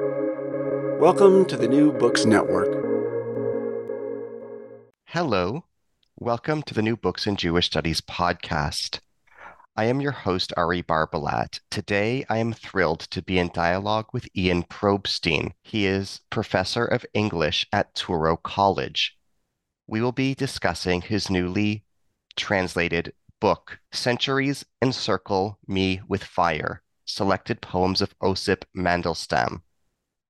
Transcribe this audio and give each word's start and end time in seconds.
Welcome 0.00 1.44
to 1.44 1.56
the 1.56 1.68
New 1.68 1.92
Books 1.92 2.24
Network. 2.24 2.66
Hello. 5.04 5.66
Welcome 6.18 6.64
to 6.64 6.74
the 6.74 6.82
New 6.82 6.96
Books 6.96 7.28
in 7.28 7.36
Jewish 7.36 7.66
Studies 7.66 8.00
podcast. 8.00 8.98
I 9.76 9.84
am 9.84 10.00
your 10.00 10.10
host, 10.10 10.52
Ari 10.56 10.82
Barbalat. 10.82 11.60
Today, 11.70 12.24
I 12.28 12.38
am 12.38 12.52
thrilled 12.52 13.00
to 13.10 13.22
be 13.22 13.38
in 13.38 13.50
dialogue 13.54 14.06
with 14.12 14.28
Ian 14.36 14.64
Probstein. 14.64 15.52
He 15.62 15.86
is 15.86 16.22
professor 16.28 16.84
of 16.84 17.06
English 17.14 17.64
at 17.72 17.94
Touro 17.94 18.36
College. 18.42 19.16
We 19.86 20.00
will 20.00 20.10
be 20.10 20.34
discussing 20.34 21.02
his 21.02 21.30
newly 21.30 21.84
translated 22.34 23.12
book, 23.40 23.78
Centuries 23.92 24.64
Encircle 24.82 25.60
Me 25.68 26.00
with 26.08 26.24
Fire 26.24 26.82
Selected 27.04 27.60
Poems 27.60 28.02
of 28.02 28.14
Osip 28.20 28.64
Mandelstam, 28.76 29.60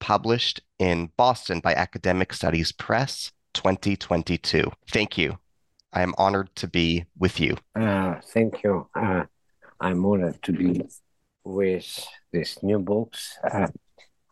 published 0.05 0.61
in 0.79 1.11
Boston 1.16 1.61
by 1.61 1.72
Academic 1.72 2.35
Studies 2.35 2.72
Press 2.72 3.32
2022. 3.54 4.71
Thank 4.90 5.17
you. 5.17 5.39
I 5.95 6.03
am 6.03 6.12
honored 6.18 6.54
to 6.57 6.68
be 6.68 7.07
with 7.18 7.40
you. 7.40 7.57
Uh, 7.75 8.17
thank 8.22 8.62
you. 8.62 8.86
Uh, 8.95 9.25
I'm 9.81 10.04
honored 10.04 10.43
to 10.43 10.53
be 10.53 10.82
with 11.43 12.07
these 12.32 12.59
new 12.62 12.81
books. 12.81 13.39
Uh, 13.50 13.68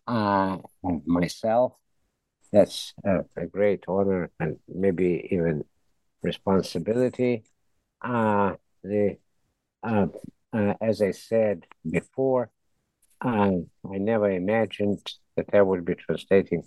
uh, 0.07 0.59
myself, 1.07 1.73
that's 2.53 2.93
a, 3.03 3.21
a, 3.39 3.47
great 3.47 3.85
honor 3.89 4.31
and 4.39 4.59
maybe 4.69 5.27
even 5.31 5.65
responsibility. 6.23 7.45
Uh, 8.03 8.57
the 8.85 9.17
uh, 9.83 10.09
uh, 10.53 10.75
as 10.83 11.01
I 11.01 11.13
said 11.13 11.65
before, 11.91 12.51
I 13.23 13.63
never 13.85 14.31
imagined 14.31 15.11
that 15.37 15.47
I 15.53 15.63
would 15.63 15.85
be 15.85 15.95
translating 15.95 16.63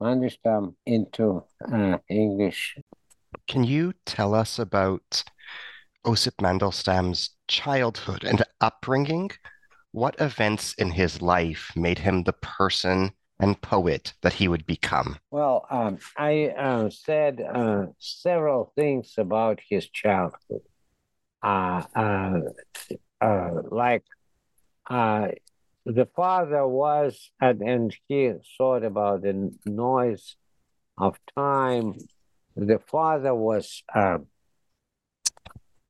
Mandelstam 0.00 0.74
into 0.86 1.44
uh, 1.72 1.98
English. 2.08 2.76
Can 3.46 3.64
you 3.64 3.92
tell 4.04 4.34
us 4.34 4.58
about 4.58 5.24
Osip 6.06 6.36
Mandelstam's 6.38 7.30
childhood 7.48 8.24
and 8.24 8.42
upbringing? 8.60 9.30
What 9.92 10.20
events 10.20 10.74
in 10.74 10.90
his 10.90 11.22
life 11.22 11.70
made 11.76 11.98
him 11.98 12.24
the 12.24 12.32
person 12.32 13.12
and 13.38 13.60
poet 13.60 14.14
that 14.22 14.32
he 14.32 14.48
would 14.48 14.66
become? 14.66 15.18
Well, 15.30 15.66
um, 15.70 15.98
I 16.16 16.48
uh, 16.48 16.90
said 16.90 17.40
uh, 17.40 17.86
several 17.98 18.72
things 18.76 19.14
about 19.18 19.60
his 19.68 19.88
childhood. 19.88 20.62
Uh, 21.42 21.82
uh, 21.94 22.40
uh, 23.20 23.50
like 23.70 24.04
uh, 24.88 25.28
the 25.84 26.06
father 26.14 26.66
was, 26.66 27.30
and, 27.40 27.60
and 27.60 27.96
he 28.08 28.32
thought 28.56 28.84
about 28.84 29.22
the 29.22 29.52
noise 29.66 30.36
of 30.96 31.18
time. 31.36 31.94
The 32.56 32.78
father 32.78 33.34
was 33.34 33.82
uh, 33.94 34.18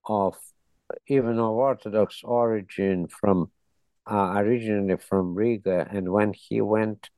of 0.06 0.36
even 1.06 1.38
of 1.38 1.50
Orthodox 1.50 2.20
origin 2.24 3.08
from 3.08 3.50
uh, 4.10 4.34
originally 4.36 4.96
from 4.96 5.34
Riga, 5.34 5.86
and 5.90 6.10
when 6.10 6.32
he 6.32 6.60
went, 6.60 7.10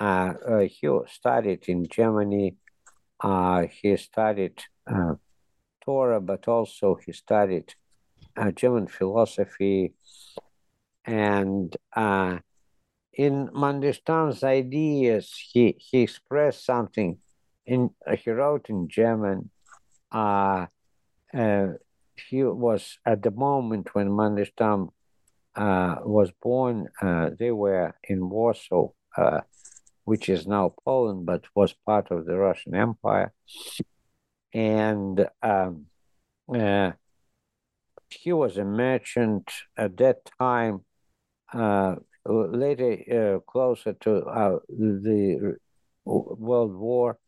uh, 0.00 0.34
uh, 0.46 0.58
he 0.60 0.88
studied 1.08 1.68
in 1.68 1.86
Germany. 1.86 2.56
Uh, 3.20 3.66
he 3.70 3.96
studied 3.96 4.62
uh, 4.86 5.14
Torah, 5.84 6.20
but 6.20 6.48
also 6.48 6.98
he 7.04 7.12
studied 7.12 7.74
German 8.54 8.86
philosophy, 8.86 9.94
and 11.06 11.74
uh, 11.94 12.38
in 13.12 13.48
Mandelstam's 13.48 14.42
ideas, 14.42 15.32
he 15.52 15.76
he 15.78 16.02
expressed 16.02 16.64
something. 16.64 17.18
In 17.64 17.90
he 18.18 18.30
wrote 18.30 18.68
in 18.68 18.88
German. 18.88 19.50
Uh, 20.12 20.66
uh, 21.34 21.68
he 22.28 22.42
was 22.44 22.98
at 23.04 23.22
the 23.22 23.30
moment 23.30 23.94
when 23.94 24.08
Mandelstam 24.08 24.90
uh, 25.54 25.96
was 26.04 26.30
born. 26.42 26.88
Uh, 27.00 27.30
they 27.38 27.50
were 27.50 27.94
in 28.04 28.28
Warsaw, 28.28 28.88
uh, 29.16 29.40
which 30.04 30.28
is 30.28 30.46
now 30.46 30.74
Poland, 30.84 31.26
but 31.26 31.44
was 31.54 31.74
part 31.84 32.10
of 32.10 32.26
the 32.26 32.36
Russian 32.36 32.74
Empire, 32.74 33.32
and 34.52 35.28
um, 35.42 35.86
uh, 36.54 36.92
he 38.10 38.32
was 38.32 38.56
a 38.56 38.64
merchant 38.64 39.50
at 39.76 39.96
that 39.98 40.18
time. 40.38 40.84
Uh, 41.52 41.96
later, 42.24 43.36
uh, 43.36 43.50
closer 43.50 43.92
to 43.94 44.16
uh, 44.24 44.58
the 44.68 45.56
World 46.04 46.74
War, 46.74 47.18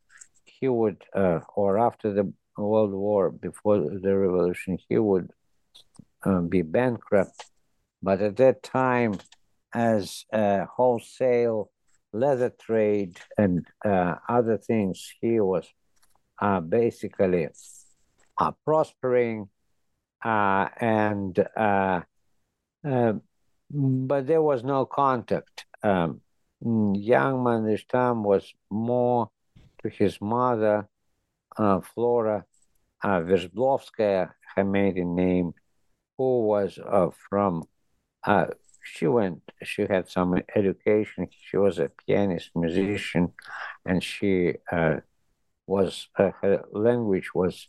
he 0.45 0.69
would, 0.69 1.05
uh, 1.15 1.41
or 1.55 1.79
after 1.79 2.13
the 2.13 2.33
World 2.57 2.93
War, 2.93 3.31
before 3.31 3.79
the 3.79 4.17
revolution, 4.17 4.79
he 4.89 4.99
would 4.99 5.31
um, 6.25 6.49
be 6.49 6.63
bankrupt. 6.63 7.45
But 8.03 8.21
at 8.23 8.37
that 8.37 8.63
time, 8.63 9.19
as 9.73 10.25
wholesale 10.33 11.71
leather 12.13 12.51
trade 12.51 13.19
and 13.37 13.67
uh, 13.85 14.15
other 14.29 14.57
things, 14.57 15.13
he 15.21 15.41
was 15.41 15.67
uh, 16.41 16.61
basically 16.61 17.49
uh, 18.39 18.53
prospering 18.65 19.49
uh, 20.25 20.69
and 20.81 21.39
uh, 21.57 22.01
uh, 22.87 23.13
but 23.71 24.27
there 24.27 24.43
was 24.43 24.65
no 24.65 24.87
contact. 24.87 25.67
Um, 25.83 26.21
young 26.61 27.45
Mandelstam 27.45 28.23
was 28.23 28.53
more 28.71 29.31
to 29.83 29.89
his 29.89 30.21
mother, 30.21 30.89
uh, 31.57 31.81
Flora 31.81 32.45
uh, 33.03 33.21
her 33.21 34.65
maiden 34.65 35.15
name, 35.15 35.53
who 36.17 36.47
was 36.47 36.79
uh, 36.79 37.11
from. 37.29 37.65
Uh, 38.25 38.47
she 38.83 39.07
went. 39.07 39.43
She 39.63 39.83
had 39.83 40.09
some 40.09 40.41
education. 40.57 41.29
She 41.31 41.57
was 41.57 41.79
a 41.79 41.91
pianist, 42.07 42.51
musician, 42.55 43.33
and 43.85 44.03
she 44.03 44.55
uh, 44.73 44.97
was 45.67 46.09
uh, 46.19 46.31
her 46.41 46.65
language 46.73 47.31
was 47.35 47.69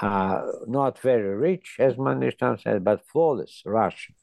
uh, 0.00 0.42
not 0.66 0.98
very 1.00 1.34
rich, 1.34 1.76
as 1.78 1.94
Mandelstam 1.94 2.60
said, 2.62 2.84
but 2.84 3.06
flawless 3.06 3.62
Russian. 3.64 4.14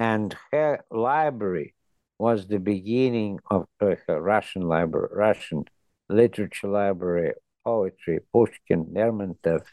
And 0.00 0.34
her 0.50 0.82
library 0.90 1.74
was 2.18 2.46
the 2.46 2.58
beginning 2.58 3.38
of 3.50 3.66
her 3.80 3.98
Russian 4.08 4.62
library, 4.62 5.08
Russian 5.12 5.66
literature 6.08 6.68
library, 6.68 7.34
poetry, 7.66 8.20
Pushkin, 8.32 8.86
Lermontov, 8.94 9.66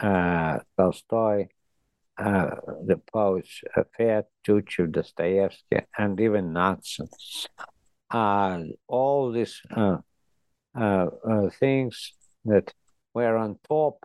uh, 0.00 0.60
Tolstoy, 0.76 1.48
uh, 2.16 2.50
the 2.86 3.00
poets 3.12 3.62
Feod, 3.98 4.26
Tyutchev, 4.46 4.92
Dostoevsky, 4.92 5.80
and 5.98 6.20
even 6.20 6.52
Nadson. 6.52 7.08
Uh, 8.08 8.62
all 8.86 9.32
these 9.32 9.60
uh, 9.76 9.96
uh, 10.78 11.06
uh, 11.28 11.50
things 11.58 12.12
that 12.44 12.72
were 13.14 13.36
on 13.36 13.58
top 13.68 13.98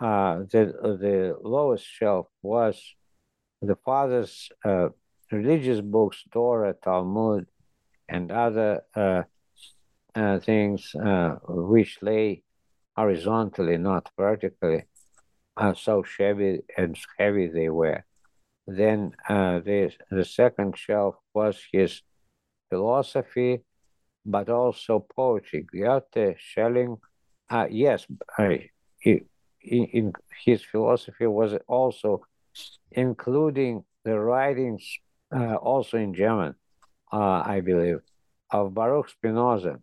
the 0.00 0.72
the 1.02 1.36
lowest 1.42 1.84
shelf 1.84 2.28
was 2.42 2.94
the 3.66 3.76
father's 3.76 4.50
uh, 4.64 4.88
religious 5.30 5.80
books, 5.80 6.22
Torah, 6.32 6.74
Talmud, 6.74 7.46
and 8.08 8.30
other 8.30 8.82
uh, 8.94 9.22
uh 10.14 10.38
things 10.38 10.94
uh, 10.94 11.36
which 11.48 11.98
lay 12.02 12.42
horizontally, 12.96 13.76
not 13.76 14.10
vertically. 14.16 14.84
Uh, 15.56 15.74
so 15.74 16.02
shabby 16.02 16.60
and 16.76 16.96
heavy 17.18 17.48
they 17.48 17.68
were. 17.68 18.04
Then 18.66 19.12
the 19.28 19.92
the 20.10 20.24
second 20.24 20.76
shelf 20.76 21.16
was 21.32 21.56
his 21.72 22.02
philosophy, 22.70 23.60
but 24.24 24.48
also 24.48 25.06
poetry. 25.14 25.66
Goethe, 25.70 26.36
Schelling. 26.38 26.96
yes, 27.70 28.06
he, 29.00 29.22
in, 29.64 29.84
in 29.86 30.12
his 30.44 30.62
philosophy 30.62 31.26
was 31.26 31.54
also 31.66 32.24
including 32.92 33.84
the 34.04 34.18
writings, 34.18 34.98
uh, 35.34 35.56
also 35.56 35.96
in 35.98 36.14
German, 36.14 36.54
uh, 37.12 37.42
I 37.44 37.60
believe, 37.60 38.00
of 38.50 38.74
Baruch 38.74 39.08
Spinoza, 39.08 39.80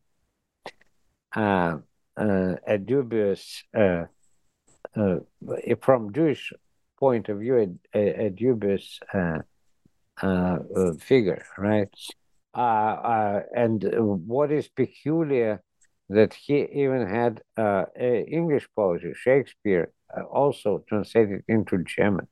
uh, 1.35 1.77
uh 2.17 2.55
a 2.67 2.77
dubious, 2.77 3.63
uh, 3.75 4.05
uh, 4.95 5.17
from 5.81 6.13
Jewish 6.13 6.53
point 6.99 7.29
of 7.29 7.39
view, 7.39 7.79
a, 7.95 8.25
a, 8.25 8.29
dubious 8.29 8.99
figure, 10.99 11.45
right? 11.57 11.89
and 12.53 13.83
what 14.27 14.51
is 14.51 14.67
peculiar 14.67 15.63
that 16.09 16.33
he 16.33 16.63
even 16.83 17.07
had 17.07 17.41
English 17.97 18.67
poetry, 18.75 19.13
Shakespeare, 19.15 19.91
also 20.29 20.83
translated 20.87 21.43
into 21.47 21.83
German. 21.83 22.27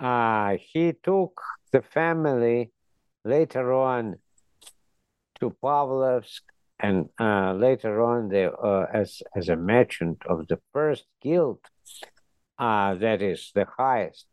Uh, 0.00 0.56
he 0.58 0.94
took 1.02 1.40
the 1.72 1.82
family 1.82 2.72
later 3.24 3.72
on 3.72 4.16
to 5.38 5.50
Pavlovsk, 5.62 6.42
and 6.78 7.10
uh, 7.20 7.52
later 7.52 8.02
on, 8.02 8.28
they, 8.28 8.46
uh, 8.46 8.86
as 8.92 9.22
as 9.36 9.48
a 9.50 9.56
merchant 9.56 10.22
of 10.26 10.48
the 10.48 10.58
first 10.72 11.04
guild, 11.22 11.60
uh, 12.58 12.94
that 12.94 13.20
is 13.20 13.52
the 13.54 13.66
highest 13.76 14.26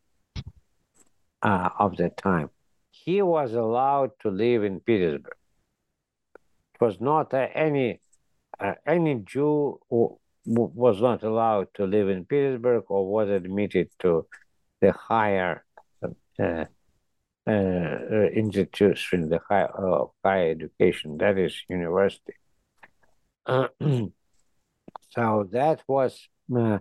uh, 1.42 1.68
of 1.78 1.96
the 1.96 2.08
time, 2.08 2.48
he 2.90 3.20
was 3.20 3.52
allowed 3.52 4.12
to 4.20 4.30
live 4.30 4.64
in 4.64 4.80
Petersburg. 4.80 5.34
It 6.74 6.80
was 6.80 7.00
not 7.00 7.34
any 7.34 8.00
uh, 8.58 8.74
any 8.86 9.16
Jew 9.16 9.80
who 9.90 10.18
was 10.46 11.02
not 11.02 11.22
allowed 11.22 11.68
to 11.74 11.84
live 11.84 12.08
in 12.08 12.24
Petersburg 12.24 12.84
or 12.88 13.06
was 13.06 13.28
admitted 13.28 13.90
to 13.98 14.26
the 14.80 14.92
higher 14.92 15.64
uh, 16.02 16.64
uh, 17.48 18.28
institution, 18.34 19.28
the 19.28 19.40
high, 19.48 19.62
uh, 19.62 20.06
higher 20.24 20.50
education, 20.50 21.18
that 21.18 21.38
is 21.38 21.62
university. 21.68 22.34
so 23.48 24.12
that 25.50 25.82
was, 25.88 26.28
uh, 26.54 26.78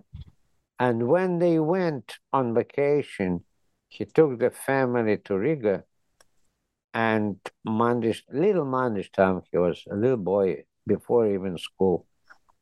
and 0.80 1.08
when 1.08 1.40
they 1.40 1.60
went 1.60 2.18
on 2.34 2.54
vacation, 2.54 3.44
he 3.90 4.06
took 4.06 4.40
the 4.40 4.52
family 4.52 5.18
to 5.18 5.38
Riga, 5.38 5.84
and 6.94 7.38
Mandish, 7.66 8.24
little 8.32 8.66
Mandelstam, 8.66 9.44
he 9.52 9.58
was 9.58 9.84
a 9.90 9.96
little 9.96 10.18
boy 10.18 10.64
before 10.86 11.28
even 11.28 11.58
school, 11.58 12.06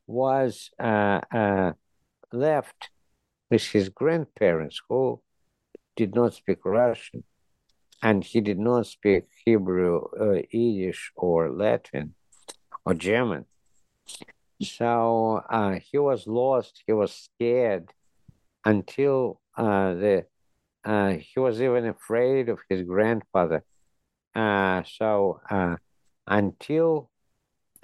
was 0.07 0.69
uh, 0.79 1.21
uh, 1.31 1.73
left 2.31 2.89
with 3.50 3.63
his 3.68 3.89
grandparents 3.89 4.81
who 4.89 5.21
did 5.95 6.15
not 6.15 6.33
speak 6.33 6.59
Russian 6.65 7.24
and 8.01 8.24
he 8.24 8.42
did 8.42 8.59
not 8.59 8.86
speak 8.88 9.25
Hebrew, 9.45 10.03
uh, 10.19 10.42
Yiddish, 10.51 11.12
or 11.15 11.50
Latin 11.51 12.15
or 12.86 12.94
German. 12.94 13.45
So 14.62 15.42
uh, 15.50 15.80
he 15.92 15.97
was 15.97 16.27
lost, 16.27 16.83
he 16.86 16.94
was 16.94 17.13
scared 17.13 17.92
until 18.63 19.42
uh, 19.57 19.94
the 19.94 20.25
uh, 20.83 21.13
he 21.13 21.39
was 21.39 21.62
even 21.62 21.88
afraid 21.88 22.47
of 22.47 22.59
his 22.69 22.83
grandfather. 22.83 23.63
Uh, 24.36 24.83
so 24.83 25.39
until 26.27 27.09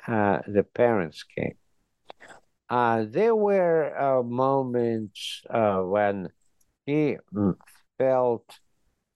the 0.07 0.65
parents 0.73 1.23
came. 1.23 1.55
Uh, 2.71 3.03
there 3.05 3.35
were 3.35 3.91
uh, 3.99 4.23
moments 4.23 5.41
uh, 5.49 5.81
when 5.81 6.29
he 6.85 7.17
mm, 7.33 7.53
felt 7.97 8.45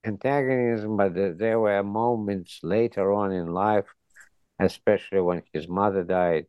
antagonism, 0.03 0.97
but 0.97 1.13
there 1.15 1.57
were 1.57 1.81
moments 1.81 2.59
later 2.63 3.13
on 3.13 3.31
in 3.31 3.47
life, 3.47 3.85
especially 4.59 5.21
when 5.21 5.41
his 5.53 5.69
mother 5.69 6.03
died, 6.03 6.47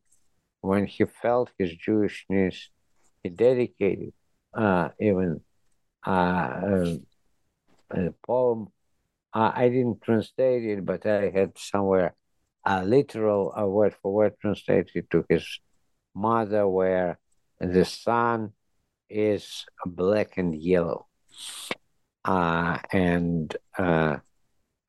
when 0.62 0.84
he 0.84 1.04
felt 1.04 1.48
his 1.56 1.76
Jewishness. 1.76 2.56
He 3.22 3.28
dedicated 3.28 4.12
uh, 4.52 4.88
even 4.98 5.42
uh, 6.04 6.96
a 7.90 8.10
poem. 8.26 8.66
I 9.32 9.68
didn't 9.68 10.02
translate 10.02 10.64
it, 10.64 10.84
but 10.84 11.06
I 11.06 11.30
had 11.30 11.56
somewhere 11.56 12.16
a 12.64 12.84
literal 12.84 13.52
word 13.68 13.94
for 14.02 14.12
word 14.12 14.34
translated 14.40 15.08
to 15.10 15.24
his 15.28 15.60
mother 16.16 16.66
where 16.66 17.18
the 17.60 17.84
sun 17.84 18.52
is 19.08 19.66
black 19.84 20.38
and 20.38 20.54
yellow. 20.54 21.06
Uh, 22.24 22.78
and 22.92 23.56
uh, 23.78 24.16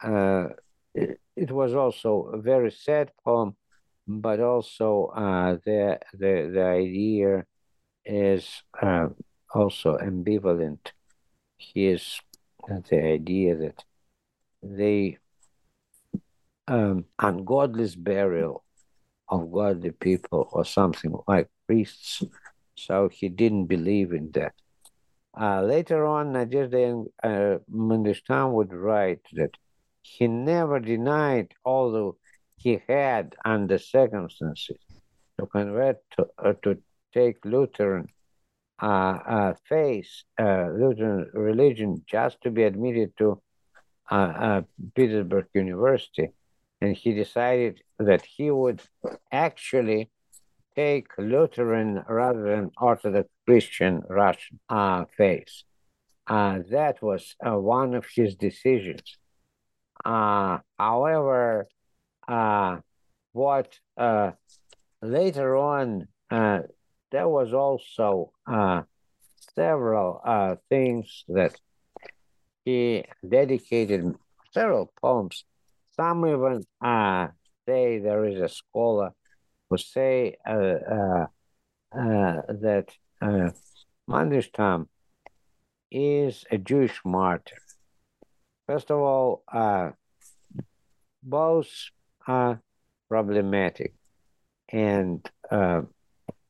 uh, 0.02 0.48
it, 0.96 1.20
it, 1.36 1.52
was 1.52 1.76
also 1.76 2.32
a 2.34 2.42
very 2.42 2.72
sad 2.72 3.12
poem, 3.24 3.56
but 4.08 4.40
also 4.40 5.12
uh, 5.16 5.58
the, 5.64 6.00
the, 6.14 6.50
the 6.52 6.64
idea 6.64 7.46
is 8.04 8.64
uh, 8.82 9.10
also 9.54 9.98
ambivalent. 9.98 10.80
Is 11.76 12.20
the 12.90 13.04
idea 13.04 13.56
that 13.56 13.84
the 14.64 15.18
um, 16.68 17.06
ungodly 17.20 17.90
burial 17.98 18.64
of 19.30 19.52
godly 19.52 19.92
people 19.92 20.50
or 20.52 20.66
something 20.66 21.14
like 21.28 21.50
priests. 21.66 22.24
So 22.76 23.10
he 23.12 23.30
didn't 23.30 23.66
believe 23.66 24.14
in 24.14 24.32
that. 24.32 24.54
Uh, 25.40 25.62
later 25.62 26.06
on, 26.06 26.34
Nadezhda 26.34 27.06
uh, 27.24 28.48
would 28.50 28.74
write 28.74 29.22
that 29.34 29.52
he 30.02 30.28
never 30.28 30.80
denied, 30.80 31.54
although 31.66 32.18
he 32.56 32.82
had, 32.88 33.36
under 33.46 33.78
circumstances, 33.78 34.78
to 35.40 35.46
convert 35.46 35.98
to, 36.18 36.28
uh, 36.44 36.54
to 36.64 36.78
take 37.14 37.38
Lutheran 37.46 38.08
uh, 38.82 38.86
uh, 38.86 39.54
faith, 39.68 40.10
uh, 40.40 40.68
Lutheran 40.72 41.30
religion, 41.34 42.04
just 42.08 42.42
to 42.42 42.52
be 42.52 42.64
admitted 42.64 43.12
to 43.18 43.42
uh, 44.10 44.16
uh, 44.16 44.62
Petersburg 44.96 45.48
University 45.54 46.30
and 46.82 46.96
he 46.96 47.14
decided 47.14 47.82
that 48.00 48.24
he 48.26 48.52
would 48.52 48.82
actually 49.32 50.10
take 50.76 51.08
Lutheran 51.18 52.04
rather 52.08 52.44
than 52.44 52.72
Orthodox 52.80 53.28
Christian 53.48 54.04
Russian 54.08 54.60
uh, 54.70 55.06
faith. 55.18 55.64
Uh, 56.28 56.60
that 56.70 57.02
was 57.02 57.36
uh, 57.46 57.58
one 57.58 57.96
of 57.96 58.06
his 58.14 58.36
decisions. 58.36 59.18
Uh, 60.06 60.60
however, 60.78 61.68
uh, 62.28 62.78
what 63.32 63.80
uh, 63.98 64.32
later 65.02 65.56
on, 65.56 66.08
there 66.30 67.30
was 67.30 67.54
also 67.54 68.32
several 69.56 70.60
things 70.70 71.24
that 71.30 71.56
he 72.66 73.06
dedicated 73.28 74.14
several 74.52 74.92
poems 75.02 75.46
some 75.98 76.26
even 76.26 76.64
uh, 76.82 77.28
say 77.68 78.00
there 78.00 78.26
is 78.26 78.40
a 78.40 78.48
scholar 78.48 79.12
who 79.70 79.78
say 79.78 80.36
uh, 80.48 80.54
uh, 80.54 81.26
uh 81.92 82.42
that 82.48 82.88
uh, 83.22 83.50
Mandelstam 84.10 84.88
is 85.92 86.46
a 86.52 86.58
Jewish 86.58 87.02
martyr. 87.04 87.58
First 88.68 88.92
of 88.92 89.00
all, 89.00 89.44
uh, 89.52 89.92
both 91.24 91.70
are 92.28 92.62
problematic, 93.10 93.94
and 94.70 95.28
uh, 95.50 95.82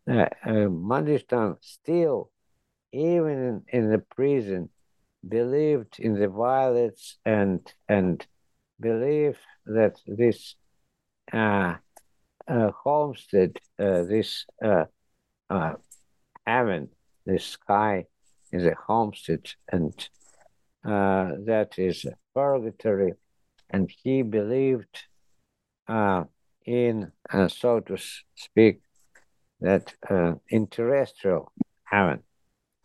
Mandelstam 0.08 1.58
still, 1.62 2.32
even 2.92 3.64
in, 3.72 3.80
in 3.80 3.92
the 3.92 4.00
prison, 4.00 4.70
believed 5.28 6.00
in 6.00 6.20
the 6.20 6.28
violence 6.28 7.18
and 7.26 7.62
and 7.88 8.26
believe 8.80 9.38
that 9.66 10.00
this 10.06 10.56
uh, 11.34 11.76
uh, 12.48 12.72
homestead, 12.84 13.58
uh, 13.80 14.04
this 14.04 14.46
uh, 14.64 14.86
uh, 15.50 15.74
heaven, 16.46 16.90
this 17.26 17.46
sky 17.46 18.06
is 18.52 18.66
a 18.66 18.76
homestead, 18.88 19.46
and 19.72 19.94
uh, 20.86 21.32
that 21.46 21.74
is 21.78 22.06
purgatory. 22.34 23.14
And 23.70 23.92
he 24.04 24.22
believed 24.22 25.04
uh, 25.88 26.24
in, 26.66 27.12
so 27.50 27.82
to 27.82 27.98
speak, 28.36 28.82
that 29.60 29.94
in 30.50 30.68
terrestrial 30.68 31.52
heaven, 31.84 32.20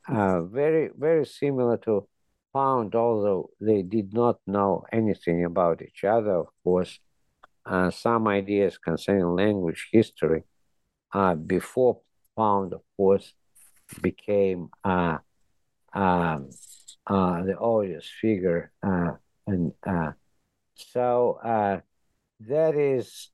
uh, 0.08 0.42
very, 0.42 0.90
very 0.96 1.26
similar 1.26 1.76
to 1.76 2.08
Pound, 2.52 2.94
although 2.94 3.50
they 3.60 3.82
did 3.82 4.12
not 4.12 4.38
know 4.46 4.84
anything 4.92 5.44
about 5.44 5.80
each 5.80 6.04
other, 6.04 6.32
of 6.32 6.48
course, 6.62 6.98
uh, 7.64 7.90
some 7.90 8.28
ideas 8.28 8.76
concerning 8.78 9.34
language 9.34 9.88
history 9.92 10.44
uh, 11.12 11.34
before 11.34 12.00
Pound, 12.36 12.72
of 12.72 12.82
course, 12.96 13.34
became 14.00 14.70
uh, 14.84 15.18
um, 15.92 16.48
uh 17.06 17.42
the 17.42 17.58
obvious 17.58 18.08
figure. 18.20 18.72
Uh, 18.82 19.12
and 19.46 19.72
uh, 19.86 20.12
so 20.74 21.38
that 22.40 22.74
is 22.74 23.30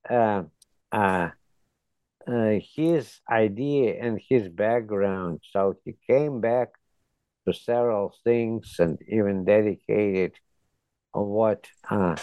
his 2.75 3.21
idea 3.31 3.95
and 4.01 4.21
his 4.29 4.49
background. 4.49 5.41
So 5.53 5.77
he 5.85 5.95
came 6.07 6.41
back 6.41 6.78
several 7.53 8.15
things 8.25 8.77
and 8.79 8.99
even 9.09 9.45
dedicated 9.45 10.35
what 11.13 11.67
uh, 11.91 12.17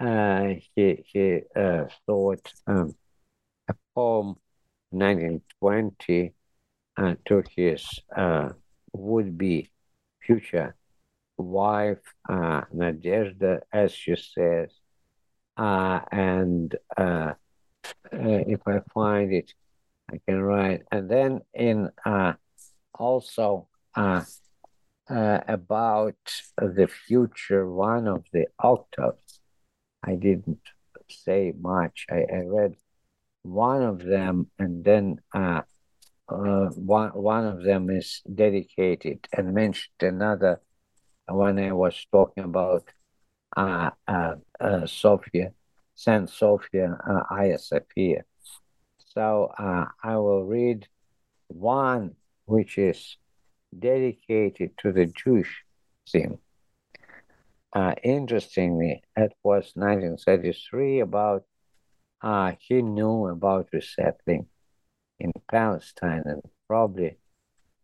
uh, 0.00 0.54
he, 0.74 1.04
he 1.06 1.40
uh, 1.56 1.84
thought 2.06 2.52
um, 2.66 2.94
a 3.68 3.74
poem 3.94 4.36
1920 4.90 6.34
uh, 6.96 7.14
to 7.24 7.42
his 7.56 7.86
uh, 8.14 8.50
would-be 8.92 9.70
future 10.20 10.74
wife 11.38 11.98
uh, 12.28 12.62
Nadezhda, 12.74 13.60
as 13.72 13.92
she 13.92 14.16
says, 14.16 14.70
uh, 15.56 16.00
and 16.10 16.74
uh, 16.96 17.32
if 18.12 18.60
I 18.66 18.80
find 18.92 19.32
it, 19.32 19.52
I 20.10 20.20
can 20.26 20.40
write. 20.40 20.82
And 20.90 21.10
then 21.10 21.40
in 21.54 21.90
uh, 22.04 22.34
also 22.94 23.68
uh, 25.08 25.40
about 25.48 26.16
the 26.56 26.88
future, 26.88 27.68
one 27.70 28.08
of 28.08 28.24
the 28.32 28.46
octaves, 28.58 29.40
I 30.02 30.14
didn't 30.14 30.60
say 31.08 31.52
much. 31.58 32.06
I, 32.10 32.24
I 32.32 32.42
read 32.46 32.76
one 33.42 33.82
of 33.82 34.02
them, 34.02 34.50
and 34.58 34.84
then 34.84 35.18
uh, 35.34 35.62
uh, 36.28 36.66
one 36.70 37.10
one 37.10 37.46
of 37.46 37.62
them 37.62 37.90
is 37.90 38.22
dedicated, 38.32 39.26
and 39.32 39.54
mentioned 39.54 40.00
another 40.00 40.60
when 41.28 41.58
I 41.58 41.72
was 41.72 42.06
talking 42.10 42.44
about 42.44 42.84
uh, 43.56 43.90
uh, 44.08 44.34
uh, 44.60 44.86
Sophia, 44.86 45.52
Saint 45.94 46.30
Sophia, 46.30 46.98
uh, 47.08 47.22
Hagia 47.34 47.58
Sophia. 47.58 48.24
So 49.14 49.52
uh, 49.58 49.86
I 50.02 50.16
will 50.16 50.44
read 50.44 50.88
one 51.48 52.16
which 52.46 52.78
is 52.78 53.16
dedicated 53.76 54.76
to 54.78 54.92
the 54.92 55.06
Jewish 55.06 55.64
theme. 56.08 56.38
Uh, 57.72 57.94
interestingly, 58.02 59.02
it 59.16 59.32
was 59.42 59.72
1933 59.74 61.00
about 61.00 61.44
uh, 62.20 62.52
he 62.60 62.82
knew 62.82 63.26
about 63.26 63.68
resettling 63.72 64.46
in 65.18 65.32
Palestine, 65.50 66.22
and 66.26 66.42
probably 66.68 67.16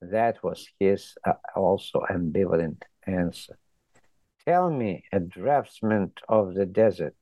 that 0.01 0.43
was 0.45 0.69
his 0.79 1.15
uh, 1.27 1.33
also 1.57 2.05
ambivalent 2.11 2.83
answer. 3.07 3.59
Tell 4.47 4.71
me, 4.71 5.05
a 5.13 5.21
draftsman 5.21 6.13
of 6.29 6.55
the 6.55 6.67
desert, 6.67 7.17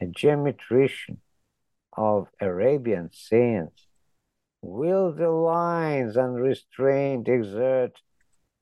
a 0.00 0.06
geometrician 0.06 1.18
of 1.96 2.28
Arabian 2.40 3.10
science, 3.12 3.87
will 4.62 5.12
the 5.12 5.30
lines 5.30 6.16
and 6.16 6.36
unrestrained 6.36 7.28
exert 7.28 7.92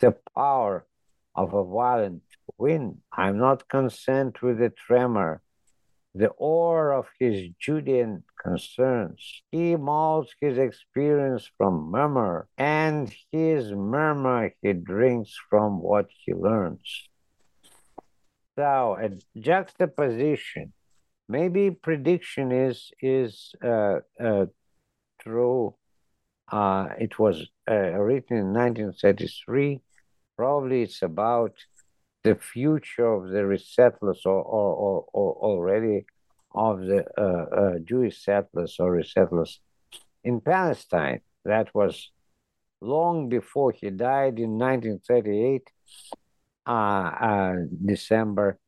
the 0.00 0.14
power 0.34 0.86
of 1.34 1.54
a 1.54 1.64
violent 1.64 2.22
wind? 2.58 2.98
I'm 3.12 3.38
not 3.38 3.68
content 3.68 4.42
with 4.42 4.58
the 4.58 4.70
tremor, 4.70 5.42
the 6.14 6.28
oar 6.28 6.92
of 6.92 7.06
his 7.18 7.48
Judean 7.58 8.24
concerns. 8.42 9.42
He 9.50 9.76
molds 9.76 10.34
his 10.40 10.58
experience 10.58 11.50
from 11.56 11.90
murmur, 11.90 12.48
and 12.56 13.12
his 13.32 13.72
murmur 13.72 14.52
he 14.62 14.72
drinks 14.72 15.34
from 15.50 15.80
what 15.80 16.08
he 16.24 16.32
learns. 16.32 17.08
So 18.56 18.96
a 18.98 19.10
juxtaposition, 19.38 20.72
maybe 21.28 21.70
prediction 21.70 22.52
is 22.52 22.90
is 23.00 23.52
uh, 23.62 24.00
uh, 24.18 24.46
true. 25.20 25.74
Uh, 26.50 26.88
it 26.98 27.18
was 27.18 27.46
uh, 27.68 27.74
written 27.74 28.36
in 28.36 28.52
1933. 28.52 29.80
Probably 30.36 30.82
it's 30.82 31.02
about 31.02 31.54
the 32.22 32.34
future 32.34 33.06
of 33.06 33.30
the 33.30 33.40
resettlers 33.40 34.24
or, 34.24 34.42
or, 34.42 34.74
or, 34.74 35.04
or 35.12 35.34
already 35.34 36.06
of 36.54 36.80
the 36.80 37.04
uh, 37.18 37.22
uh, 37.22 37.78
Jewish 37.84 38.24
settlers 38.24 38.76
or 38.78 38.96
resettlers 38.96 39.58
in 40.24 40.40
Palestine. 40.40 41.20
That 41.44 41.74
was 41.74 42.10
long 42.80 43.28
before 43.28 43.72
he 43.72 43.90
died 43.90 44.38
in 44.38 44.58
1938 44.58 45.70
uh, 46.66 46.70
uh, 46.70 47.54
December. 47.84 48.58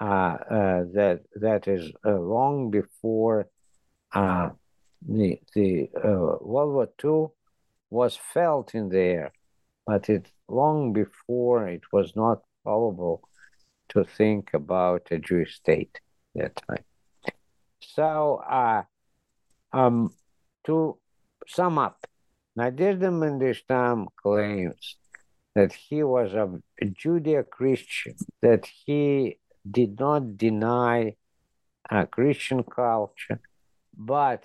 That 0.00 1.20
that 1.36 1.66
is 1.66 1.90
long 2.04 2.70
before 2.70 3.48
the 5.06 5.40
the 5.54 5.90
uh, 5.96 6.36
World 6.40 6.74
War 6.74 6.88
II 7.04 7.32
was 7.90 8.16
felt 8.16 8.74
in 8.74 8.88
the 8.88 8.98
air, 8.98 9.32
but 9.86 10.08
it 10.08 10.30
long 10.48 10.92
before 10.92 11.68
it 11.68 11.82
was 11.92 12.14
not 12.16 12.42
probable 12.62 13.22
to 13.90 14.04
think 14.04 14.54
about 14.54 15.08
a 15.10 15.18
Jewish 15.18 15.56
state 15.56 16.00
at 16.36 16.54
that 16.54 16.62
time. 16.66 16.84
So, 17.80 18.42
uh, 18.48 18.82
um, 19.72 20.12
to 20.64 20.98
sum 21.46 21.78
up, 21.78 22.06
Nadezhda 22.58 23.10
Mandelstam 23.10 24.06
claims 24.22 24.96
that 25.54 25.72
he 25.72 26.02
was 26.02 26.34
a 26.34 26.60
Judeo-Christian, 26.84 28.16
that 28.42 28.66
he 28.66 29.38
did 29.68 29.98
not 29.98 30.36
deny 30.36 31.16
a 31.90 32.06
Christian 32.06 32.62
culture, 32.62 33.40
but 33.96 34.44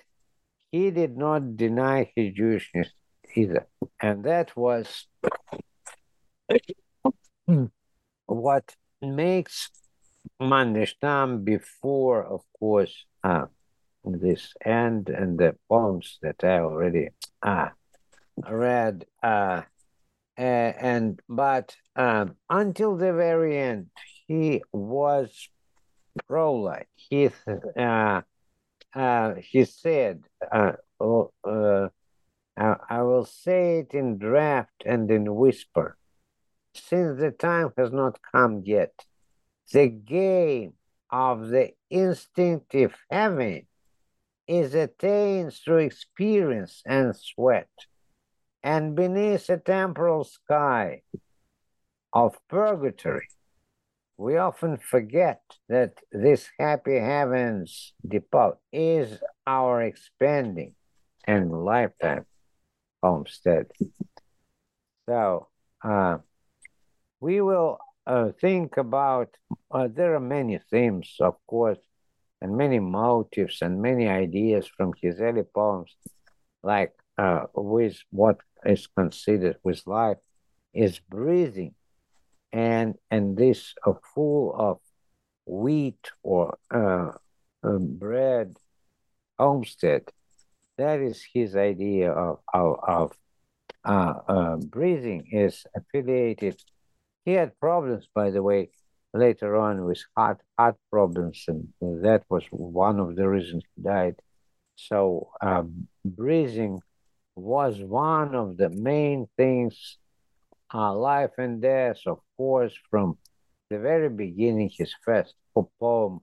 he 0.74 0.90
did 0.90 1.16
not 1.16 1.56
deny 1.56 2.10
his 2.16 2.34
Jewishness 2.34 2.88
either. 3.36 3.68
And 4.02 4.24
that 4.24 4.56
was 4.56 5.06
what 8.26 8.74
makes 9.00 9.70
Mandelstam 10.42 11.44
before, 11.44 12.24
of 12.24 12.40
course, 12.58 13.04
uh, 13.22 13.46
this 14.04 14.52
end 14.64 15.10
and 15.10 15.38
the 15.38 15.54
poems 15.68 16.18
that 16.22 16.42
I 16.42 16.58
already 16.58 17.10
uh, 17.40 17.68
read 18.50 19.06
uh, 19.22 19.62
and 20.36 21.20
but 21.28 21.76
um, 21.94 22.34
until 22.50 22.96
the 22.96 23.12
very 23.12 23.56
end, 23.56 23.90
he 24.26 24.64
was 24.72 25.48
pro-life. 26.26 26.88
He 26.96 27.30
uh, 27.76 28.22
uh, 28.94 29.34
he 29.34 29.64
said, 29.64 30.24
uh, 30.50 30.72
oh, 31.00 31.32
uh, 31.44 31.88
I, 32.56 32.76
I 32.88 33.02
will 33.02 33.24
say 33.24 33.80
it 33.80 33.94
in 33.94 34.18
draft 34.18 34.82
and 34.84 35.10
in 35.10 35.34
whisper, 35.34 35.96
since 36.74 37.18
the 37.18 37.30
time 37.30 37.72
has 37.76 37.92
not 37.92 38.20
come 38.32 38.62
yet. 38.64 39.04
The 39.72 39.88
game 39.88 40.74
of 41.10 41.48
the 41.48 41.72
instinctive 41.90 42.94
heaven 43.10 43.66
is 44.46 44.74
attained 44.74 45.54
through 45.54 45.78
experience 45.78 46.82
and 46.84 47.16
sweat 47.16 47.68
and 48.64 48.94
beneath 48.94 49.48
a 49.50 49.58
temporal 49.58 50.24
sky 50.24 51.02
of 52.12 52.36
purgatory, 52.48 53.28
we 54.16 54.36
often 54.36 54.76
forget 54.76 55.40
that 55.68 55.94
this 56.12 56.48
happy 56.58 56.98
heavens 56.98 57.92
depot 58.06 58.58
is 58.72 59.18
our 59.46 59.82
expanding 59.82 60.74
and 61.26 61.52
lifetime 61.52 62.24
homestead. 63.02 63.66
So 65.08 65.48
uh, 65.82 66.18
we 67.20 67.40
will 67.40 67.78
uh, 68.06 68.30
think 68.40 68.76
about, 68.76 69.34
uh, 69.70 69.88
there 69.92 70.14
are 70.14 70.20
many 70.20 70.60
themes, 70.70 71.16
of 71.20 71.34
course, 71.46 71.78
and 72.40 72.56
many 72.56 72.78
motives 72.78 73.62
and 73.62 73.82
many 73.82 74.08
ideas 74.08 74.66
from 74.76 74.92
his 75.00 75.20
early 75.20 75.42
poems, 75.42 75.96
like 76.62 76.92
uh, 77.18 77.46
with 77.54 77.98
what 78.10 78.38
is 78.64 78.86
considered 78.86 79.56
with 79.64 79.86
life 79.86 80.18
is 80.72 80.98
breathing 80.98 81.74
and 82.54 82.94
and 83.10 83.36
this 83.36 83.74
uh, 83.84 83.92
full 84.14 84.54
of 84.56 84.78
wheat 85.44 86.10
or 86.22 86.56
uh, 86.70 87.10
um, 87.64 87.96
bread 87.98 88.56
homestead. 89.38 90.04
That 90.78 91.00
is 91.00 91.22
his 91.34 91.56
idea 91.56 92.12
of 92.12 92.38
of, 92.54 92.76
of 92.86 93.12
uh, 93.84 94.14
uh, 94.28 94.56
breathing 94.56 95.26
is 95.32 95.66
affiliated. 95.76 96.62
He 97.24 97.32
had 97.32 97.58
problems 97.58 98.08
by 98.14 98.30
the 98.30 98.42
way 98.42 98.70
later 99.12 99.56
on 99.56 99.84
with 99.84 100.02
heart 100.16 100.40
heart 100.56 100.76
problems 100.90 101.44
and 101.48 101.68
that 101.80 102.22
was 102.28 102.44
one 102.50 103.00
of 103.00 103.16
the 103.16 103.28
reasons 103.28 103.64
he 103.74 103.82
died. 103.82 104.16
So 104.76 105.30
um, 105.40 105.88
breathing 106.04 106.80
was 107.34 107.80
one 107.80 108.34
of 108.34 108.56
the 108.56 108.70
main 108.70 109.26
things, 109.36 109.98
uh, 110.72 110.94
life 110.94 111.32
and 111.38 111.60
death, 111.60 111.98
of 112.06 112.20
course, 112.36 112.74
from 112.90 113.18
the 113.70 113.78
very 113.78 114.08
beginning, 114.08 114.70
his 114.72 114.94
first 115.04 115.34
poem, 115.80 116.20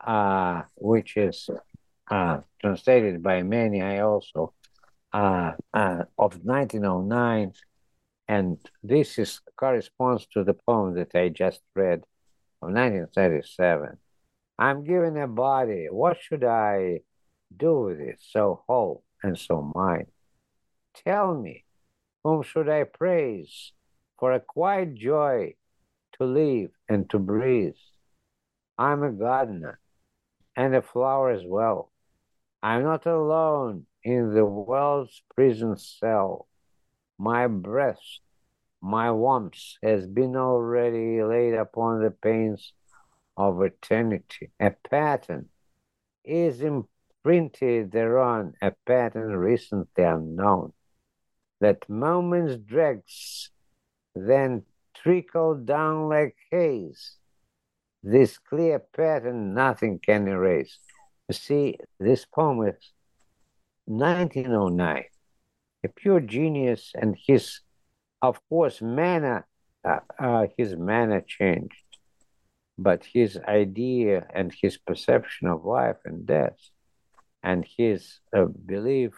uh, 0.00 0.62
which 0.76 1.16
is 1.16 1.48
uh, 2.10 2.40
translated 2.60 3.22
by 3.22 3.42
many, 3.42 3.82
I 3.82 4.00
also, 4.00 4.52
uh, 5.12 5.52
uh, 5.72 6.04
of 6.18 6.44
1909. 6.44 7.52
And 8.28 8.58
this 8.82 9.18
is 9.18 9.40
corresponds 9.56 10.26
to 10.32 10.44
the 10.44 10.54
poem 10.54 10.94
that 10.94 11.14
I 11.14 11.28
just 11.28 11.60
read 11.74 12.00
of 12.62 12.68
1937. 12.70 13.98
I'm 14.58 14.84
given 14.84 15.16
a 15.16 15.26
body. 15.26 15.88
What 15.90 16.18
should 16.20 16.44
I 16.44 17.00
do 17.54 17.80
with 17.80 18.00
it? 18.00 18.18
So 18.20 18.62
whole 18.68 19.02
and 19.22 19.38
so 19.38 19.72
mine. 19.74 20.06
Tell 21.04 21.34
me, 21.34 21.64
whom 22.24 22.42
should 22.42 22.68
I 22.68 22.84
praise 22.84 23.72
for 24.18 24.32
a 24.32 24.40
quiet 24.40 24.94
joy 24.94 25.54
to 26.18 26.24
live 26.24 26.70
and 26.88 27.08
to 27.10 27.18
breathe? 27.18 27.74
I'm 28.78 29.02
a 29.02 29.10
gardener 29.10 29.80
and 30.56 30.74
a 30.74 30.82
flower 30.82 31.30
as 31.30 31.42
well. 31.44 31.92
I'm 32.62 32.84
not 32.84 33.06
alone 33.06 33.86
in 34.04 34.34
the 34.34 34.44
world's 34.44 35.22
prison 35.34 35.76
cell. 35.76 36.48
My 37.18 37.46
breast, 37.46 38.20
my 38.80 39.10
warmth 39.10 39.78
has 39.82 40.06
been 40.06 40.36
already 40.36 41.22
laid 41.22 41.54
upon 41.54 42.02
the 42.02 42.10
pains 42.10 42.72
of 43.36 43.62
eternity. 43.62 44.50
A 44.60 44.70
pattern 44.70 45.48
is 46.24 46.62
imprinted 46.62 47.92
thereon, 47.92 48.54
a 48.62 48.72
pattern 48.86 49.36
recently 49.36 50.04
unknown. 50.04 50.72
That 51.62 51.88
moments 51.88 52.56
dregs, 52.56 53.50
then 54.16 54.64
trickle 54.96 55.54
down 55.54 56.08
like 56.08 56.34
haze. 56.50 57.18
This 58.02 58.36
clear 58.36 58.80
pattern 58.80 59.54
nothing 59.54 60.00
can 60.00 60.26
erase. 60.26 60.80
You 61.28 61.34
see, 61.34 61.78
this 62.00 62.24
poem 62.24 62.66
is 62.66 62.92
1909. 63.84 65.04
A 65.84 65.88
pure 65.88 66.18
genius, 66.18 66.90
and 67.00 67.16
his, 67.26 67.60
of 68.20 68.40
course, 68.48 68.82
manner, 68.82 69.46
uh, 69.84 70.00
uh, 70.18 70.46
his 70.58 70.74
manner 70.74 71.20
changed, 71.20 71.84
but 72.76 73.04
his 73.04 73.38
idea 73.46 74.26
and 74.34 74.52
his 74.60 74.78
perception 74.78 75.46
of 75.46 75.64
life 75.64 76.00
and 76.04 76.26
death, 76.26 76.58
and 77.40 77.64
his 77.78 78.18
uh, 78.36 78.46
belief 78.46 79.12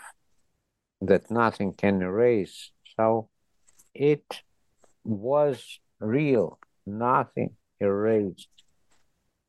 that 1.07 1.31
nothing 1.31 1.73
can 1.73 2.03
erase. 2.03 2.71
So 2.97 3.29
it 3.95 4.43
was 5.05 5.81
real, 6.01 6.59
nothing 6.87 7.57
erased. 7.81 8.49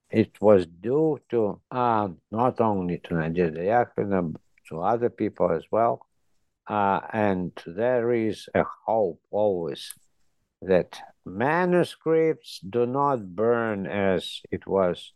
It 0.09 0.39
was 0.39 0.65
due 0.65 1.19
to 1.29 1.59
um, 1.71 2.17
not 2.31 2.61
only 2.61 2.99
to 3.05 3.15
Nadia 3.15 3.87
but 3.95 4.41
to 4.69 4.81
other 4.81 5.09
people 5.09 5.51
as 5.51 5.63
well. 5.71 6.05
Uh, 6.67 6.99
and 7.13 7.51
there 7.67 8.11
is 8.11 8.47
a 8.55 8.63
hope 8.85 9.21
always 9.29 9.93
that 10.61 10.99
manuscripts 11.25 12.59
do 12.67 12.85
not 12.85 13.35
burn 13.35 13.85
as 13.85 14.41
it 14.51 14.65
was 14.65 15.13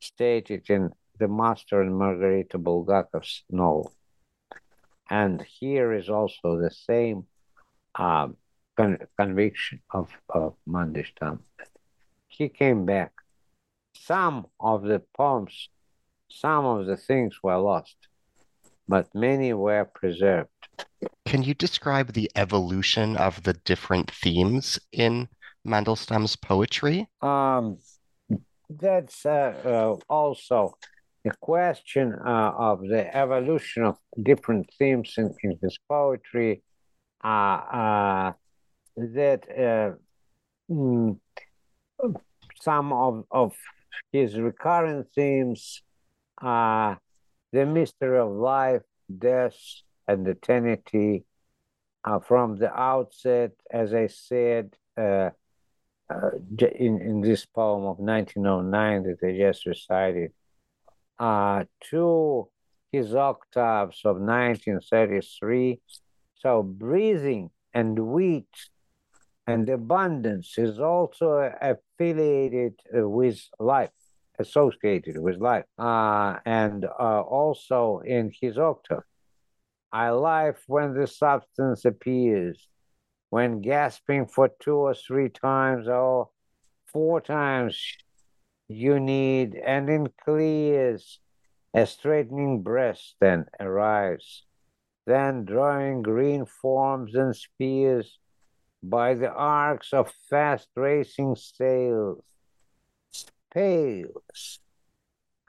stated 0.00 0.70
in 0.70 0.90
the 1.18 1.26
Master 1.26 1.80
and 1.80 1.96
Margarita 1.96 2.58
Bulgakov's 2.58 3.42
novel. 3.50 3.92
And 5.10 5.42
here 5.42 5.92
is 5.92 6.08
also 6.08 6.58
the 6.60 6.70
same 6.70 7.26
um, 7.94 8.36
con- 8.76 8.98
conviction 9.18 9.80
of, 9.90 10.10
of 10.28 10.54
Mandelstam. 10.68 11.40
He 12.28 12.48
came 12.48 12.84
back. 12.84 13.12
Some 13.94 14.46
of 14.60 14.82
the 14.82 15.02
poems, 15.16 15.68
some 16.28 16.64
of 16.64 16.86
the 16.86 16.96
things 16.96 17.42
were 17.42 17.56
lost, 17.56 17.96
but 18.88 19.14
many 19.14 19.52
were 19.52 19.84
preserved. 19.84 20.50
Can 21.24 21.42
you 21.42 21.54
describe 21.54 22.12
the 22.12 22.30
evolution 22.36 23.16
of 23.16 23.42
the 23.42 23.54
different 23.54 24.10
themes 24.10 24.78
in 24.92 25.28
Mandelstam's 25.66 26.36
poetry? 26.36 27.08
Um, 27.22 27.78
that's 28.68 29.24
uh, 29.24 29.54
uh, 29.64 29.96
also 30.08 30.76
a 31.26 31.36
question 31.40 32.14
uh, 32.24 32.52
of 32.56 32.80
the 32.80 33.14
evolution 33.16 33.84
of 33.84 33.98
different 34.22 34.70
themes 34.78 35.14
in, 35.18 35.34
in 35.42 35.58
his 35.62 35.78
poetry. 35.88 36.62
Uh, 37.22 37.28
uh, 37.28 38.32
that 38.96 39.42
uh, 39.50 39.96
mm, 40.72 41.18
some 42.60 42.92
of, 42.92 43.24
of 43.30 43.54
his 44.12 44.38
recurrent 44.38 45.06
themes 45.14 45.82
are 46.38 47.00
the 47.52 47.66
mystery 47.66 48.18
of 48.18 48.30
life, 48.30 48.82
death, 49.18 49.56
and 50.08 50.26
eternity. 50.26 51.24
Uh, 52.04 52.20
from 52.20 52.56
the 52.56 52.72
outset, 52.72 53.50
as 53.68 53.92
I 53.92 54.06
said 54.06 54.76
uh, 54.96 55.30
uh, 56.08 56.30
in, 56.58 57.00
in 57.00 57.20
this 57.20 57.44
poem 57.46 57.84
of 57.84 57.98
1909 57.98 59.02
that 59.02 59.26
I 59.26 59.36
just 59.36 59.66
recited, 59.66 60.30
uh, 61.18 61.64
to 61.90 62.48
his 62.92 63.14
octaves 63.14 64.00
of 64.04 64.16
1933. 64.16 65.80
So 66.34 66.62
breathing 66.62 67.50
and 67.74 67.98
wheat 67.98 68.48
and 69.46 69.68
abundance 69.68 70.58
is 70.58 70.80
also 70.80 71.52
affiliated 71.60 72.74
with 72.92 73.40
life, 73.58 73.90
associated 74.38 75.18
with 75.18 75.36
life. 75.36 75.64
Uh, 75.78 76.36
and 76.44 76.84
uh, 76.84 77.20
also 77.20 78.02
in 78.04 78.32
his 78.40 78.58
octave, 78.58 79.02
I 79.92 80.10
life 80.10 80.62
when 80.66 80.94
the 80.94 81.06
substance 81.06 81.84
appears, 81.84 82.68
when 83.30 83.60
gasping 83.60 84.26
for 84.26 84.50
two 84.60 84.76
or 84.76 84.94
three 84.94 85.28
times 85.28 85.88
or 85.88 86.28
four 86.92 87.20
times 87.20 87.78
you 88.68 89.00
need, 89.00 89.54
and 89.54 89.88
in 89.88 90.08
clears, 90.24 91.20
a 91.74 91.86
straightening 91.86 92.62
breast 92.62 93.16
then 93.20 93.46
arrives, 93.60 94.44
then 95.06 95.44
drawing 95.44 96.02
green 96.02 96.46
forms 96.46 97.14
and 97.14 97.36
spears 97.36 98.18
by 98.82 99.14
the 99.14 99.30
arcs 99.30 99.92
of 99.92 100.12
fast 100.30 100.68
racing 100.74 101.36
sails, 101.36 102.24
pales, 103.52 104.60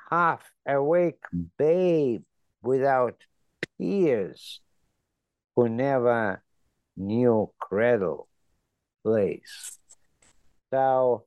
half 0.09 0.41
awake 0.67 1.23
babe 1.57 2.23
without 2.61 3.15
peers, 3.77 4.61
who 5.55 5.69
never 5.69 6.41
knew 6.95 7.51
cradle 7.59 8.27
place. 9.03 9.79
So, 10.71 11.26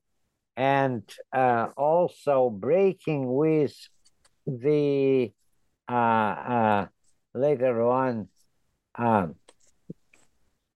and 0.61 1.03
uh, 1.33 1.69
also 1.75 2.51
breaking 2.51 3.33
with 3.33 3.75
the 4.47 5.33
uh, 5.89 6.35
uh, 6.55 6.87
later 7.33 7.81
on 7.81 8.29
um, 8.95 9.37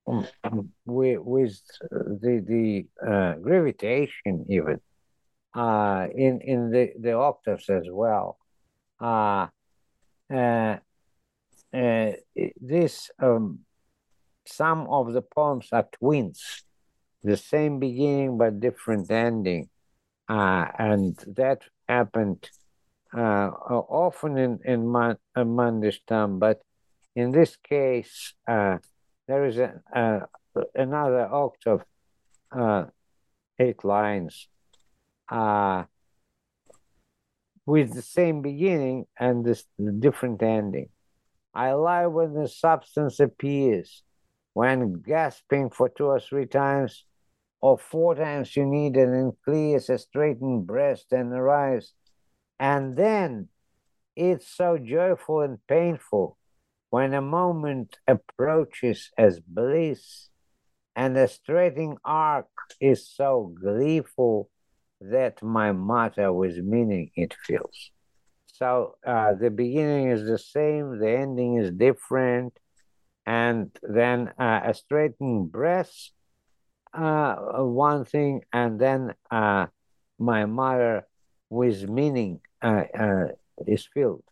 um, 0.07 0.71
with, 0.87 1.19
with 1.21 1.61
the 1.91 2.43
the 2.49 2.87
uh, 3.07 3.35
gravitation 3.35 4.47
even 4.49 4.81
uh, 5.55 6.07
in 6.15 6.41
in 6.41 6.71
the 6.71 6.93
the 6.99 7.13
octaves 7.13 7.69
as 7.69 7.85
well. 7.91 8.39
Uh, 8.99 9.49
this 12.59 13.11
um, 13.19 13.59
some 14.47 14.87
of 14.89 15.13
the 15.13 15.21
poems 15.21 15.69
are 15.73 15.89
twins, 16.01 16.65
the 17.23 17.37
same 17.37 17.79
beginning 17.79 18.39
but 18.39 18.61
different 18.61 19.11
ending, 19.11 19.69
uh, 20.29 20.67
and 20.79 21.17
that 21.37 21.63
happened 21.89 22.51
uh, 23.17 23.49
often 23.49 24.37
in 24.39 24.59
in 24.65 24.91
Man- 24.91 25.19
Mandelstam, 25.37 26.39
but 26.39 26.63
in 27.15 27.31
this 27.31 27.57
case. 27.57 28.35
Uh, 28.47 28.79
there 29.27 29.47
is 29.47 29.59
a, 29.59 29.81
uh, 29.95 30.21
another 30.75 31.27
octave, 31.33 31.83
uh, 32.53 32.85
eight 33.59 33.85
lines, 33.85 34.49
uh, 35.31 35.85
with 37.67 37.95
the 37.95 38.03
same 38.03 38.43
beginning 38.43 39.07
and 39.19 39.45
this 39.45 39.65
different 39.99 40.43
ending. 40.43 40.91
I 41.55 41.73
lie 41.73 42.07
when 42.07 42.35
the 42.35 42.49
substance 42.49 43.21
appears, 43.21 44.03
when 44.53 44.93
gasping 45.01 45.71
for 45.71 45.89
two 45.89 46.07
or 46.07 46.21
three 46.21 46.47
times, 46.47 47.05
or 47.65 47.79
four 47.79 48.15
times 48.15 48.55
you 48.55 48.67
need 48.67 48.95
it 48.95 49.09
and 49.09 49.33
clears 49.43 49.89
a 49.89 49.97
straightened 49.97 50.67
breast 50.67 51.07
and 51.13 51.33
arrives, 51.33 51.95
and 52.61 52.95
then 52.95 53.49
it's 54.15 54.47
so 54.47 54.77
joyful 54.77 55.41
and 55.41 55.57
painful 55.67 56.37
when 56.91 57.15
a 57.15 57.23
moment 57.23 57.97
approaches 58.07 59.11
as 59.17 59.41
bliss, 59.41 60.29
and 60.95 61.17
the 61.17 61.27
straightening 61.27 61.97
arc 62.05 62.49
is 62.83 63.09
so 63.09 63.55
gleeful 63.59 64.51
that 65.01 65.43
my 65.43 65.73
matter 65.73 66.31
with 66.35 66.59
meaning 66.59 67.11
it 67.17 67.35
feels. 67.47 67.91
So 68.47 68.97
uh, 69.07 69.33
the 69.41 69.49
beginning 69.49 70.11
is 70.11 70.27
the 70.27 70.39
same, 70.39 70.99
the 70.99 71.09
ending 71.09 71.57
is 71.57 71.71
different, 71.71 72.53
and 73.25 73.71
then 73.83 74.35
uh, 74.39 74.61
a 74.65 74.75
straightening 74.75 75.47
breast, 75.47 76.13
uh, 76.95 77.37
one 77.65 78.05
thing, 78.05 78.43
and 78.53 78.79
then 78.79 79.15
uh, 79.31 79.67
my 80.19 80.47
matter 80.47 81.07
with 81.51 81.89
meaning 81.89 82.41
uh, 82.63 82.85
uh, 82.99 83.27
is 83.67 83.87
filled. 83.93 84.25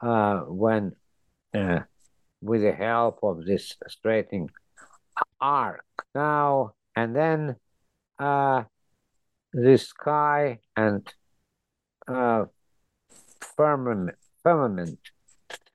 when 0.00 0.92
uh, 1.54 1.80
with 2.42 2.62
the 2.62 2.72
help 2.72 3.20
of 3.22 3.44
this 3.46 3.76
straightening 3.88 4.50
arc. 5.40 5.84
Now 6.14 6.74
and 6.96 7.14
then, 7.14 7.56
uh, 8.18 8.64
the 9.52 9.78
sky 9.78 10.60
and 10.76 11.06
uh, 12.06 12.44
firmament, 13.56 14.16
firmament 14.42 14.98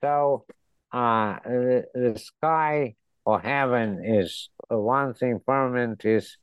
So 0.02 0.46
uh, 0.92 1.40
the, 1.44 1.86
the 1.94 2.20
sky 2.20 2.96
or 3.30 3.40
heaven 3.40 4.04
is 4.04 4.50
one 4.70 5.14
thing, 5.14 5.40
firmament 5.46 6.04
is 6.04 6.38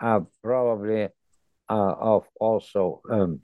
uh, 0.00 0.20
probably 0.42 1.08
uh, 1.68 1.94
of 2.14 2.22
also 2.40 3.02
um, 3.10 3.40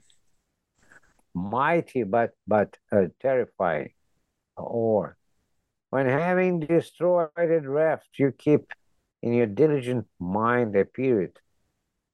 mighty 1.35 2.01
but 2.01 2.31
but 2.47 2.77
uh, 2.91 3.05
terrifying. 3.21 3.91
Or 4.57 5.17
when 5.91 6.07
having 6.07 6.61
destroyed 6.61 7.29
a 7.37 7.61
draft, 7.61 8.09
you 8.17 8.31
keep 8.31 8.63
in 9.21 9.33
your 9.33 9.51
diligent 9.61 10.07
mind 10.19 10.75
a 10.75 10.83
period, 10.83 11.33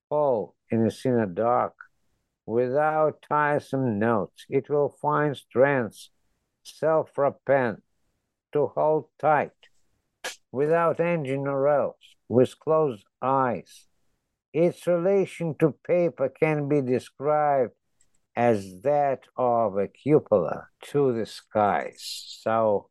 all 0.10 0.56
in 0.70 0.86
a 0.86 0.92
sinner 0.92 1.26
dark, 1.26 1.76
without 2.46 3.24
tiresome 3.30 3.98
notes, 3.98 4.46
it 4.50 4.70
will 4.70 4.92
find 5.02 5.38
strength, 5.38 6.10
self-repent, 6.64 7.82
to 8.52 8.68
hold 8.76 9.06
tight, 9.20 9.55
without 10.56 11.00
engine 11.00 11.48
or 11.48 11.68
else, 11.68 12.06
with 12.30 12.58
closed 12.60 13.06
eyes. 13.22 13.88
Its 14.54 14.88
relation 14.88 15.54
to 15.60 15.76
paper 15.86 16.30
can 16.30 16.70
be 16.70 16.82
described 16.82 17.74
as 18.36 18.82
that 18.82 19.22
of 19.36 19.78
a 19.78 19.88
cupola 19.88 20.68
to 20.82 21.14
the 21.14 21.26
skies. 21.26 22.02
So 22.44 22.90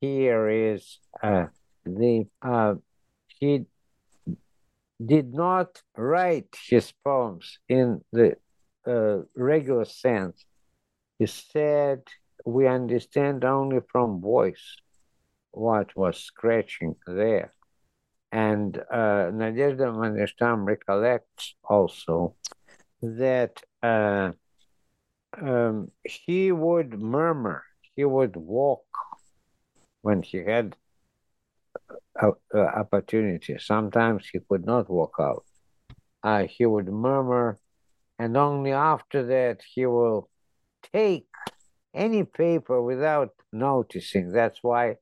here 0.00 0.48
is 0.48 0.98
uh, 1.22 1.46
the 1.84 2.26
uh, 2.40 2.74
he 3.38 3.66
did 5.14 5.34
not 5.34 5.82
write 5.96 6.52
his 6.72 6.92
poems 7.04 7.58
in 7.68 8.00
the 8.12 8.36
uh, 8.86 9.18
regular 9.34 9.84
sense. 9.84 10.44
He 11.18 11.26
said 11.26 12.02
we 12.46 12.66
understand 12.66 13.44
only 13.44 13.80
from 13.92 14.20
voice 14.20 14.66
what 15.56 15.96
was 15.96 16.18
scratching 16.18 16.94
there. 17.06 17.52
And 18.30 18.76
uh, 18.90 19.30
Nadezhda 19.32 19.88
Mandelstam 19.94 20.66
recollects 20.66 21.54
also 21.64 22.34
that 23.00 23.62
uh, 23.82 24.32
um, 25.40 25.90
he 26.04 26.52
would 26.52 27.00
murmur, 27.00 27.62
he 27.94 28.04
would 28.04 28.36
walk 28.36 28.84
when 30.02 30.22
he 30.22 30.38
had 30.38 30.76
a, 32.20 32.32
a 32.52 32.58
opportunity. 32.58 33.56
Sometimes 33.58 34.28
he 34.30 34.40
could 34.48 34.66
not 34.66 34.90
walk 34.90 35.14
out. 35.18 35.44
Uh, 36.22 36.44
he 36.44 36.66
would 36.66 36.88
murmur, 36.88 37.58
and 38.18 38.36
only 38.36 38.72
after 38.72 39.24
that 39.26 39.60
he 39.74 39.86
will 39.86 40.28
take 40.92 41.28
any 41.94 42.24
paper 42.24 42.82
without 42.82 43.30
noticing. 43.52 44.32
That's 44.32 44.58
why 44.62 44.96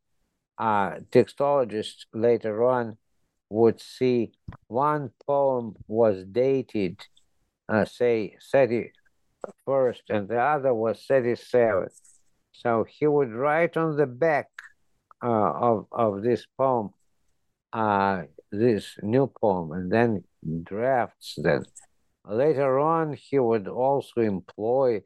uh, 0.58 0.96
textologists 1.10 2.06
later 2.12 2.64
on 2.64 2.96
would 3.50 3.80
see 3.80 4.32
one 4.66 5.10
poem 5.26 5.74
was 5.86 6.24
dated, 6.24 7.00
uh, 7.68 7.84
say, 7.84 8.36
31st, 8.52 10.00
and 10.08 10.28
the 10.28 10.40
other 10.40 10.74
was 10.74 11.04
37th. 11.08 12.00
So 12.52 12.84
he 12.88 13.06
would 13.06 13.32
write 13.32 13.76
on 13.76 13.96
the 13.96 14.06
back 14.06 14.48
uh, 15.22 15.52
of, 15.52 15.86
of 15.92 16.22
this 16.22 16.46
poem, 16.56 16.90
uh, 17.72 18.22
this 18.50 18.96
new 19.02 19.30
poem, 19.40 19.72
and 19.72 19.90
then 19.90 20.24
drafts 20.62 21.34
them. 21.36 21.64
Later 22.26 22.78
on, 22.78 23.14
he 23.14 23.38
would 23.38 23.68
also 23.68 24.20
employ 24.20 25.02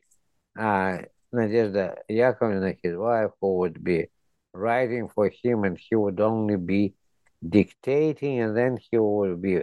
uh, 0.58 0.98
Nadezhda 1.34 1.96
Yakovlevna, 2.10 2.76
his 2.82 2.96
wife, 2.96 3.30
who 3.40 3.58
would 3.58 3.82
be 3.82 4.08
writing 4.58 5.08
for 5.08 5.30
him, 5.42 5.64
and 5.64 5.78
he 5.78 5.94
would 5.94 6.20
only 6.20 6.56
be 6.56 6.94
dictating, 7.46 8.40
and 8.40 8.56
then 8.56 8.78
he 8.90 8.98
would 8.98 9.40
be 9.40 9.60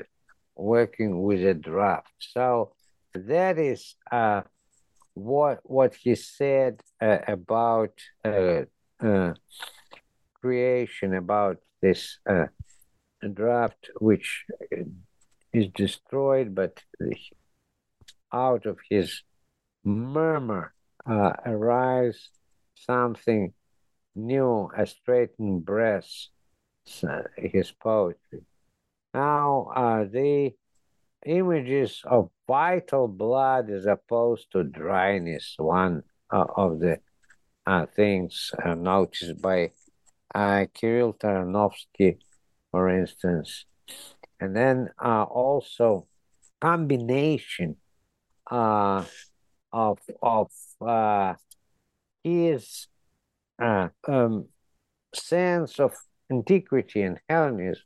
working 0.55 1.21
with 1.21 1.45
a 1.45 1.53
draft. 1.53 2.13
So 2.19 2.73
that 3.13 3.57
is 3.57 3.95
uh, 4.11 4.41
what 5.13 5.59
what 5.63 5.95
he 5.95 6.15
said 6.15 6.81
uh, 7.01 7.19
about 7.27 7.93
uh, 8.23 8.63
uh 8.99 9.33
creation, 10.41 11.13
about 11.13 11.57
this 11.81 12.19
uh, 12.29 12.47
draft, 13.33 13.89
which 13.99 14.45
is 15.53 15.67
destroyed, 15.73 16.53
but 16.53 16.81
out 18.31 18.65
of 18.65 18.77
his 18.89 19.23
murmur 19.83 20.73
uh, 21.05 21.33
arise 21.45 22.29
something 22.75 23.53
new, 24.15 24.69
a 24.75 24.85
straightened 24.85 25.65
breast, 25.65 26.29
his 27.37 27.71
poetry. 27.71 28.41
Now, 29.13 29.71
uh, 29.75 30.03
the 30.05 30.53
images 31.25 32.01
of 32.05 32.29
vital 32.47 33.07
blood 33.07 33.69
as 33.69 33.85
opposed 33.85 34.51
to 34.51 34.63
dryness, 34.63 35.55
one 35.57 36.03
uh, 36.31 36.45
of 36.55 36.79
the 36.79 36.99
uh, 37.65 37.85
things 37.95 38.51
uh, 38.63 38.75
noticed 38.75 39.41
by 39.41 39.71
uh, 40.33 40.65
Kirill 40.73 41.13
Taranovsky, 41.13 42.17
for 42.71 42.89
instance. 42.89 43.65
And 44.39 44.55
then 44.55 44.89
uh, 45.03 45.23
also 45.23 46.07
combination 46.61 47.77
of, 48.51 49.09
of 49.71 50.49
his 52.23 52.87
uh, 53.61 53.89
um, 54.07 54.47
sense 55.13 55.79
of 55.79 55.93
antiquity 56.31 57.01
and 57.01 57.19
Hellenism 57.29 57.83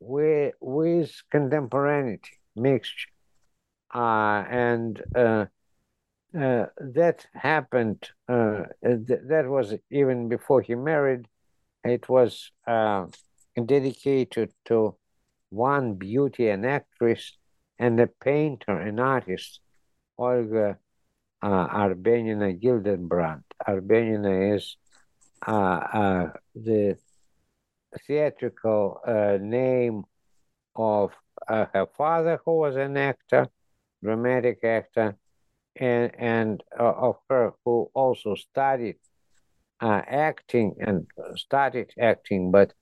with, 0.00 0.54
with 0.60 1.12
contemporaneity 1.30 2.38
mixture. 2.56 3.08
Uh, 3.94 4.44
and 4.48 5.02
uh, 5.14 5.46
uh, 6.38 6.66
that 6.78 7.26
happened, 7.34 8.08
uh, 8.28 8.64
th- 8.82 9.20
that 9.28 9.46
was 9.46 9.74
even 9.90 10.28
before 10.28 10.62
he 10.62 10.74
married. 10.74 11.26
It 11.84 12.08
was 12.08 12.50
uh, 12.66 13.06
dedicated 13.66 14.52
to 14.66 14.96
one 15.50 15.94
beauty, 15.94 16.48
an 16.48 16.64
actress, 16.64 17.36
and 17.78 18.00
a 18.00 18.06
painter, 18.06 18.78
an 18.78 18.98
artist, 18.98 19.60
Olga 20.16 20.78
uh, 21.42 21.68
Arbenina 21.68 22.58
Gildenbrand. 22.58 23.42
Arbenina 23.66 24.56
is 24.56 24.76
the 25.46 26.96
theatrical 28.06 29.00
uh, 29.06 29.38
name 29.40 30.04
of 30.76 31.12
her 31.48 31.86
father, 31.96 32.40
who 32.44 32.58
was 32.58 32.76
an 32.76 32.96
actor, 32.96 33.48
dramatic 34.02 34.64
actor, 34.64 35.16
and 35.76 36.12
and 36.18 36.62
of 36.78 37.16
her 37.28 37.52
who 37.64 37.90
also 37.94 38.34
studied 38.34 38.96
acting 39.80 40.76
and 40.80 41.06
started 41.36 41.92
acting, 41.98 42.50
but 42.50 42.72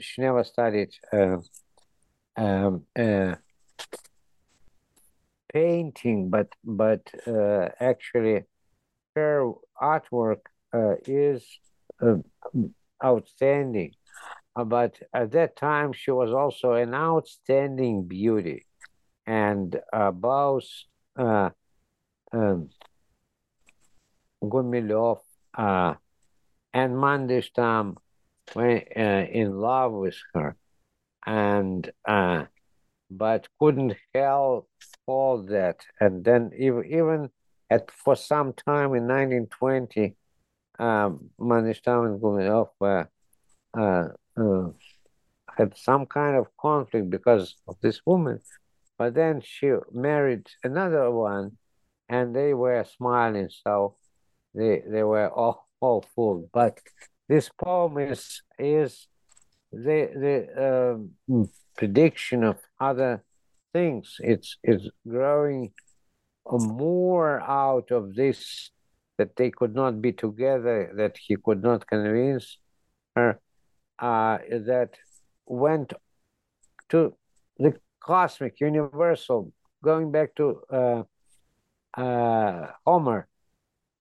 she 0.00 0.20
never 0.22 0.44
studied 0.44 0.90
um, 2.46 2.86
painting, 5.52 6.30
but 6.30 6.48
but 6.64 7.02
uh, 7.26 7.68
actually 7.80 8.44
her 9.14 9.52
artwork 9.80 10.40
uh, 10.40 10.55
is 11.06 11.46
uh, 12.02 12.16
outstanding. 13.04 13.92
Uh, 14.54 14.64
but 14.64 14.98
at 15.12 15.32
that 15.32 15.56
time, 15.56 15.92
she 15.92 16.10
was 16.10 16.32
also 16.32 16.72
an 16.72 16.94
outstanding 16.94 18.04
beauty. 18.04 18.64
And 19.26 19.76
both 20.14 20.64
um, 21.16 21.52
Gumilyov 24.42 25.18
and 25.56 25.98
Mandelstam 26.72 27.96
were 28.54 28.76
in 28.76 29.58
love 29.58 29.92
with 29.92 30.16
her. 30.34 30.56
And 31.26 31.90
but 33.10 33.48
couldn't 33.60 33.94
help 34.14 34.68
all 35.06 35.42
that. 35.42 35.80
And 36.00 36.24
then 36.24 36.50
even 36.58 36.84
even 36.86 37.30
at 37.70 37.90
for 37.90 38.16
some 38.16 38.52
time 38.52 38.94
in 38.94 39.08
1920, 39.08 40.16
um, 40.78 41.30
Mandelstam 41.40 42.06
and 42.06 42.20
Gumilyov 42.20 42.68
were 42.80 43.08
uh, 43.76 44.08
uh, 44.36 44.70
had 45.56 45.76
some 45.76 46.06
kind 46.06 46.36
of 46.36 46.46
conflict 46.56 47.10
because 47.10 47.56
of 47.66 47.76
this 47.80 48.00
woman. 48.04 48.40
But 48.98 49.14
then 49.14 49.42
she 49.42 49.72
married 49.92 50.46
another 50.64 51.10
one, 51.10 51.58
and 52.08 52.34
they 52.34 52.54
were 52.54 52.84
smiling, 52.84 53.48
so 53.50 53.96
they 54.54 54.82
they 54.88 55.02
were 55.02 55.28
all 55.28 55.66
all 55.80 56.04
full. 56.14 56.48
But 56.52 56.80
this 57.28 57.50
poem 57.62 57.98
is 57.98 58.42
is 58.58 59.06
the 59.72 60.10
the 60.24 60.36
uh, 60.66 61.44
prediction 61.76 62.44
of 62.44 62.58
other 62.80 63.22
things. 63.72 64.16
It's 64.20 64.56
it's 64.62 64.88
growing 65.06 65.72
more 66.50 67.40
out 67.40 67.90
of 67.90 68.14
this 68.14 68.70
that 69.18 69.36
they 69.36 69.50
could 69.50 69.74
not 69.74 70.00
be 70.00 70.12
together, 70.12 70.92
that 70.96 71.16
he 71.16 71.36
could 71.36 71.62
not 71.62 71.86
convince 71.86 72.58
her, 73.14 73.40
uh, 73.98 74.38
that 74.50 74.90
went 75.46 75.92
to 76.88 77.14
the 77.58 77.74
cosmic, 78.00 78.60
universal, 78.60 79.52
going 79.82 80.12
back 80.12 80.34
to 80.34 80.60
uh, 80.70 81.02
uh, 81.98 82.66
Homer, 82.84 83.26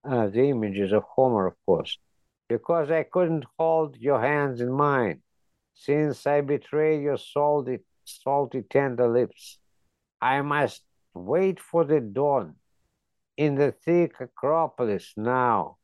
uh, 0.04 0.28
the 0.28 0.50
images 0.50 0.92
of 0.92 1.04
Homer, 1.04 1.48
of 1.48 1.56
course, 1.66 1.98
because 2.50 2.92
I 2.92 3.04
couldn't 3.04 3.46
hold 3.58 3.98
your 3.98 4.20
hands 4.20 4.62
in 4.62 4.72
mine, 4.72 5.22
since 5.74 6.28
I 6.28 6.42
betrayed 6.42 7.02
your 7.02 7.18
salty, 7.18 7.80
salty, 8.04 8.64
tender 8.70 9.08
lips. 9.08 9.60
I 10.22 10.42
must 10.42 10.82
wait 11.14 11.60
for 11.60 11.86
the 11.86 12.00
dawn 12.00 12.56
in 13.38 13.56
the 13.56 13.72
thick 13.72 14.14
Acropolis 14.20 15.14
now. 15.18 15.78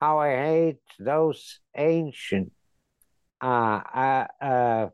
How 0.00 0.18
I 0.18 0.36
hate 0.36 0.80
those 0.98 1.58
ancient, 1.76 2.52
uh, 3.40 3.80
uh, 3.94 4.26
uh, 4.40 4.88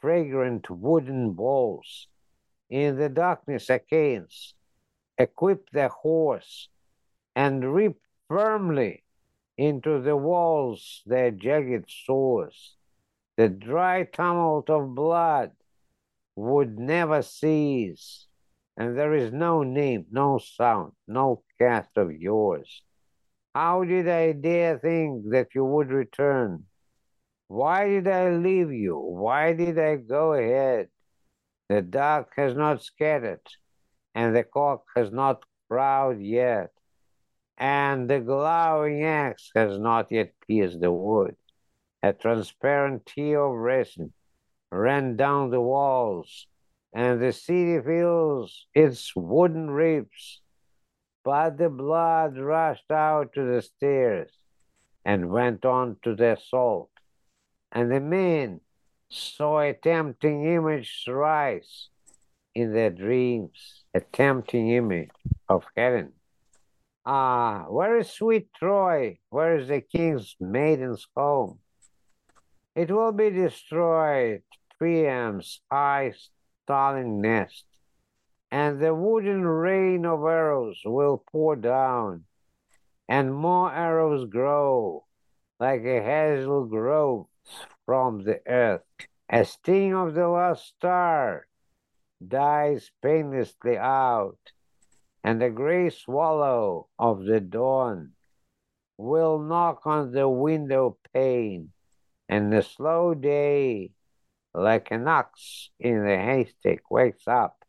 fragrant 0.00 0.70
wooden 0.70 1.32
balls. 1.32 2.08
In 2.70 2.96
the 2.96 3.08
darkness, 3.08 3.68
Achaeans 3.68 4.54
equip 5.18 5.70
their 5.70 5.88
horse 5.88 6.68
and 7.34 7.74
rip 7.74 7.96
firmly 8.28 9.02
into 9.56 10.00
the 10.00 10.16
walls 10.16 11.02
their 11.06 11.30
jagged 11.30 11.90
swords. 11.90 12.76
The 13.36 13.48
dry 13.48 14.04
tumult 14.04 14.70
of 14.70 14.94
blood 14.94 15.52
would 16.36 16.78
never 16.78 17.22
cease 17.22 18.26
and 18.76 18.98
there 18.98 19.14
is 19.14 19.32
no 19.32 19.62
name, 19.62 20.06
no 20.10 20.38
sound, 20.38 20.92
no 21.06 21.42
cast 21.58 21.96
of 21.96 22.12
yours. 22.12 22.82
How 23.54 23.84
did 23.84 24.08
I 24.08 24.32
dare 24.32 24.78
think 24.78 25.30
that 25.30 25.54
you 25.54 25.64
would 25.64 25.90
return? 25.90 26.64
Why 27.46 27.86
did 27.86 28.08
I 28.08 28.30
leave 28.30 28.72
you? 28.72 28.98
Why 28.98 29.52
did 29.52 29.78
I 29.78 29.96
go 29.96 30.32
ahead? 30.32 30.88
The 31.68 31.82
dark 31.82 32.32
has 32.36 32.54
not 32.54 32.82
scattered, 32.82 33.46
and 34.14 34.34
the 34.34 34.42
cock 34.42 34.84
has 34.96 35.12
not 35.12 35.44
crowed 35.68 36.20
yet, 36.20 36.72
and 37.56 38.10
the 38.10 38.20
glowing 38.20 39.04
axe 39.04 39.50
has 39.54 39.78
not 39.78 40.10
yet 40.10 40.32
pierced 40.46 40.80
the 40.80 40.90
wood. 40.90 41.36
A 42.02 42.12
transparent 42.12 43.06
tear 43.06 43.44
of 43.44 43.54
resin 43.54 44.12
ran 44.70 45.16
down 45.16 45.50
the 45.50 45.60
walls 45.60 46.48
and 46.94 47.20
the 47.20 47.32
city 47.32 47.80
feels 47.84 48.66
its 48.72 49.14
wooden 49.16 49.68
ribs, 49.68 50.40
but 51.24 51.58
the 51.58 51.68
blood 51.68 52.38
rushed 52.38 52.90
out 52.90 53.32
to 53.32 53.42
the 53.42 53.62
stairs 53.62 54.30
and 55.04 55.28
went 55.28 55.64
on 55.64 55.96
to 56.04 56.14
the 56.14 56.34
assault. 56.34 56.90
And 57.72 57.90
the 57.90 58.00
men 58.00 58.60
saw 59.08 59.60
a 59.60 59.74
tempting 59.74 60.44
image 60.44 61.04
rise 61.08 61.88
in 62.54 62.72
their 62.72 62.90
dreams, 62.90 63.82
a 63.92 64.00
tempting 64.00 64.70
image 64.70 65.10
of 65.48 65.64
heaven. 65.76 66.12
Ah, 67.04 67.66
where 67.68 67.98
is 67.98 68.10
sweet 68.10 68.54
Troy? 68.54 69.18
Where 69.30 69.56
is 69.56 69.66
the 69.66 69.80
king's 69.80 70.36
maiden's 70.40 71.06
home? 71.16 71.58
It 72.76 72.90
will 72.90 73.12
be 73.12 73.30
destroyed. 73.30 74.42
Priam's 74.78 75.60
eyes 75.70 76.30
starling 76.64 77.20
nest, 77.20 77.66
and 78.50 78.80
the 78.80 78.94
wooden 78.94 79.44
rain 79.44 80.06
of 80.06 80.20
arrows 80.20 80.80
will 80.84 81.22
pour 81.30 81.56
down, 81.56 82.24
and 83.08 83.34
more 83.34 83.70
arrows 83.70 84.24
grow 84.30 85.04
like 85.60 85.82
a 85.82 86.02
hazel 86.02 86.64
growth 86.64 87.26
from 87.84 88.24
the 88.24 88.40
earth. 88.46 88.82
A 89.28 89.44
sting 89.44 89.94
of 89.94 90.14
the 90.14 90.28
last 90.28 90.66
star 90.68 91.46
dies 92.26 92.90
painlessly 93.02 93.76
out, 93.76 94.52
and 95.22 95.40
the 95.40 95.50
gray 95.50 95.90
swallow 95.90 96.88
of 96.98 97.24
the 97.24 97.40
dawn 97.40 98.12
will 98.96 99.38
knock 99.38 99.86
on 99.86 100.12
the 100.12 100.28
window 100.28 100.96
pane, 101.12 101.72
and 102.28 102.52
the 102.52 102.62
slow 102.62 103.12
day 103.14 103.90
like 104.54 104.90
an 104.90 105.08
ox 105.08 105.70
in 105.80 106.04
the 106.04 106.16
haystack, 106.16 106.90
wakes 106.90 107.26
up, 107.26 107.64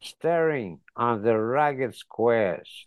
staring 0.00 0.80
on 0.94 1.22
the 1.22 1.36
rugged 1.36 1.94
squares 1.94 2.86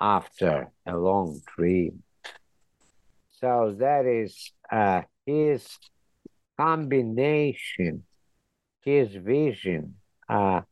after 0.00 0.70
a 0.86 0.96
long 0.96 1.40
dream. 1.56 2.02
So 3.40 3.76
that 3.78 4.06
is 4.06 4.52
uh, 4.72 5.02
his 5.26 5.68
combination, 6.56 8.04
his 8.84 9.14
vision, 9.14 9.96
uh, 10.28 10.62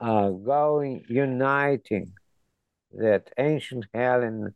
uh, 0.00 0.30
going, 0.30 1.04
uniting 1.08 2.12
that 2.92 3.30
ancient 3.36 3.86
Helen, 3.92 4.54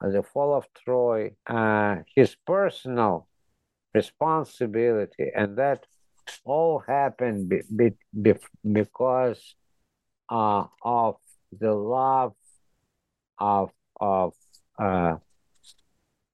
the 0.00 0.22
fall 0.22 0.54
of 0.54 0.66
Troy, 0.74 1.32
uh, 1.46 1.96
his 2.14 2.36
personal 2.46 3.26
responsibility, 4.00 5.26
and 5.34 5.56
that 5.56 5.80
all 6.44 6.74
happened 6.86 7.48
be, 7.48 7.58
be, 7.74 7.88
be, 8.24 8.32
because 8.80 9.40
uh, 10.28 10.64
of 10.82 11.16
the 11.62 11.74
love 11.74 12.34
of 13.38 13.70
of 14.00 14.34
uh, 14.78 15.16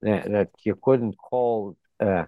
that, 0.02 0.50
you 0.64 0.76
couldn't 0.82 1.16
call 1.16 1.76
uh, 2.00 2.24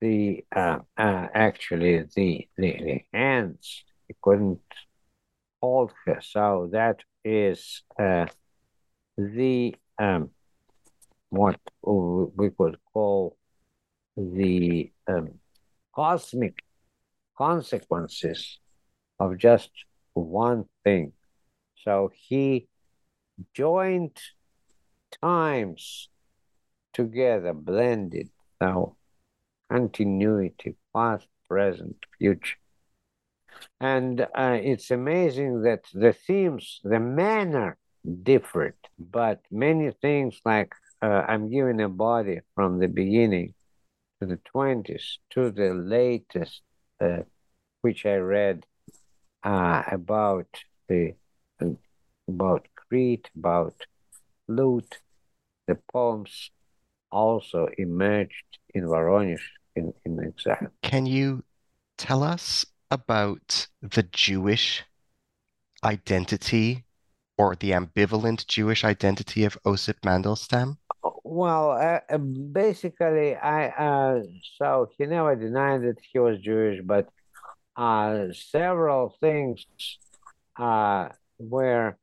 the 0.00 0.44
uh, 0.54 0.78
uh, 0.96 1.26
actually 1.34 2.04
the, 2.16 2.48
the 2.56 2.70
the 2.86 3.00
hands. 3.12 3.84
You 4.08 4.16
couldn't 4.22 4.68
hold 5.62 5.92
her. 6.04 6.20
So 6.20 6.68
that 6.72 6.98
is 7.24 7.82
uh, 7.98 8.26
the 9.16 9.74
um, 9.98 10.30
what 11.30 11.60
we 11.82 12.50
could 12.50 12.76
call 12.92 13.37
the 14.18 14.90
um, 15.06 15.30
cosmic 15.94 16.64
consequences 17.36 18.58
of 19.20 19.38
just 19.38 19.70
one 20.14 20.64
thing. 20.82 21.12
So 21.84 22.10
he 22.14 22.66
joined 23.54 24.16
times 25.22 26.08
together, 26.92 27.52
blended 27.52 28.30
now 28.60 28.96
continuity, 29.70 30.74
past, 30.94 31.28
present, 31.48 31.96
future. 32.18 32.56
And 33.80 34.20
uh, 34.20 34.58
it's 34.60 34.90
amazing 34.90 35.62
that 35.62 35.84
the 35.94 36.12
themes, 36.12 36.80
the 36.82 36.98
manner 36.98 37.76
differed, 38.22 38.76
but 38.98 39.40
many 39.50 39.90
things 39.90 40.40
like 40.44 40.72
uh, 41.02 41.24
I'm 41.28 41.50
giving 41.50 41.80
a 41.80 41.88
body 41.88 42.40
from 42.54 42.78
the 42.80 42.88
beginning 42.88 43.54
to 44.20 44.26
the 44.26 44.38
20s 44.54 45.18
to 45.30 45.50
the 45.50 45.74
latest, 45.74 46.62
uh, 47.00 47.22
which 47.82 48.06
I 48.06 48.16
read 48.16 48.64
uh, 49.42 49.82
about 49.90 50.48
the 50.88 51.14
about 52.28 52.68
Crete, 52.76 53.30
about 53.36 53.74
Lut. 54.48 54.98
The 55.66 55.78
poems 55.92 56.50
also 57.10 57.68
emerged 57.76 58.58
in 58.74 58.84
Voronezh 58.84 59.40
in, 59.76 59.92
in 60.04 60.24
exile. 60.24 60.68
Can 60.82 61.06
you 61.06 61.44
tell 61.96 62.22
us 62.22 62.64
about 62.90 63.68
the 63.82 64.02
Jewish 64.02 64.84
identity 65.84 66.84
or 67.36 67.54
the 67.54 67.70
ambivalent 67.70 68.46
Jewish 68.46 68.84
identity 68.84 69.44
of 69.44 69.58
Osip 69.64 70.00
Mandelstam? 70.00 70.78
Well, 71.30 71.72
uh, 71.72 72.00
uh, 72.08 72.16
basically, 72.16 73.36
I 73.36 73.66
uh, 73.68 74.22
so 74.56 74.88
he 74.96 75.04
never 75.04 75.36
denied 75.36 75.82
that 75.82 75.98
he 76.10 76.18
was 76.18 76.40
Jewish, 76.40 76.80
but 76.82 77.06
uh, 77.76 78.28
several 78.32 79.14
things 79.20 79.66
uh, 80.58 81.10
were 81.38 81.98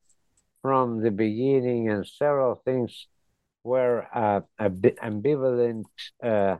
from 0.61 1.01
the 1.01 1.09
beginning, 1.09 1.89
and 1.89 2.05
several 2.05 2.53
things 2.53 3.07
were 3.63 4.05
uh, 4.13 4.41
ambivalent. 4.61 5.85
Uh, 6.23 6.57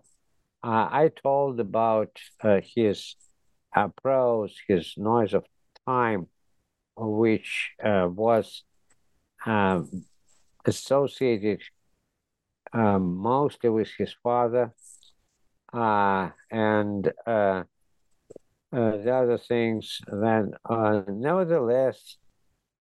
uh, 0.64 0.90
I 1.02 1.12
told 1.22 1.60
about 1.60 2.18
uh, 2.42 2.62
his 2.76 3.16
prose, 4.02 4.56
his 4.68 4.96
noise 4.98 5.36
of 5.36 5.46
time, 5.86 6.30
which 6.98 7.74
was 7.84 8.64
um, 9.46 10.06
associated 10.66 11.62
um, 12.76 13.16
mostly 13.16 13.70
with 13.70 13.90
his 13.98 14.14
father, 14.22 14.74
uh, 15.74 16.30
and 16.52 17.12
uh, 17.26 17.64
uh, 18.74 18.98
the 18.98 19.16
other 19.16 19.38
things. 19.38 20.02
Then, 20.12 20.52
uh, 20.70 21.02
nevertheless, 21.08 22.18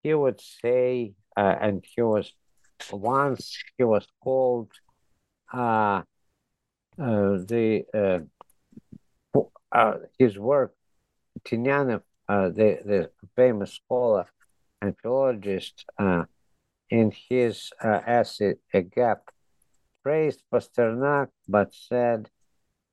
he 0.03 0.13
would 0.13 0.41
say, 0.41 1.15
uh, 1.37 1.55
and 1.61 1.85
he 1.95 2.03
was 2.03 2.33
once 2.91 3.57
he 3.79 3.85
was 3.85 4.07
called 4.23 4.73
the 5.53 6.05
his 10.19 10.39
work, 10.39 10.75
Tynyanov, 11.45 12.03
uh, 12.29 12.49
the, 12.49 12.79
the 12.85 13.11
famous 13.37 13.75
scholar 13.75 14.27
and 14.81 14.95
philologist, 15.01 15.85
in 16.91 17.13
his 17.29 17.71
uh, 17.83 18.01
essay 18.07 18.55
A 18.73 18.83
Gap, 18.83 19.31
praised 20.05 20.43
Pasternak 20.53 21.29
but 21.49 21.73
said 21.73 22.29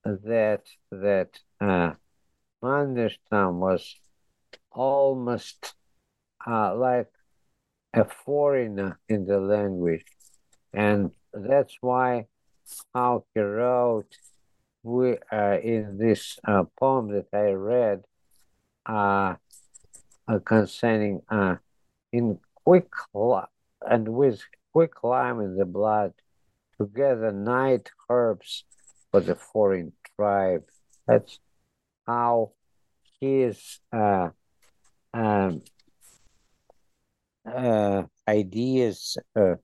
that 0.06 0.64
that 0.92 1.40
uh, 1.60 1.92
Mandelstam 2.64 3.60
was 3.60 3.96
almost 4.72 5.76
uh, 6.48 6.74
like 6.76 7.12
a 7.94 8.06
foreigner 8.06 8.98
in 9.10 9.26
the 9.26 9.40
language, 9.40 10.06
and 10.74 11.12
that's 11.34 11.76
why 11.82 12.28
how 12.96 13.26
wrote 13.36 14.16
we, 14.84 15.18
uh, 15.32 15.58
in 15.62 15.98
this 15.98 16.40
uh, 16.48 16.64
poem 16.80 17.12
that 17.12 17.28
I 17.34 17.52
read 17.52 18.04
uh, 18.86 19.36
uh 20.28 20.40
concerning 20.46 21.22
uh, 21.30 21.58
in 22.14 22.40
quick 22.64 22.90
and 23.82 24.08
with 24.08 24.42
quick 24.72 25.04
lime 25.04 25.42
in 25.42 25.58
the 25.58 25.66
blood 25.66 26.14
together 26.82 27.32
night 27.32 27.90
herbs 28.10 28.66
for 29.12 29.22
the 29.22 29.36
foreign 29.36 29.94
tribe. 30.16 30.64
That's 31.08 31.40
how 32.08 32.52
his 33.20 33.80
uh, 33.92 34.30
um, 35.14 35.62
uh, 37.46 38.04
ideas 38.28 39.18
uh, 39.36 39.56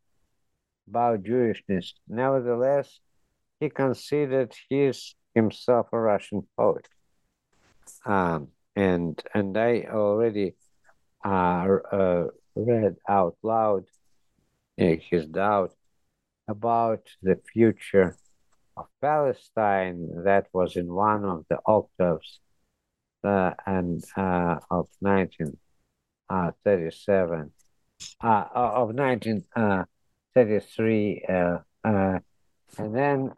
about 0.87 1.23
Jewishness. 1.23 1.93
Nevertheless, 2.07 2.99
he 3.59 3.69
considered 3.69 4.53
his 4.69 5.15
himself 5.33 5.87
a 5.91 5.99
Russian 5.99 6.47
poet. 6.57 6.87
Um, 8.05 8.49
and 8.75 9.21
and 9.33 9.57
I 9.57 9.87
already 9.91 10.55
uh, 11.25 11.65
uh, 11.91 12.25
read 12.55 12.95
out 13.09 13.35
loud 13.43 13.85
uh, 14.79 14.95
his 15.09 15.25
doubt 15.25 15.71
about 16.47 17.01
the 17.21 17.39
future 17.53 18.17
of 18.75 18.87
Palestine. 19.01 20.23
That 20.23 20.47
was 20.53 20.75
in 20.75 20.91
one 20.93 21.25
of 21.25 21.45
the 21.49 21.59
octaves 21.65 22.39
uh, 23.23 23.53
and 23.65 24.03
uh, 24.15 24.59
of 24.69 24.89
1937 24.99 27.51
uh, 28.23 28.27
uh, 28.27 28.47
of 28.53 28.93
1933 28.93 31.25
uh, 31.27 31.57
and 32.77 32.95
then 32.95 33.33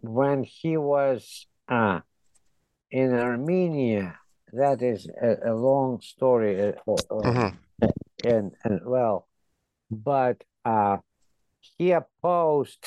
when 0.00 0.42
he 0.42 0.76
was 0.76 1.46
in 1.68 3.12
Armenia, 3.12 4.18
that 4.52 4.82
is 4.82 5.08
a, 5.20 5.50
a 5.50 5.54
long 5.54 6.00
story, 6.00 6.56
mm-hmm. 6.56 7.48
and 8.24 8.56
and 8.64 8.80
well, 8.86 9.28
but 9.90 10.42
uh, 10.64 10.98
he 11.60 11.92
opposed. 11.92 12.86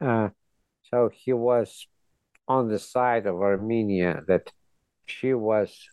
Uh, 0.00 0.28
so 0.90 1.10
he 1.12 1.32
was 1.32 1.86
on 2.48 2.68
the 2.68 2.78
side 2.78 3.26
of 3.26 3.36
Armenia 3.36 4.22
that 4.28 4.52
she 5.06 5.34
was 5.34 5.88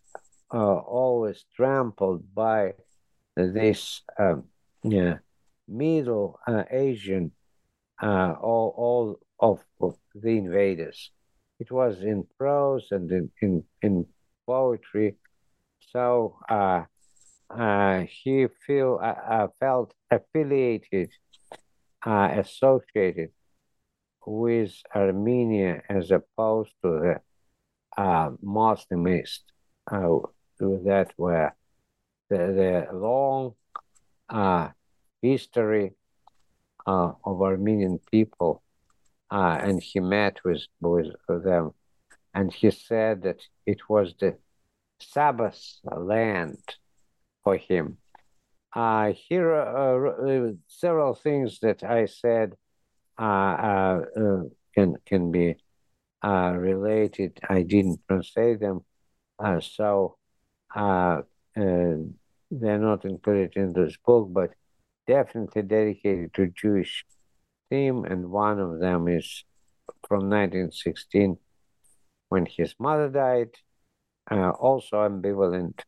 uh, 0.53 0.75
always 0.75 1.45
trampled 1.55 2.23
by 2.33 2.73
this 3.35 4.01
um, 4.19 4.43
yeah, 4.83 5.17
Middle 5.67 6.39
uh, 6.45 6.63
Asian, 6.69 7.31
uh, 8.01 8.33
all, 8.39 8.73
all 8.77 9.19
of, 9.39 9.65
of, 9.81 9.97
the 10.15 10.29
invaders. 10.29 11.11
It 11.59 11.71
was 11.71 12.01
in 12.01 12.27
prose 12.37 12.87
and 12.91 13.11
in, 13.11 13.31
in, 13.41 13.63
in 13.81 14.05
poetry. 14.45 15.15
So 15.91 16.37
uh, 17.57 17.61
uh, 17.61 18.05
he 18.09 18.47
feel, 18.65 18.99
uh, 19.01 19.47
felt 19.59 19.93
affiliated, 20.09 21.09
associated 22.05 23.29
with 24.25 24.73
Armenia 24.95 25.81
as 25.89 26.11
opposed 26.11 26.71
to 26.83 26.89
the 26.99 27.21
uh, 27.97 28.29
Muslimist 28.43 29.41
uh, 29.91 30.19
that 30.59 31.11
were 31.17 31.53
the, 32.29 32.37
the 32.37 32.97
long 32.97 33.53
uh, 34.29 34.69
history 35.21 35.93
uh, 36.85 37.11
of 37.23 37.41
Armenian 37.41 37.99
people, 38.11 38.63
uh, 39.31 39.57
and 39.61 39.81
he 39.81 39.99
met 39.99 40.37
with 40.43 40.63
with 40.81 41.13
them, 41.27 41.71
and 42.33 42.53
he 42.53 42.71
said 42.71 43.23
that 43.23 43.41
it 43.65 43.89
was 43.89 44.13
the 44.19 44.37
Sabbath 44.99 45.79
land 45.83 46.59
for 47.43 47.57
him. 47.57 47.97
Uh, 48.75 49.13
here 49.13 49.51
are 49.51 50.47
uh, 50.47 50.51
several 50.67 51.13
things 51.13 51.59
that 51.59 51.83
I 51.83 52.05
said 52.05 52.53
uh, 53.19 53.23
uh, 53.23 54.41
can 54.73 54.95
can 55.05 55.31
be 55.31 55.55
related. 56.23 57.39
I 57.47 57.61
didn't 57.63 57.99
translate 58.07 58.59
them, 58.59 58.81
so 59.59 60.17
they're 61.55 62.03
not 62.79 63.05
included 63.05 63.53
in 63.55 63.73
this 63.73 63.95
book, 64.05 64.29
but 64.31 64.51
definitely 65.05 65.61
dedicated 65.63 66.33
to 66.33 66.47
Jewish 66.47 67.05
theme, 67.69 68.05
and 68.05 68.31
one 68.31 68.59
of 68.59 68.79
them 68.79 69.07
is 69.07 69.43
from 70.07 70.29
1916 70.29 71.37
when 72.29 72.47
his 72.47 72.73
mother 72.79 73.09
died, 73.09 73.51
uh, 74.31 74.49
also 74.51 74.97
ambivalent, 75.07 75.81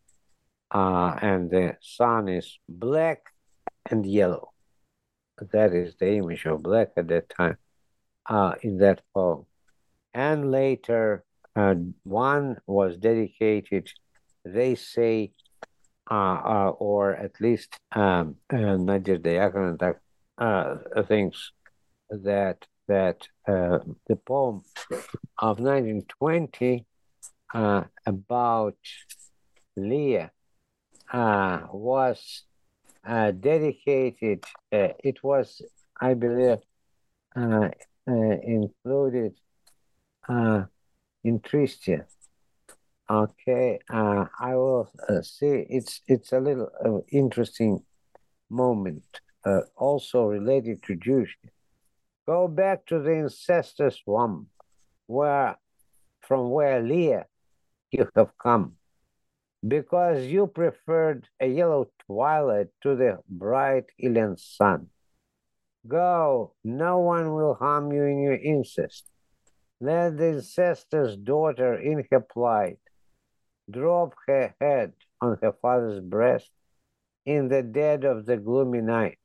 uh, 0.75 1.11
and 1.21 1.49
the 1.49 1.77
sun 1.81 2.27
is 2.27 2.59
black 2.67 3.19
and 3.89 4.05
yellow 4.05 4.51
that 5.51 5.73
is 5.73 5.95
the 5.95 6.13
image 6.15 6.45
of 6.45 6.63
black 6.63 6.91
at 6.97 7.07
that 7.07 7.29
time 7.29 7.57
uh, 8.29 8.53
in 8.61 8.77
that 8.77 9.01
poem. 9.13 9.45
And 10.13 10.51
later, 10.51 11.23
uh, 11.55 11.75
one 12.03 12.57
was 12.65 12.97
dedicated, 12.97 13.89
they 14.43 14.75
say, 14.75 15.31
uh, 16.09 16.13
uh 16.13 16.73
or 16.77 17.15
at 17.15 17.41
least 17.41 17.79
um, 17.91 18.35
uh, 18.53 18.77
Nadir 18.77 19.19
uh, 20.37 20.75
thinks 21.07 21.51
that 22.09 22.67
that 22.87 23.27
the 23.47 24.15
poem 24.27 24.61
of 25.39 25.59
1920 25.59 26.85
about 28.05 28.77
Leah 29.75 30.31
was 31.13 32.43
uh, 33.05 33.31
dedicated. 33.31 34.43
Uh, 34.71 34.89
it 35.03 35.23
was, 35.23 35.61
I 35.99 36.13
believe, 36.13 36.59
uh, 37.35 37.69
uh 38.07 38.11
included 38.11 39.33
uh, 40.27 40.63
in 41.23 41.39
Tristia. 41.39 42.05
Okay, 43.09 43.79
uh, 43.89 44.25
I 44.39 44.55
will 44.55 44.89
see. 45.21 45.65
It's 45.69 46.01
it's 46.07 46.31
a 46.31 46.39
little 46.39 47.05
interesting 47.11 47.83
moment, 48.49 49.21
also 49.75 50.25
related 50.25 50.81
to 50.83 50.95
Jewish. 50.95 51.37
Go 52.25 52.47
back 52.47 52.87
to 52.87 52.99
the 52.99 53.11
incestuous 53.11 54.01
womb, 54.07 54.47
where 55.05 55.57
from 56.21 56.49
where 56.49 56.81
Leah 56.81 57.27
you 57.91 58.09
have 58.15 58.35
come 58.39 58.77
because 59.67 60.25
you 60.25 60.47
preferred 60.47 61.27
a 61.39 61.47
yellow 61.47 61.87
twilight 62.05 62.67
to 62.83 62.95
the 62.95 63.17
bright 63.29 63.85
alien 64.03 64.37
sun. 64.37 64.87
Go, 65.87 66.53
no 66.63 66.99
one 66.99 67.33
will 67.33 67.55
harm 67.55 67.91
you 67.91 68.03
in 68.03 68.19
your 68.21 68.35
incest. 68.35 69.05
Let 69.79 70.17
the 70.17 70.25
incestuous 70.25 71.15
daughter 71.15 71.75
in 71.75 72.05
her 72.11 72.19
plight 72.19 72.79
drop 73.69 74.13
her 74.27 74.55
head 74.59 74.93
on 75.21 75.37
her 75.41 75.53
father's 75.61 75.99
breast 75.99 76.49
in 77.25 77.47
the 77.47 77.63
dead 77.63 78.03
of 78.03 78.25
the 78.25 78.37
gloomy 78.37 78.81
night. 78.81 79.19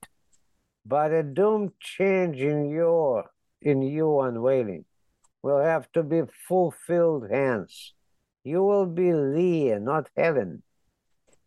But 0.87 1.13
a 1.13 1.23
doomed 1.23 1.73
change 1.81 2.41
in 2.41 2.71
your 2.71 3.31
in 3.61 3.83
you 3.83 4.21
unveiling 4.21 4.87
will 5.43 5.61
have 5.61 5.91
to 5.93 6.03
be 6.03 6.23
fulfilled 6.49 7.27
hence 7.31 7.93
you 8.45 8.63
will 8.63 8.87
be 8.87 9.13
Leah, 9.13 9.81
not 9.81 10.09
Helen. 10.17 10.63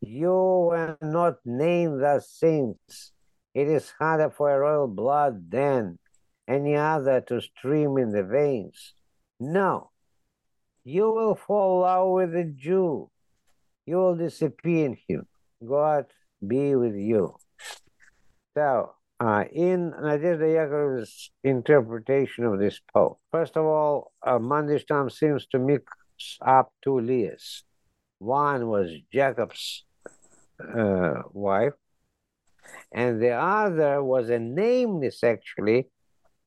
You 0.01 0.67
were 0.69 0.97
not 1.01 1.35
named 1.45 2.03
as 2.03 2.29
saints. 2.29 3.11
It 3.53 3.67
is 3.67 3.93
harder 3.97 4.29
for 4.29 4.51
a 4.51 4.59
royal 4.59 4.87
blood 4.87 5.49
than 5.49 5.99
any 6.47 6.75
other 6.75 7.21
to 7.21 7.41
stream 7.41 7.97
in 7.97 8.11
the 8.11 8.23
veins. 8.23 8.93
No, 9.39 9.91
you 10.83 11.11
will 11.11 11.35
fall 11.35 11.85
out 11.85 12.11
with 12.11 12.35
a 12.35 12.43
Jew. 12.43 13.09
You 13.85 13.97
will 13.97 14.15
disappear 14.15 14.85
in 14.85 14.97
him. 15.07 15.27
God 15.65 16.05
be 16.45 16.75
with 16.75 16.95
you. 16.95 17.35
So, 18.55 18.93
uh, 19.19 19.45
in 19.51 19.91
Nadezhda 19.91 21.07
interpretation 21.43 22.45
of 22.45 22.59
this 22.59 22.79
poem, 22.93 23.15
first 23.31 23.55
of 23.55 23.65
all, 23.65 24.11
uh, 24.21 24.39
Mandelstam 24.39 25.11
seems 25.11 25.47
to 25.47 25.59
mix 25.59 25.85
up 26.41 26.71
two 26.83 26.99
Leahs. 26.99 27.63
One 28.19 28.67
was 28.67 28.91
Jacob's 29.11 29.85
uh, 30.59 31.23
wife, 31.31 31.73
and 32.91 33.21
the 33.21 33.31
other 33.31 34.03
was 34.03 34.29
a 34.29 34.39
nameless, 34.39 35.23
actually, 35.23 35.87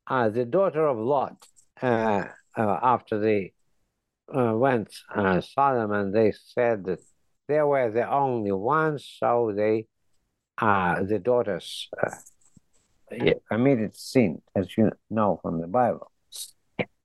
uh, 0.07 0.29
the 0.31 0.45
daughter 0.45 0.87
of 0.87 0.99
Lot. 0.99 1.37
Uh, 1.83 2.25
uh, 2.57 2.79
after 2.83 3.19
they 3.19 3.53
uh, 4.35 4.53
went 4.55 4.89
uh, 5.15 5.41
Sodom, 5.41 5.93
and 5.93 6.15
they 6.15 6.33
said 6.33 6.85
that 6.85 7.01
they 7.49 7.61
were 7.61 7.91
the 7.91 8.11
only 8.11 8.53
ones, 8.53 9.07
so 9.19 9.53
they, 9.55 9.87
uh, 10.59 11.03
the 11.03 11.19
daughters, 11.19 11.89
uh, 12.03 12.11
committed 13.51 13.95
sin, 13.97 14.41
as 14.55 14.77
you 14.77 14.91
know 15.11 15.39
from 15.43 15.61
the 15.61 15.67
Bible. 15.67 16.11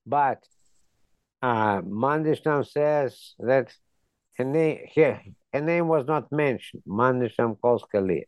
But 0.06 0.44
uh, 1.42 1.82
Mandelstam 1.82 2.70
says 2.70 3.34
that 3.40 3.74
her 4.38 4.44
name, 4.46 4.80
her, 4.96 5.22
her 5.54 5.62
name 5.62 5.88
was 5.88 6.06
not 6.08 6.32
mentioned. 6.32 6.84
Mandelstam 6.88 7.60
calls 7.62 7.84
Kalia. 7.94 8.26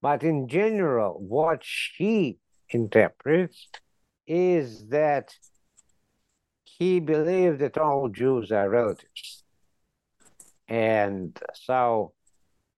But 0.00 0.22
in 0.22 0.48
general, 0.48 1.14
what 1.18 1.60
she 1.62 2.38
interprets 2.70 3.68
is 4.26 4.88
that 4.88 5.34
he 6.64 7.00
believed 7.00 7.60
that 7.60 7.78
all 7.78 8.08
Jews 8.08 8.50
are 8.50 8.68
relatives. 8.68 9.44
And 10.68 11.38
so 11.54 12.12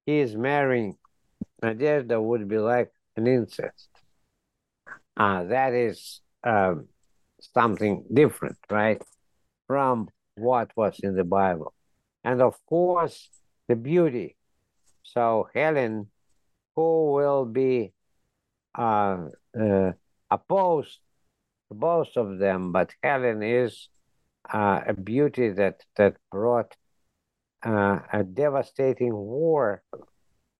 his 0.05 0.37
marrying 0.37 0.97
Nadezhda 1.63 2.23
would 2.23 2.49
be 2.49 2.59
like 2.59 2.91
an 3.17 3.27
incest. 3.27 3.89
Uh, 5.17 5.45
that 5.45 5.73
is 5.73 6.21
um, 6.43 6.89
something 7.41 8.05
different, 8.13 8.59
right, 8.71 9.01
from 9.67 10.09
what 10.37 10.71
was 10.77 10.99
in 11.03 11.15
the 11.15 11.25
Bible. 11.25 11.73
And 12.25 12.41
of 12.41 12.57
course, 12.67 13.29
the 13.69 13.77
beauty. 13.77 14.37
So 15.03 15.49
Helen, 15.55 16.09
who 16.75 17.13
will 17.13 17.45
be 17.45 17.93
uh, 18.77 19.27
uh, 19.59 19.93
opposed 20.31 20.99
to 21.69 21.75
both 21.75 22.17
of 22.17 22.39
them, 22.39 22.73
but 22.73 22.95
Helen 23.03 23.43
is 23.43 23.89
uh, 24.53 24.81
a 24.87 24.95
beauty 24.95 25.51
that 25.51 25.83
that 25.97 26.17
brought 26.31 26.77
uh, 27.65 28.01
a 28.13 28.25
devastating 28.25 29.15
war 29.15 29.83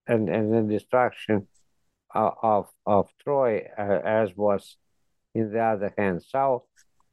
and 0.07 0.29
and 0.29 0.53
the 0.53 0.73
destruction 0.73 1.47
of 2.15 2.35
of, 2.43 2.69
of 2.87 3.11
Troy, 3.23 3.67
uh, 3.79 4.01
as 4.05 4.37
was 4.37 4.77
in 5.35 5.53
the 5.53 5.61
other 5.61 5.93
hand. 5.99 6.23
So 6.23 6.65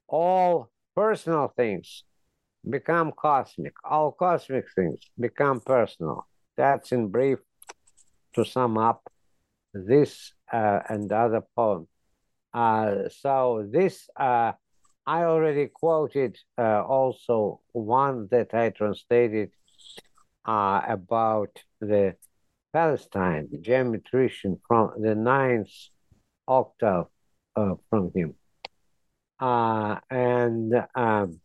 all 0.08 0.70
personal 0.96 1.54
things 1.56 2.04
become 2.70 3.12
cosmic. 3.12 3.74
All 3.84 4.12
cosmic 4.12 4.66
things 4.76 5.00
become 5.20 5.60
personal. 5.62 6.28
That's 6.58 6.92
in 6.92 7.08
brief 7.08 7.39
to 8.34 8.46
sum 8.46 8.78
up 8.78 9.02
this 9.74 10.34
uh, 10.52 10.80
and 10.89 11.12
other 11.12 11.42
poem. 11.56 11.88
Uh, 12.54 13.10
so 13.10 13.66
this 13.72 14.10
uh, 14.18 14.52
I 15.06 15.24
already 15.24 15.68
quoted 15.68 16.38
uh, 16.58 16.84
also 16.84 17.62
one 17.72 18.28
that 18.32 18.54
I 18.54 18.70
translated 18.70 19.52
uh, 20.46 20.82
about 20.88 21.58
the 21.80 22.16
Palestine 22.74 23.50
geometrician 23.62 24.60
from 24.68 24.92
the 25.02 25.16
ninth 25.16 25.72
octave 26.48 27.08
uh, 27.56 27.76
from 27.89 28.12
him. 28.14 28.36
Uh, 29.42 30.00
and 30.12 30.72
um, 30.94 31.42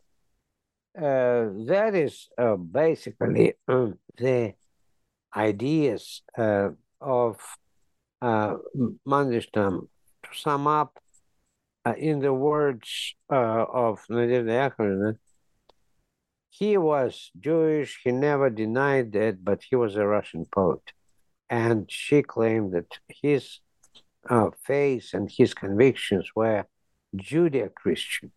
uh, 0.95 1.45
that 1.65 1.95
is 1.95 2.29
uh, 2.37 2.55
basically 2.55 3.53
the 3.67 4.53
ideas 5.35 6.21
uh, 6.37 6.69
of 7.01 7.39
uh, 8.21 8.55
Mandelstam. 9.07 9.87
To 10.23 10.39
sum 10.39 10.67
up, 10.67 10.99
uh, 11.85 11.93
in 11.97 12.19
the 12.19 12.33
words 12.33 13.15
of 13.29 14.05
Nadezhda 14.09 14.71
Yakovlevna, 14.77 15.17
he 16.49 16.77
was 16.77 17.31
Jewish, 17.39 17.99
he 18.03 18.11
never 18.11 18.49
denied 18.49 19.11
that, 19.13 19.43
but 19.43 19.63
he 19.69 19.75
was 19.75 19.95
a 19.95 20.05
Russian 20.05 20.45
poet. 20.45 20.81
And 21.49 21.89
she 21.89 22.23
claimed 22.23 22.73
that 22.73 22.99
his 23.07 23.59
faith 24.63 25.11
and 25.13 25.31
his 25.31 25.53
convictions 25.53 26.31
were 26.35 26.65
Judeo 27.17 27.73
Christian. 27.73 28.31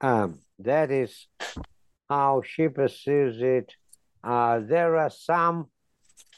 Um, 0.00 0.38
that 0.58 0.90
is 0.90 1.26
how 2.08 2.42
she 2.44 2.68
perceives 2.68 3.40
it. 3.40 3.74
Uh, 4.22 4.60
there 4.60 4.96
are 4.96 5.10
some 5.10 5.68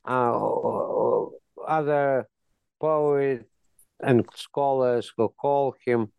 uh, 0.05 0.39
other 1.67 2.29
poets 2.81 3.45
and 4.03 4.27
scholars 4.35 5.13
who 5.17 5.29
call 5.29 5.75
him, 5.85 6.13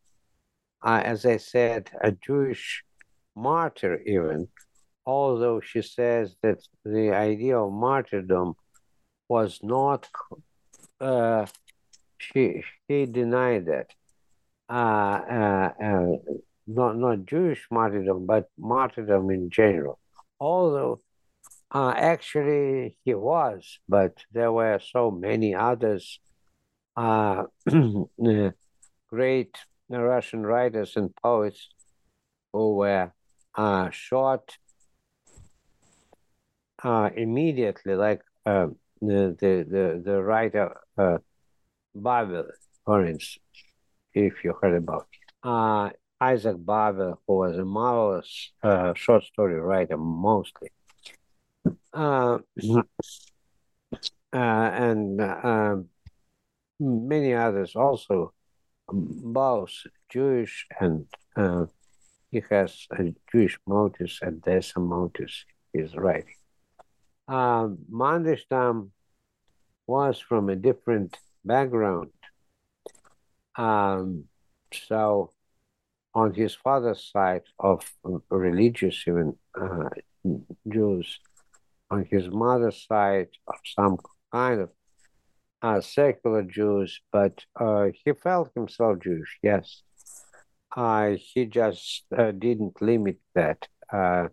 uh, 0.81 1.01
as 1.03 1.25
I 1.25 1.37
said, 1.37 1.91
a 2.01 2.11
Jewish 2.11 2.83
martyr, 3.35 4.01
even, 4.05 4.47
although 5.05 5.59
she 5.59 5.81
says 5.81 6.35
that 6.41 6.59
the 6.85 7.11
idea 7.13 7.57
of 7.59 7.73
martyrdom 7.73 8.55
was 9.27 9.59
not, 9.61 10.07
uh, 11.01 11.45
she, 12.17 12.63
she 12.87 13.05
denied 13.05 13.65
that. 13.65 13.91
Uh, 14.69 14.73
uh, 15.29 15.69
uh, 15.83 16.07
not, 16.67 16.97
not 16.97 17.25
Jewish 17.25 17.67
martyrdom, 17.69 18.25
but 18.25 18.49
martyrdom 18.57 19.29
in 19.29 19.49
general. 19.49 19.99
Although 20.39 21.01
uh, 21.71 21.93
actually 21.95 22.97
he 23.03 23.13
was, 23.13 23.79
but 23.89 24.23
there 24.31 24.51
were 24.51 24.79
so 24.79 25.11
many 25.11 25.53
others 25.53 26.19
uh, 26.95 27.43
great 29.09 29.57
Russian 29.89 30.45
writers 30.45 30.95
and 30.95 31.13
poets 31.15 31.69
who 32.51 32.75
were 32.75 33.11
uh, 33.55 33.89
shot 33.91 34.57
uh, 36.83 37.09
immediately, 37.15 37.95
like 37.95 38.21
uh, 38.45 38.67
the, 39.01 39.35
the, 39.39 39.65
the, 39.69 40.01
the 40.03 40.21
writer 40.21 40.75
Babel, 41.95 42.45
for 42.85 43.05
instance, 43.05 43.42
if 44.13 44.43
you 44.43 44.53
heard 44.61 44.75
about 44.75 45.07
it. 45.11 45.47
Uh, 45.47 45.89
Isaac 46.21 46.55
Babel, 46.57 47.21
who 47.27 47.37
was 47.37 47.57
a 47.57 47.65
marvelous 47.65 48.51
uh, 48.63 48.93
short 48.93 49.23
story 49.23 49.59
writer, 49.59 49.97
mostly. 49.97 50.69
Uh, 51.93 52.39
uh, 54.33 54.37
and 54.37 55.21
um, 55.21 55.89
many 56.79 57.33
others 57.33 57.75
also, 57.75 58.33
both 58.89 59.71
Jewish 60.09 60.65
and 60.79 61.05
uh, 61.35 61.65
he 62.31 62.41
has 62.49 62.87
a 62.97 63.13
Jewish 63.31 63.59
motives 63.67 64.19
and 64.21 64.41
there's 64.43 64.71
some 64.71 64.87
motives 64.87 65.45
he's 65.71 65.95
writing. 65.95 66.35
Um, 67.27 67.79
Mandelstam 67.91 68.89
was 69.87 70.19
from 70.19 70.49
a 70.49 70.55
different 70.55 71.17
background. 71.45 72.09
Um, 73.55 74.25
so 74.73 75.31
on 76.15 76.33
his 76.33 76.53
father's 76.55 77.09
side 77.11 77.43
of 77.59 77.91
religious 78.29 79.03
even 79.07 79.35
uh, 79.59 79.89
Jews, 80.67 81.19
on 81.89 82.05
his 82.09 82.29
mother's 82.29 82.85
side 82.87 83.29
of 83.47 83.55
some 83.65 83.97
kind 84.31 84.61
of 84.61 84.69
uh, 85.61 85.81
secular 85.81 86.43
Jews, 86.43 86.99
but 87.11 87.43
uh, 87.59 87.87
he 88.03 88.11
felt 88.13 88.51
himself 88.53 88.99
Jewish, 88.99 89.39
yes. 89.41 89.81
Uh, 90.75 91.11
he 91.17 91.45
just 91.45 92.03
uh, 92.15 92.31
didn't 92.31 92.81
limit 92.81 93.19
that. 93.35 93.67
Uh, 93.91 94.27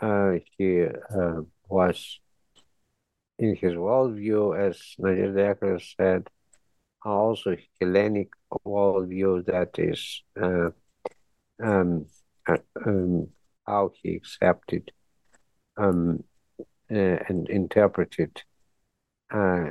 uh, 0.00 0.32
he 0.56 0.86
was, 1.68 2.20
in 3.38 3.54
his 3.56 3.74
worldview, 3.74 4.58
as 4.58 4.80
Nadezhda 4.98 5.54
Yakovlev 5.54 5.82
said, 5.96 6.28
also 7.02 7.56
Hellenic. 7.80 8.30
Worldview 8.66 9.46
that 9.46 9.78
is 9.78 10.22
um, 10.36 12.06
um, 12.84 13.28
how 13.66 13.92
he 14.02 14.16
accepted 14.16 14.90
um, 15.76 16.24
and 16.88 17.48
interpreted 17.48 18.42
uh, 19.32 19.70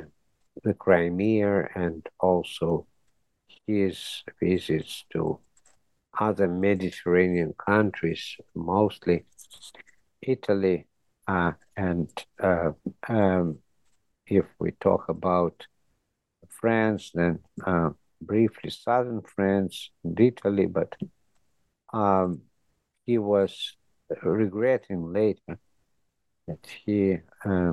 the 0.64 0.74
Crimea 0.74 1.68
and 1.74 2.06
also 2.18 2.86
his 3.66 4.22
visits 4.40 5.04
to 5.12 5.38
other 6.18 6.48
Mediterranean 6.48 7.54
countries, 7.58 8.36
mostly 8.54 9.26
Italy, 10.22 10.86
uh, 11.28 11.52
and 11.76 12.10
uh, 12.42 12.72
um, 13.08 13.58
if 14.26 14.46
we 14.58 14.72
talk 14.72 15.08
about 15.08 15.66
France, 16.60 17.10
then 17.14 17.40
uh, 17.66 17.90
briefly 18.20 18.70
southern 18.70 19.22
France 19.22 19.90
and 20.04 20.18
Italy, 20.20 20.66
but 20.66 20.94
um, 21.92 22.42
he 23.06 23.18
was 23.18 23.76
regretting 24.22 25.12
later 25.12 25.58
that 26.46 26.66
he 26.84 27.18
uh, 27.44 27.72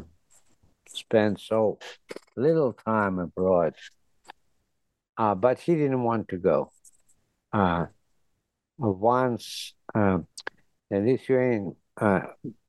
spent 0.88 1.40
so 1.40 1.80
little 2.36 2.74
time 2.74 3.20
abroad. 3.20 3.74
Uh, 5.18 5.34
but 5.36 5.60
he 5.60 5.74
didn't 5.76 6.04
want 6.04 6.28
to 6.30 6.38
go. 6.38 6.72
Uh, 7.52 7.88
once 8.78 9.74
uh, 9.96 10.20
a 10.92 11.00
Lithuanian 11.00 11.76
uh, 12.00 12.22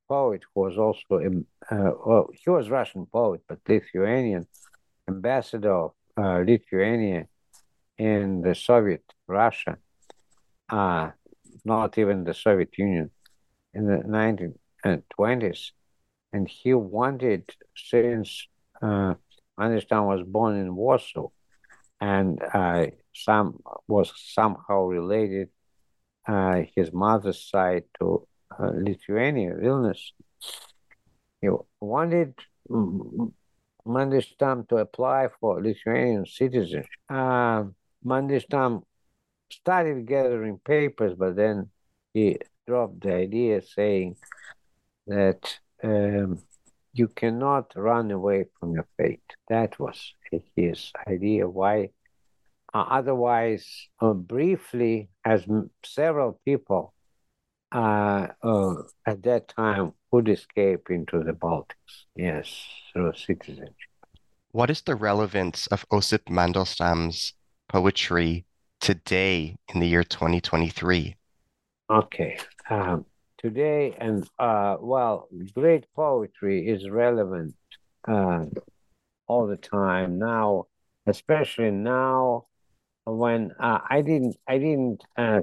poet 0.08 0.42
who 0.54 0.62
was 0.62 0.78
also, 0.78 1.20
uh, 1.70 1.90
well, 2.06 2.30
he 2.32 2.48
was 2.48 2.70
Russian 2.70 3.06
poet, 3.06 3.42
but 3.46 3.58
Lithuanian 3.68 4.46
ambassador 5.06 5.88
uh, 6.18 6.42
Lithuania 6.46 7.26
in 7.96 8.42
the 8.42 8.54
Soviet 8.54 9.04
Russia, 9.26 9.78
uh, 10.68 11.10
not 11.64 11.98
even 11.98 12.24
the 12.24 12.34
Soviet 12.34 12.76
Union, 12.76 13.10
in 13.74 13.86
the 13.86 13.98
1920s. 13.98 15.70
And 16.32 16.48
he 16.48 16.74
wanted, 16.74 17.50
since 17.76 18.48
uh, 18.82 19.14
was 19.56 20.22
born 20.26 20.56
in 20.56 20.74
Warsaw 20.74 21.28
and 22.00 22.40
uh, 22.54 22.86
some 23.12 23.60
was 23.86 24.12
somehow 24.16 24.84
related 24.84 25.48
uh, 26.26 26.62
his 26.74 26.92
mother's 26.92 27.48
side 27.48 27.84
to 27.98 28.26
uh, 28.58 28.70
Lithuania, 28.74 29.54
Vilnius. 29.54 30.12
He 31.40 31.48
wanted 31.80 32.34
Mandelstam 33.88 34.68
to 34.68 34.76
apply 34.76 35.28
for 35.40 35.62
Lithuanian 35.62 36.26
citizenship. 36.26 36.86
Uh, 37.08 37.64
Mandelstam 38.04 38.82
started 39.50 40.06
gathering 40.06 40.58
papers, 40.64 41.14
but 41.18 41.36
then 41.36 41.70
he 42.12 42.38
dropped 42.66 43.00
the 43.00 43.14
idea, 43.14 43.62
saying 43.62 44.16
that 45.06 45.58
um, 45.82 46.38
you 46.92 47.08
cannot 47.08 47.72
run 47.74 48.10
away 48.10 48.44
from 48.60 48.74
your 48.74 48.86
fate. 48.96 49.22
That 49.48 49.78
was 49.80 50.12
his 50.54 50.92
idea. 51.06 51.48
Why? 51.48 51.90
Uh, 52.74 52.84
otherwise, 52.90 53.88
uh, 54.00 54.12
briefly, 54.12 55.08
as 55.24 55.46
several 55.82 56.38
people 56.44 56.92
uh, 57.72 58.28
uh, 58.42 58.74
at 59.06 59.22
that 59.22 59.48
time 59.48 59.92
would 60.10 60.28
escape 60.28 60.90
into 60.90 61.22
the 61.22 61.32
Baltics, 61.32 62.06
yes, 62.16 62.64
through 62.92 63.12
citizenship. 63.14 63.74
What 64.52 64.70
is 64.70 64.80
the 64.82 64.94
relevance 64.94 65.66
of 65.68 65.84
Osip 65.92 66.26
Mandelstam's 66.26 67.34
poetry 67.68 68.46
today 68.80 69.56
in 69.72 69.80
the 69.80 69.86
year 69.86 70.04
2023? 70.04 71.16
Okay. 71.90 72.38
Um, 72.70 73.04
today, 73.38 73.94
and 73.98 74.28
uh, 74.38 74.76
well, 74.80 75.28
great 75.54 75.86
poetry 75.94 76.68
is 76.68 76.88
relevant 76.88 77.54
uh, 78.06 78.44
all 79.26 79.46
the 79.46 79.56
time 79.56 80.18
now, 80.18 80.64
especially 81.06 81.70
now 81.70 82.46
when 83.04 83.52
uh, 83.58 83.78
I 83.88 84.02
didn't 84.02 84.36
I 84.46 84.58
didn't 84.58 85.02
uh, 85.16 85.40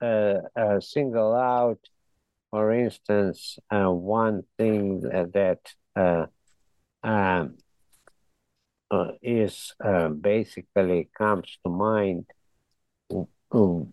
uh, 0.00 0.40
uh, 0.56 0.80
single 0.80 1.34
out, 1.34 1.78
for 2.54 2.70
instance, 2.70 3.58
uh, 3.68 3.90
one 3.90 4.44
thing 4.56 5.00
that 5.00 5.58
uh, 5.96 6.26
um, 7.02 7.56
uh, 8.92 9.08
is 9.20 9.74
uh, 9.84 10.06
basically 10.10 11.08
comes 11.18 11.58
to 11.64 11.68
mind. 11.68 12.26
Um, 13.50 13.92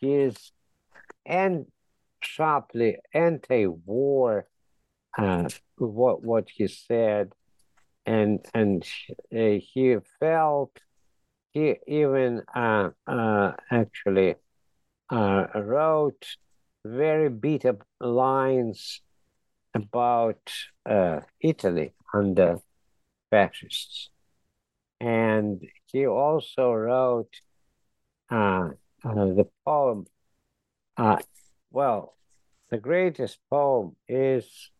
his 0.00 0.50
and 1.24 1.66
sharply 2.18 2.96
anti-war 3.14 4.48
what 5.76 6.24
what 6.24 6.48
he 6.52 6.66
said 6.66 7.32
and 8.04 8.44
and 8.52 8.84
he 9.30 9.96
felt 10.18 10.72
he 11.52 11.76
even 11.86 12.42
uh, 12.52 12.90
uh, 13.06 13.52
actually 13.70 14.34
uh, 15.10 15.46
wrote 15.54 16.26
very 16.86 17.28
bitter 17.28 17.78
lines 18.00 19.00
about 19.74 20.50
uh, 20.84 21.20
Italy 21.40 21.92
under 22.12 22.60
fascists. 23.30 24.10
And 25.00 25.62
he 25.86 26.06
also 26.06 26.72
wrote 26.72 27.34
uh, 28.30 28.70
uh, 29.04 29.24
the 29.38 29.46
poem. 29.64 30.06
well, 31.70 32.16
the 32.70 32.78
greatest 32.78 33.38
poem 33.50 33.96
is 34.08 34.70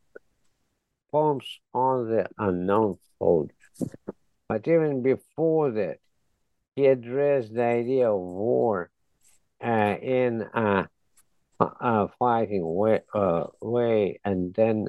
poems 1.12 1.60
on 1.72 2.08
the 2.10 2.26
unknown 2.38 2.98
soldier. 3.18 3.54
But 4.48 4.66
even 4.66 5.02
before 5.02 5.70
that, 5.72 5.98
he 6.74 6.86
addressed 6.86 7.54
the 7.54 7.62
idea 7.62 8.10
of 8.10 8.20
war 8.20 8.90
uh, 9.64 9.96
in 10.00 10.42
a, 10.54 10.88
a 11.60 12.08
fighting 12.18 12.62
way, 12.64 13.00
uh, 13.14 13.44
way, 13.60 14.20
and 14.24 14.54
then 14.54 14.88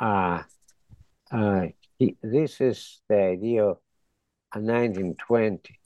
uh, 0.00 0.42
uh, 1.30 1.66
he, 1.98 2.16
this 2.22 2.60
is 2.60 3.00
the 3.08 3.16
idea 3.16 3.64
of 3.64 3.78
1920. 4.52 5.78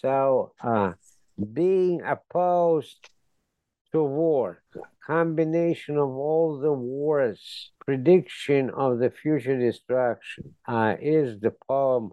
So, 0.00 0.52
uh, 0.62 0.92
being 1.52 2.02
opposed 2.02 3.08
to 3.92 4.02
war, 4.02 4.62
combination 5.06 5.96
of 5.96 6.10
all 6.10 6.58
the 6.58 6.72
wars, 6.72 7.72
prediction 7.84 8.70
of 8.70 8.98
the 8.98 9.10
future 9.10 9.58
destruction, 9.58 10.54
uh, 10.66 10.96
is 11.00 11.40
the 11.40 11.52
poem 11.66 12.12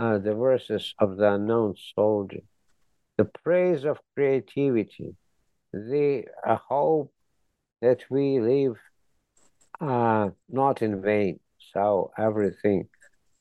uh, 0.00 0.16
the 0.16 0.34
verses 0.34 0.94
of 0.98 1.18
the 1.18 1.34
unknown 1.34 1.74
soldier, 1.94 2.40
the 3.18 3.24
praise 3.26 3.84
of 3.84 3.98
creativity, 4.14 5.14
the 5.72 6.24
uh, 6.46 6.56
hope 6.56 7.12
that 7.80 8.04
we 8.10 8.40
live 8.40 8.76
uh, 9.80 10.30
not 10.48 10.82
in 10.82 11.02
vain. 11.02 11.40
So 11.72 12.12
everything 12.18 12.88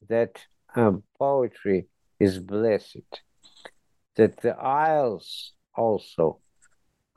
that 0.08 0.40
um, 0.76 1.04
poetry 1.18 1.88
is 2.20 2.40
blessed, 2.40 3.22
that 4.16 4.38
the 4.38 4.56
isles 4.58 5.54
also 5.76 6.40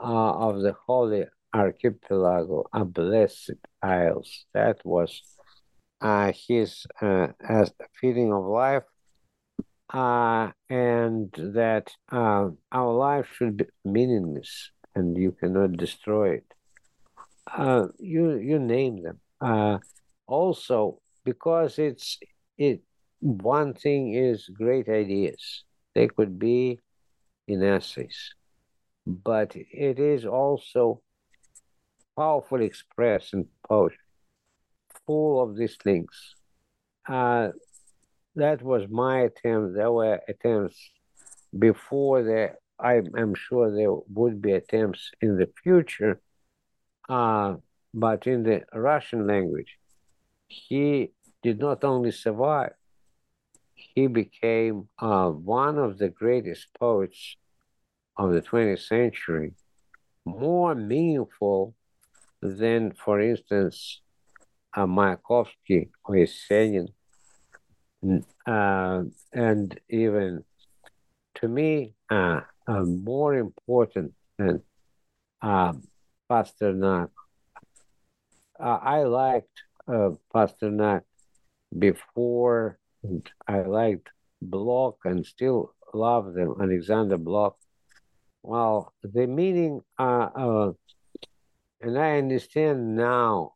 uh, 0.01 0.33
of 0.49 0.63
the 0.63 0.75
Holy 0.87 1.25
Archipelago 1.55 2.67
are 2.73 2.85
blessed 2.85 3.53
isles. 3.83 4.47
That 4.55 4.81
was 4.85 5.21
uh, 6.01 6.33
his 6.49 6.87
uh, 7.01 7.29
feeling 8.01 8.33
of 8.33 8.45
life 8.45 8.85
uh, 9.93 10.51
and 10.71 11.31
that 11.37 11.91
uh, 12.11 12.49
our 12.73 12.93
life 12.93 13.29
should 13.37 13.59
be 13.59 13.67
meaningless 13.85 14.71
and 14.95 15.17
you 15.17 15.33
cannot 15.33 15.73
destroy 15.73 16.35
it. 16.35 16.55
Uh, 17.47 17.89
you 17.99 18.37
you 18.37 18.59
name 18.59 19.03
them. 19.03 19.21
Uh, 19.41 19.79
also, 20.27 21.01
because 21.25 21.79
it's 21.79 22.19
it. 22.59 22.83
One 23.21 23.75
thing 23.75 24.15
is 24.15 24.49
great 24.49 24.89
ideas. 24.89 25.65
They 25.95 26.09
could 26.09 26.39
be 26.39 26.81
in 27.47 27.63
essays, 27.63 28.35
but 29.07 29.55
it 29.55 29.99
is 29.99 30.25
also 30.25 31.03
powerfully 32.17 32.67
expressed 32.67 33.33
in 33.33 33.47
poetry, 33.69 33.99
full 35.07 35.43
of 35.43 35.57
these 35.57 35.77
things. 35.77 36.35
Uh, 37.09 37.49
that 38.37 38.63
was 38.63 38.85
my 38.89 39.21
attempt. 39.21 39.75
There 39.75 39.93
were 39.93 40.21
attempts 40.29 40.79
before 41.57 42.23
that. 42.25 42.57
I 42.83 42.95
am 43.17 43.35
sure 43.35 43.71
there 43.71 43.93
would 43.93 44.43
be 44.43 44.53
attempts 44.53 45.11
in 45.21 45.37
the 45.37 45.49
future, 45.63 46.21
uh, 47.09 47.57
but 47.95 48.27
in 48.27 48.43
the 48.43 48.63
Russian 48.75 49.27
language, 49.27 49.79
he 50.49 51.13
did 51.43 51.59
not 51.59 51.85
only 51.85 52.11
survive, 52.11 52.75
he 53.75 54.07
became 54.07 54.89
uh, 54.99 55.31
one 55.31 55.79
of 55.79 55.99
the 55.99 56.09
greatest 56.09 56.69
poets 56.79 57.37
of 58.17 58.33
the 58.33 58.41
20th 58.41 58.81
century, 58.81 59.55
more 60.25 60.75
meaningful 60.75 61.75
than, 62.41 62.93
for 62.93 63.21
instance, 63.21 64.01
uh, 64.75 64.87
Mayakovsky 64.87 65.91
or 66.05 66.15
Yesenin 66.17 66.89
uh, 68.47 69.03
and 69.33 69.81
even 69.89 70.45
to 71.37 71.49
me, 71.49 71.95
uh, 72.11 72.41
uh, 72.67 72.83
more 72.83 73.35
important 73.35 74.13
than 74.39 74.63
uh, 75.41 75.73
Pasternak. 76.31 77.11
Uh, 78.59 78.79
I 78.83 79.03
liked 79.05 79.63
uh, 79.89 80.11
Pasternak 80.35 81.03
before, 81.77 82.79
I 83.49 83.61
liked 83.63 84.09
Blok 84.41 84.99
and 85.05 85.27
still 85.27 85.75
love 85.95 86.35
them, 86.35 86.55
Alexander 86.61 87.19
Blok. 87.19 87.57
Well, 88.43 88.93
the 89.03 89.27
meaning, 89.27 89.81
uh, 89.99 90.29
uh, 90.35 90.73
and 91.81 91.99
I 91.99 92.19
understand 92.19 92.97
now, 92.97 93.55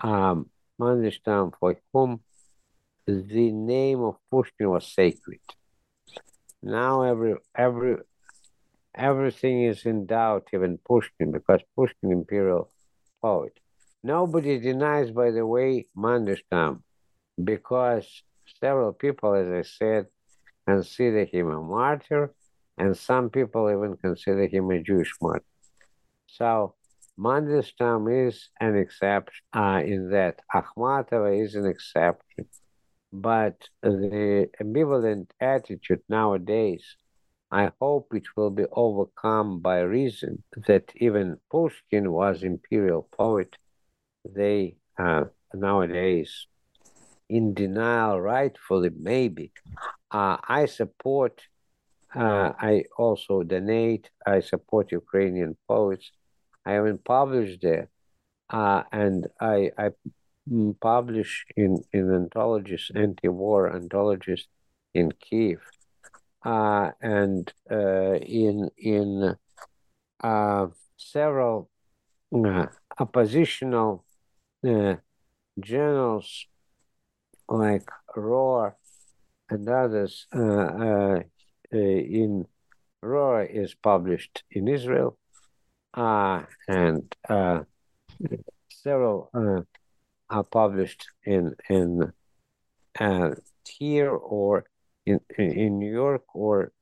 um, 0.00 0.50
understand 0.80 1.54
for 1.58 1.76
whom 1.92 2.20
the 3.06 3.52
name 3.52 4.00
of 4.00 4.16
Pushkin 4.30 4.68
was 4.68 4.92
sacred. 4.92 5.40
Now 6.66 7.02
every 7.02 7.36
every 7.54 7.98
everything 8.92 9.62
is 9.62 9.86
in 9.86 10.04
doubt, 10.06 10.48
even 10.52 10.78
Pushkin, 10.78 11.30
because 11.30 11.60
Pushkin 11.76 12.10
imperial 12.10 12.72
poet. 13.22 13.56
Nobody 14.02 14.58
denies, 14.58 15.12
by 15.12 15.30
the 15.30 15.46
way, 15.46 15.86
Mandelstam, 15.96 16.82
because 17.52 18.04
several 18.60 18.92
people, 18.92 19.34
as 19.34 19.46
I 19.46 19.62
said, 19.62 20.06
consider 20.66 21.24
him 21.24 21.50
a 21.50 21.62
martyr, 21.62 22.34
and 22.76 22.96
some 22.96 23.30
people 23.30 23.70
even 23.70 23.96
consider 23.96 24.46
him 24.48 24.68
a 24.72 24.82
Jewish 24.82 25.12
martyr. 25.22 25.44
So 26.26 26.74
Mandelstam 27.16 28.26
is 28.26 28.48
an 28.58 28.76
exception 28.76 29.44
uh, 29.52 29.82
in 29.84 30.10
that. 30.10 30.40
Akhmatova 30.52 31.30
is 31.44 31.54
an 31.54 31.66
exception. 31.66 32.46
But 33.18 33.68
the 33.82 34.50
ambivalent 34.60 35.30
attitude 35.40 36.02
nowadays, 36.06 36.84
I 37.50 37.72
hope 37.80 38.12
it 38.14 38.26
will 38.36 38.50
be 38.50 38.66
overcome 38.70 39.60
by 39.60 39.80
reason 39.80 40.42
that 40.66 40.92
even 40.96 41.38
Pushkin 41.50 42.12
was 42.12 42.42
imperial 42.42 43.08
poet. 43.16 43.56
They 44.24 44.76
uh, 44.98 45.24
nowadays 45.54 46.46
in 47.30 47.54
denial, 47.54 48.20
rightfully, 48.20 48.90
maybe. 48.94 49.52
Uh, 50.10 50.36
I 50.46 50.66
support, 50.66 51.40
uh, 52.14 52.52
I 52.58 52.84
also 52.98 53.42
donate, 53.42 54.10
I 54.26 54.40
support 54.40 54.92
Ukrainian 54.92 55.56
poets. 55.66 56.10
I 56.66 56.72
haven't 56.72 57.02
published 57.04 57.62
there. 57.62 57.88
Uh, 58.50 58.82
and 58.92 59.26
I, 59.40 59.70
I 59.78 59.90
publish 60.80 61.44
in, 61.56 61.82
in 61.92 62.14
anthologies, 62.14 62.90
anti-war 62.94 63.74
anthologies 63.74 64.46
in 64.94 65.12
Kiev. 65.12 65.60
Uh, 66.44 66.92
and 67.00 67.52
uh, 67.68 68.14
in 68.14 68.70
in 68.78 69.34
uh, 70.22 70.66
several 70.96 71.68
uh, 72.32 72.66
oppositional 72.98 74.04
uh, 74.64 74.94
journals 75.58 76.46
like 77.48 77.88
Roar 78.14 78.76
and 79.50 79.68
others 79.68 80.26
uh, 80.32 81.20
in 81.72 82.46
Roar 83.02 83.42
is 83.42 83.74
published 83.74 84.44
in 84.50 84.68
Israel, 84.68 85.18
and 85.94 87.16
several 88.70 89.30
are 90.28 90.44
published 90.44 91.08
in 91.24 91.54
in 91.68 92.12
uh, 92.98 93.30
here 93.66 94.10
or 94.10 94.64
in 95.04 95.20
in 95.38 95.78
New 95.78 95.92
York 95.92 96.24
or 96.34 96.72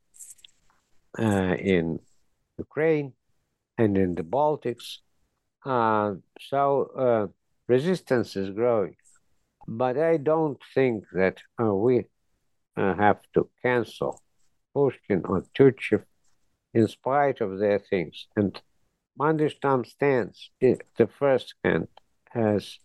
uh, 1.18 1.55
in 1.59 1.99
Ukraine 2.59 3.12
and 3.78 3.97
in 3.97 4.14
the 4.14 4.22
Baltics. 4.22 4.99
Uh, 5.64 6.14
so 6.40 7.32
resistance 7.68 8.36
is 8.36 8.51
growing. 8.51 8.97
But 9.66 9.97
I 9.99 10.18
don't 10.18 10.61
think 10.74 11.05
that 11.12 11.38
uh, 11.61 11.74
we 11.74 12.05
uh, 12.76 12.95
have 12.95 13.20
to 13.34 13.49
cancel 13.62 14.22
Pushkin 14.74 15.22
or 15.24 15.45
Tyutchev 15.55 16.05
in 16.74 16.88
spite 16.88 17.40
of 17.40 17.59
their 17.59 17.78
things. 17.78 18.26
And 18.36 18.61
Mandelstam 19.18 19.86
stands 19.86 20.51
eh, 20.61 20.76
the 20.99 21.07
first 21.07 21.55
hand 21.64 21.88
as 22.34 22.78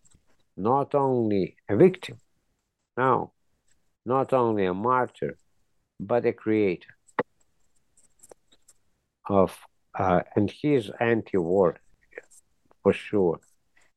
not 0.60 0.94
only 0.94 1.56
a 1.70 1.76
victim, 1.78 2.18
no, 2.98 3.32
not 4.06 4.34
only 4.34 4.66
a 4.66 4.74
martyr, 4.74 5.38
but 6.00 6.26
a 6.26 6.34
creator 6.34 6.94
of, 9.30 9.58
uh, 9.98 10.22
and 10.36 10.52
he's 10.52 10.90
anti-war 11.00 11.80
for 12.84 12.92
sure. 12.92 13.40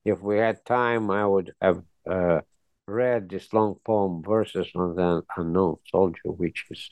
If 0.04 0.20
we 0.20 0.38
had 0.38 0.64
time, 0.64 1.10
I 1.10 1.26
would 1.26 1.52
have 1.60 1.82
uh, 2.08 2.40
read 2.86 3.28
this 3.28 3.52
long 3.52 3.76
poem, 3.84 4.22
Verses 4.22 4.68
on 4.76 4.94
the 4.94 5.22
Unknown 5.36 5.76
Soldier, 5.90 6.30
which 6.30 6.64
is 6.70 6.90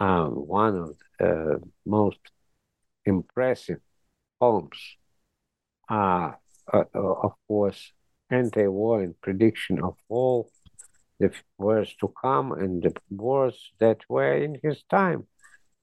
um, 0.00 0.30
one 0.32 0.76
of 0.76 0.96
the 1.20 1.54
uh, 1.54 1.58
most 1.86 2.18
impressive 3.04 3.80
poems. 4.40 4.78
Uh, 5.88 6.32
uh, 6.72 6.84
of 6.94 7.32
course, 7.46 7.92
anti-war 8.32 9.02
and 9.02 9.20
prediction 9.20 9.82
of 9.82 9.96
all 10.08 10.50
the 11.20 11.30
wars 11.58 11.94
to 12.00 12.12
come 12.20 12.52
and 12.52 12.82
the 12.82 12.94
wars 13.10 13.72
that 13.78 14.00
were 14.08 14.34
in 14.36 14.58
his 14.62 14.82
time. 14.90 15.26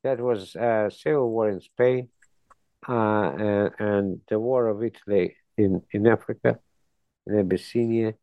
That 0.04 0.20
was 0.20 0.56
uh, 0.56 0.90
civil 0.90 1.30
war 1.30 1.50
in 1.50 1.62
Spain 1.62 2.10
uh, 2.88 3.32
and, 3.48 3.72
and, 3.80 4.22
the 4.30 4.40
war 4.40 4.68
of 4.68 4.84
Italy 4.84 5.36
in, 5.58 5.82
in 5.92 6.08
Africa, 6.08 6.60
in 7.28 7.40
Abyssinia, 7.40 8.14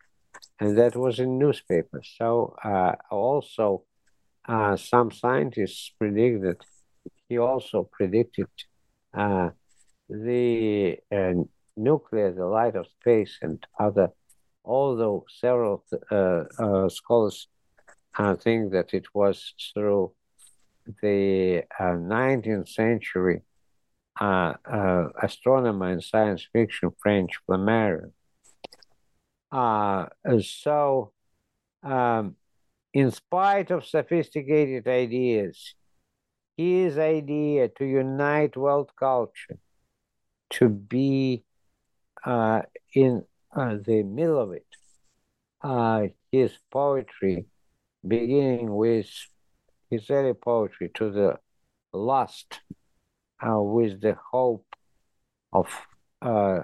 and 0.59 0.79
that 0.79 0.97
was 0.97 1.19
in 1.19 1.39
newspapers. 1.39 2.15
So 2.19 2.57
uh, 2.65 2.95
also, 3.11 3.85
uh, 4.49 4.77
some 4.77 5.11
scientists 5.11 5.93
predicted. 5.99 6.59
He 7.29 7.39
also 7.39 7.89
predicted 7.91 8.49
uh, 9.13 9.51
the 10.09 10.99
nuclear, 11.77 12.33
the 12.33 12.47
light 12.47 12.77
of 12.77 12.87
space, 13.01 13.39
and 13.43 13.65
other. 13.79 14.11
Although 14.65 15.25
several 15.29 15.85
uh, 16.11 16.45
uh, 16.59 16.89
scholars 16.89 17.49
think 18.41 18.73
that 18.73 18.95
it 18.95 19.07
was 19.15 19.55
through 19.73 20.13
the 21.03 21.63
19th 21.81 22.69
century 22.69 23.43
astronomer 24.19 25.89
and 25.91 26.03
science 26.03 26.47
fiction 26.53 26.91
French 27.03 27.33
Flammarion 27.47 28.13
uh, 29.57 30.07
so, 30.41 31.13
um, 31.83 32.37
in 32.93 33.11
spite 33.11 33.71
of 33.71 33.87
sophisticated 33.87 34.87
ideas, 34.89 35.75
his 36.57 36.99
idea 36.99 37.69
to 37.69 37.85
unite 37.85 38.57
world 38.57 38.91
culture, 38.99 39.59
to 40.51 40.69
be 40.69 41.45
uh, 42.25 42.63
in 42.95 43.25
uh, 43.55 43.77
the 43.85 44.03
middle 44.03 44.41
of 44.41 44.53
it, 44.53 44.67
uh, 45.63 46.07
his 46.31 46.53
poetry, 46.71 47.47
beginning 48.07 48.75
with 48.75 49.09
his 49.91 50.11
early 50.11 50.35
poetry 50.35 50.91
to 50.95 51.11
the 51.11 51.39
last, 51.93 52.61
uh, 53.47 53.61
with 53.61 54.01
the 54.01 54.17
hope 54.33 54.67
of 55.53 55.69
uh, 56.23 56.61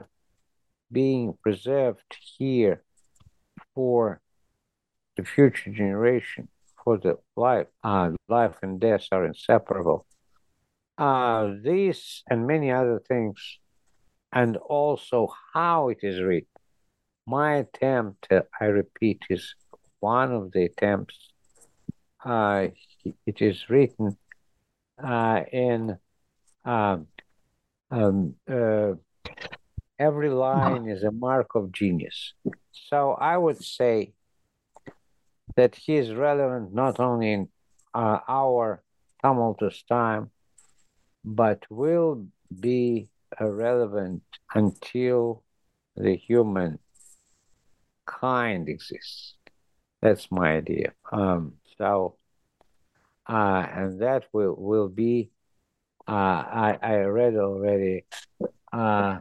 being 0.90 1.36
preserved 1.42 2.16
here 2.38 2.82
for 3.74 4.20
the 5.16 5.24
future 5.24 5.70
generation, 5.70 6.48
for 6.84 6.98
the 6.98 7.16
life, 7.36 7.66
uh, 7.82 8.10
life 8.28 8.56
and 8.62 8.80
death 8.80 9.06
are 9.12 9.24
inseparable. 9.24 10.06
Uh, 10.98 11.52
these 11.62 12.22
and 12.28 12.46
many 12.46 12.70
other 12.70 13.00
things, 13.08 13.58
and 14.32 14.56
also 14.56 15.28
how 15.52 15.88
it 15.88 15.98
is 16.02 16.20
written. 16.20 16.48
My 17.26 17.56
attempt, 17.56 18.28
I 18.60 18.64
repeat, 18.64 19.20
is 19.30 19.54
one 20.00 20.32
of 20.32 20.52
the 20.52 20.64
attempts. 20.64 21.16
Uh, 22.24 22.68
it 23.26 23.40
is 23.40 23.68
written 23.68 24.16
uh, 25.02 25.40
in 25.52 25.98
um, 26.64 27.06
um, 27.90 28.34
uh, 28.50 28.92
every 29.98 30.30
line 30.30 30.88
is 30.88 31.02
a 31.02 31.10
mark 31.10 31.54
of 31.54 31.72
genius. 31.72 32.32
So 32.72 33.12
I 33.12 33.36
would 33.36 33.62
say 33.62 34.12
that 35.56 35.74
he 35.74 35.96
is 35.96 36.12
relevant 36.12 36.72
not 36.72 36.98
only 36.98 37.32
in 37.32 37.48
uh, 37.94 38.18
our 38.28 38.82
tumultuous 39.22 39.82
time, 39.82 40.30
but 41.24 41.64
will 41.70 42.26
be 42.60 43.08
relevant 43.40 44.22
until 44.54 45.42
the 45.96 46.16
human 46.16 46.78
kind 48.06 48.68
exists. 48.68 49.34
That's 50.00 50.30
my 50.30 50.56
idea. 50.56 50.92
Um, 51.10 51.54
so, 51.78 52.16
uh, 53.28 53.66
and 53.72 54.00
that 54.00 54.24
will 54.32 54.56
will 54.56 54.88
be. 54.88 55.30
Uh, 56.08 56.10
I 56.12 56.78
I 56.82 56.96
read 57.02 57.36
already. 57.36 58.04
Uh, 58.72 59.20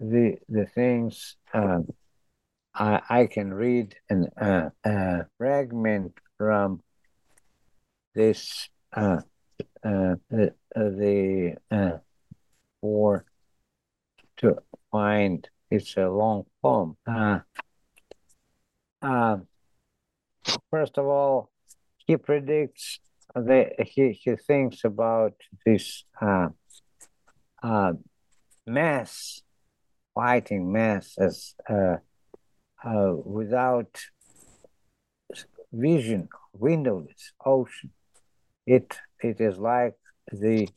the 0.00 0.38
the 0.48 0.66
things 0.66 1.36
um, 1.52 1.88
I, 2.74 3.00
I 3.08 3.26
can 3.26 3.52
read 3.52 3.94
an 4.08 4.28
uh, 4.40 4.70
a 4.84 5.26
fragment 5.38 6.14
from 6.38 6.82
this 8.14 8.68
uh, 8.92 9.20
uh, 9.84 10.16
the, 10.30 10.54
uh, 10.74 10.90
the 10.90 11.56
uh, 11.70 11.98
for 12.84 13.24
to 14.36 14.58
find 14.92 15.48
it's 15.70 15.96
a 15.96 16.06
long 16.06 16.44
poem. 16.60 16.98
Uh, 17.06 17.38
uh, 19.00 19.38
first 20.70 20.98
of 20.98 21.06
all, 21.06 21.50
he 21.96 22.18
predicts 22.18 23.00
that 23.34 23.72
he, 23.86 24.12
he 24.12 24.36
thinks 24.36 24.84
about 24.84 25.32
this 25.64 26.04
uh, 26.20 26.48
uh, 27.62 27.94
mass 28.66 29.40
fighting 30.14 30.70
mass 30.70 31.16
as 31.18 31.54
uh, 31.70 31.96
uh, 32.84 33.12
without 33.24 33.98
vision, 35.72 36.28
windowless 36.52 37.32
ocean. 37.46 37.92
It 38.66 38.94
it 39.22 39.40
is 39.40 39.56
like 39.56 39.94
the 40.30 40.68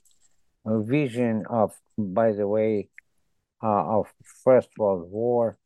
vision 0.67 1.45
of, 1.49 1.73
by 1.97 2.31
the 2.31 2.47
way, 2.47 2.89
uh, 3.63 3.99
of 3.99 4.07
First 4.43 4.69
World 4.77 5.09
War 5.09 5.57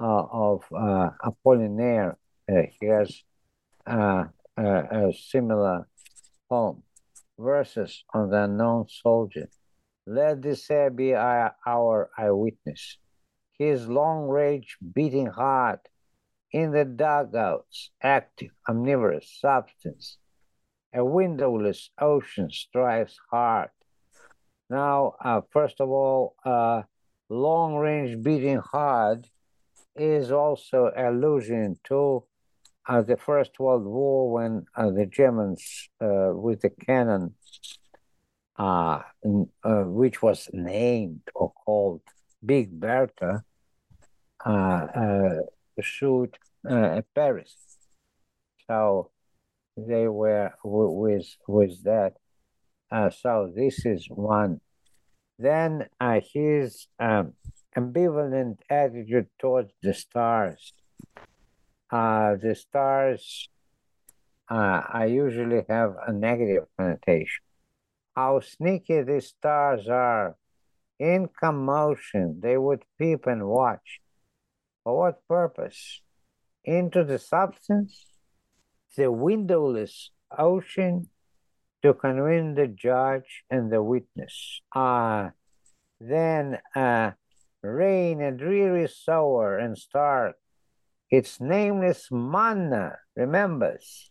uh, 0.00 0.24
of 0.32 0.64
uh, 0.74 1.10
Apollinaire. 1.22 2.16
Uh, 2.50 2.62
he 2.80 2.86
has 2.86 3.22
uh, 3.86 4.24
a 4.56 5.12
similar 5.12 5.88
poem, 6.48 6.82
verses 7.38 8.04
on 8.12 8.30
the 8.30 8.42
unknown 8.42 8.86
soldier. 8.88 9.48
Let 10.06 10.42
this 10.42 10.70
air 10.70 10.90
be 10.90 11.14
our, 11.14 12.10
eyewitness. 12.18 12.98
His 13.58 13.88
long 13.88 14.28
range 14.28 14.76
beating 14.94 15.26
heart 15.26 15.88
in 16.52 16.72
the 16.72 16.84
dugouts, 16.84 17.90
active, 18.02 18.50
omnivorous 18.68 19.38
substance. 19.40 20.18
A 20.92 21.04
windowless 21.04 21.90
ocean 22.00 22.50
strives 22.50 23.18
hard. 23.30 23.70
Now, 24.70 25.14
uh, 25.20 25.42
first 25.50 25.80
of 25.80 25.90
all, 25.90 26.36
uh, 26.44 26.82
long 27.28 27.76
range 27.76 28.22
beating 28.22 28.58
hard 28.58 29.28
is 29.96 30.30
also 30.32 30.90
allusion 30.96 31.78
to 31.84 32.24
uh, 32.86 33.02
the 33.02 33.16
First 33.16 33.58
World 33.58 33.84
War 33.84 34.30
when 34.30 34.66
uh, 34.76 34.90
the 34.90 35.06
Germans, 35.06 35.88
uh, 36.00 36.30
with 36.34 36.60
the 36.60 36.70
cannon, 36.70 37.34
uh, 38.58 39.02
which 39.62 40.22
was 40.22 40.48
named 40.52 41.22
or 41.34 41.52
called 41.52 42.02
Big 42.44 42.70
Bertha, 42.78 43.44
shoot 45.80 46.36
Paris. 47.14 47.56
So 48.66 49.10
they 49.76 50.08
were 50.08 50.52
with 50.62 51.36
with 51.48 51.82
that. 51.84 52.14
So 53.10 53.52
this 53.54 53.84
is 53.84 54.06
one. 54.08 54.60
Then 55.38 55.88
his 56.32 56.86
um, 57.00 57.32
ambivalent 57.76 58.58
attitude 58.70 59.26
towards 59.38 59.72
the 59.82 59.94
stars. 59.94 60.72
Uh, 61.90 62.36
the 62.36 62.54
stars, 62.54 63.48
uh, 64.48 64.82
I 64.92 65.06
usually 65.06 65.62
have 65.68 65.94
a 66.06 66.12
negative 66.12 66.64
connotation. 66.76 67.42
How 68.14 68.40
sneaky 68.40 69.02
these 69.02 69.28
stars 69.28 69.88
are. 69.88 70.36
In 70.98 71.28
commotion, 71.28 72.38
they 72.40 72.56
would 72.56 72.84
peep 72.98 73.26
and 73.26 73.48
watch. 73.48 74.00
For 74.84 74.96
what 74.96 75.26
purpose? 75.26 76.00
Into 76.64 77.02
the 77.02 77.18
substance, 77.18 78.06
the 78.96 79.10
windowless 79.10 80.10
ocean, 80.38 81.08
to 81.84 81.92
convince 81.92 82.56
the 82.56 82.66
judge 82.66 83.44
and 83.50 83.70
the 83.70 83.82
witness. 83.82 84.62
Ah, 84.74 85.26
uh, 85.26 85.30
then 86.00 86.58
uh, 86.74 87.10
rain 87.62 88.22
a 88.22 88.32
dreary 88.32 88.88
sour 88.88 89.58
and 89.58 89.76
stark. 89.76 90.36
Its 91.10 91.42
nameless 91.42 92.08
manna 92.10 92.96
remembers 93.14 94.10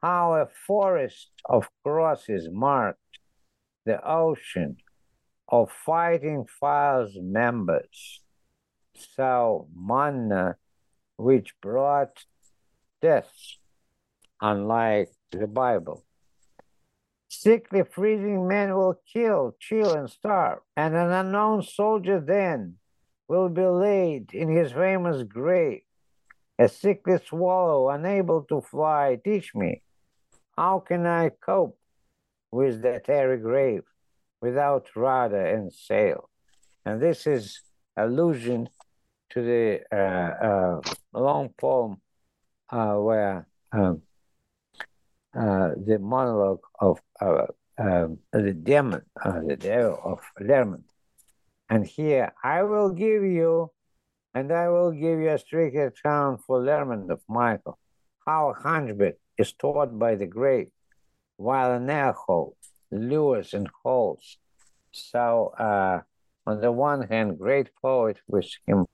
how 0.00 0.34
a 0.34 0.46
forest 0.68 1.32
of 1.46 1.68
crosses 1.82 2.48
marked 2.52 3.18
the 3.84 3.98
ocean 4.08 4.76
of 5.48 5.72
fighting 5.72 6.46
files 6.46 7.18
members. 7.20 8.22
So 8.94 9.66
manna, 9.74 10.58
which 11.16 11.54
brought 11.60 12.24
death, 13.02 13.34
unlike 14.40 15.10
the 15.32 15.48
Bible. 15.48 16.04
Sickly, 17.40 17.82
freezing 17.90 18.46
men 18.46 18.74
will 18.74 19.00
kill, 19.12 19.56
chill, 19.58 19.92
and 19.92 20.08
starve, 20.08 20.60
and 20.76 20.94
an 20.94 21.10
unknown 21.10 21.62
soldier 21.62 22.20
then 22.20 22.76
will 23.28 23.48
be 23.48 23.66
laid 23.66 24.32
in 24.32 24.48
his 24.48 24.72
famous 24.72 25.22
grave. 25.24 25.82
A 26.58 26.68
sickly 26.68 27.18
swallow, 27.26 27.90
unable 27.90 28.42
to 28.44 28.60
fly, 28.60 29.18
teach 29.22 29.54
me, 29.54 29.82
how 30.56 30.78
can 30.78 31.06
I 31.06 31.30
cope 31.30 31.76
with 32.52 32.82
that 32.82 33.08
airy 33.08 33.38
grave 33.38 33.82
without 34.40 34.86
rudder 34.94 35.44
and 35.44 35.72
sail? 35.72 36.30
And 36.84 37.02
this 37.02 37.26
is 37.26 37.60
allusion 37.96 38.68
to 39.30 39.42
the 39.42 39.80
uh, 39.92 40.46
uh, 40.46 40.80
long 41.12 41.48
poem 41.58 42.00
uh, 42.70 42.94
where 42.94 43.48
um, 43.72 44.02
uh, 45.34 45.70
the 45.76 45.98
monologue 45.98 46.64
of 46.80 47.00
uh, 47.20 47.46
um, 47.78 48.18
the 48.32 48.52
demon, 48.52 49.02
uh, 49.22 49.40
the 49.40 49.56
devil 49.56 49.98
of 50.04 50.20
Lermont. 50.40 50.84
And 51.68 51.86
here, 51.86 52.32
I 52.42 52.62
will 52.62 52.90
give 52.90 53.24
you, 53.24 53.70
and 54.34 54.52
I 54.52 54.68
will 54.68 54.92
give 54.92 55.18
you 55.18 55.30
a 55.30 55.38
strict 55.38 55.76
account 55.76 56.42
for 56.46 56.60
Lermontov 56.60 57.20
Michael, 57.28 57.78
how 58.26 58.50
a 58.50 58.54
hunchback 58.54 59.14
is 59.38 59.52
taught 59.52 59.98
by 59.98 60.14
the 60.14 60.26
great, 60.26 60.68
while 61.36 61.72
an 61.72 61.88
hole 62.14 62.56
lures 62.90 63.54
and 63.54 63.68
holds. 63.82 64.38
So, 64.92 65.52
uh, 65.58 66.00
on 66.46 66.60
the 66.60 66.70
one 66.70 67.08
hand, 67.08 67.38
great 67.38 67.70
poet 67.82 68.18
with 68.28 68.48
him, 68.66 68.86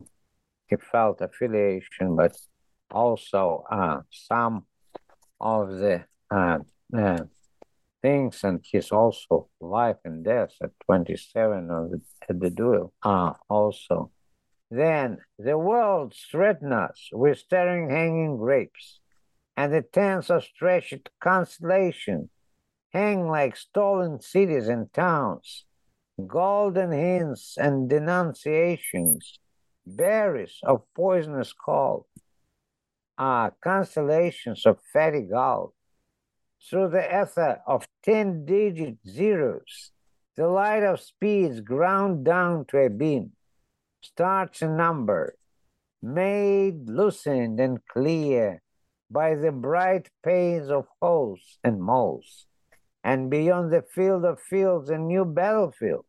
he 0.68 0.76
felt 0.76 1.20
affiliation, 1.20 2.16
but 2.16 2.36
also 2.90 3.64
uh, 3.70 4.00
some 4.10 4.64
of 5.40 5.78
the 5.78 6.04
uh, 6.30 6.58
uh, 6.96 7.24
things, 8.02 8.44
and 8.44 8.64
his 8.70 8.90
also 8.90 9.48
life 9.60 9.96
and 10.04 10.24
death 10.24 10.52
at 10.62 10.70
27 10.86 11.66
the, 11.66 12.00
at 12.28 12.40
the 12.40 12.50
duel 12.50 12.92
uh, 13.02 13.32
also. 13.48 14.10
Then 14.70 15.18
the 15.38 15.58
world 15.58 16.14
threatens 16.30 16.72
us 16.72 17.08
with 17.12 17.38
staring 17.38 17.90
hanging 17.90 18.36
grapes, 18.36 19.00
and 19.56 19.72
the 19.72 19.82
tents 19.82 20.30
of 20.30 20.44
stretched 20.44 21.10
constellation 21.20 22.30
hang 22.92 23.28
like 23.28 23.56
stolen 23.56 24.20
cities 24.20 24.68
and 24.68 24.92
towns, 24.92 25.64
golden 26.26 26.92
hints 26.92 27.56
and 27.58 27.88
denunciations, 27.88 29.38
berries 29.86 30.58
of 30.62 30.82
poisonous 30.94 31.52
call, 31.52 32.06
uh, 33.18 33.50
constellations 33.62 34.66
of 34.66 34.78
fatty 34.92 35.22
gold, 35.22 35.72
through 36.68 36.88
the 36.88 37.22
ether 37.22 37.60
of 37.66 37.86
10 38.02 38.44
digit 38.44 38.98
zeros, 39.06 39.92
the 40.36 40.46
light 40.46 40.82
of 40.82 41.00
speeds 41.00 41.60
ground 41.60 42.24
down 42.24 42.64
to 42.66 42.78
a 42.78 42.90
beam, 42.90 43.32
starts 44.02 44.62
a 44.62 44.68
number, 44.68 45.34
made 46.02 46.88
lucid 46.88 47.58
and 47.58 47.84
clear 47.86 48.62
by 49.10 49.34
the 49.34 49.52
bright 49.52 50.08
panes 50.22 50.70
of 50.70 50.86
holes 51.00 51.58
and 51.64 51.82
moles. 51.82 52.46
And 53.02 53.30
beyond 53.30 53.72
the 53.72 53.82
field 53.82 54.24
of 54.24 54.40
fields, 54.40 54.90
a 54.90 54.98
new 54.98 55.24
battlefield 55.24 56.04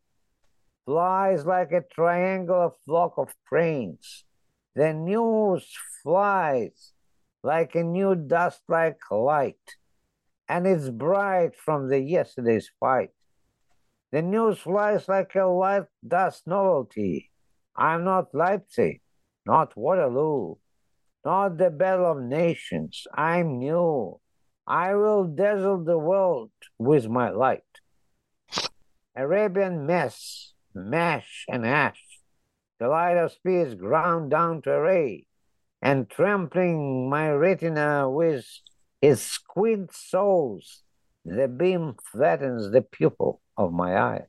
flies 0.85 1.45
like 1.45 1.71
a 1.71 1.81
triangular 1.81 2.71
flock 2.85 3.13
of 3.17 3.33
cranes. 3.47 4.25
The 4.75 4.93
news 4.93 5.65
flies 6.03 6.93
like 7.43 7.75
a 7.75 7.83
new 7.83 8.15
dust 8.15 8.61
like 8.67 8.99
light 9.09 9.75
and 10.51 10.67
it's 10.67 10.89
bright 10.89 11.55
from 11.55 11.87
the 11.87 11.97
yesterday's 11.97 12.69
fight. 12.77 13.11
The 14.11 14.21
news 14.21 14.59
flies 14.59 15.07
like 15.07 15.33
a 15.33 15.45
light 15.45 15.85
dust 16.05 16.45
novelty. 16.45 17.31
I'm 17.73 18.03
not 18.03 18.35
Leipzig, 18.35 18.99
not 19.45 19.77
Waterloo, 19.77 20.55
not 21.23 21.57
the 21.57 21.69
Battle 21.69 22.11
of 22.11 22.21
Nations. 22.21 23.07
I'm 23.13 23.59
new. 23.59 24.19
I 24.67 24.93
will 24.93 25.23
dazzle 25.23 25.85
the 25.85 25.97
world 25.97 26.51
with 26.77 27.07
my 27.07 27.29
light. 27.29 27.71
Arabian 29.15 29.85
mess, 29.85 30.51
mash 30.75 31.45
and 31.47 31.65
ash. 31.65 32.03
The 32.77 32.89
light 32.89 33.15
of 33.15 33.31
spears 33.31 33.75
ground 33.75 34.31
down 34.31 34.63
to 34.63 34.71
array, 34.71 35.27
and 35.81 36.09
trampling 36.09 37.09
my 37.09 37.29
retina 37.31 38.09
with 38.09 38.45
his 39.01 39.21
squint 39.21 39.93
soles 39.93 40.83
The 41.25 41.47
beam 41.47 41.95
flattens 42.11 42.71
the 42.71 42.81
pupil 42.81 43.41
of 43.55 43.71
my 43.71 43.97
eye. 43.97 44.25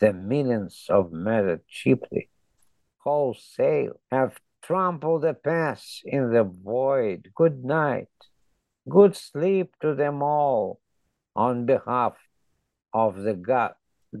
The 0.00 0.12
millions 0.12 0.86
of 0.88 1.12
measured 1.12 1.66
cheaply 1.68 2.30
wholesale 3.00 4.00
have 4.10 4.40
trampled 4.62 5.22
the 5.22 5.34
past 5.34 6.02
in 6.04 6.32
the 6.32 6.44
void. 6.44 7.30
Good 7.34 7.64
night. 7.64 8.08
Good 8.88 9.16
sleep 9.16 9.74
to 9.80 9.94
them 9.94 10.22
all 10.22 10.80
on 11.34 11.66
behalf 11.66 12.16
of 12.92 13.22
the 13.22 13.34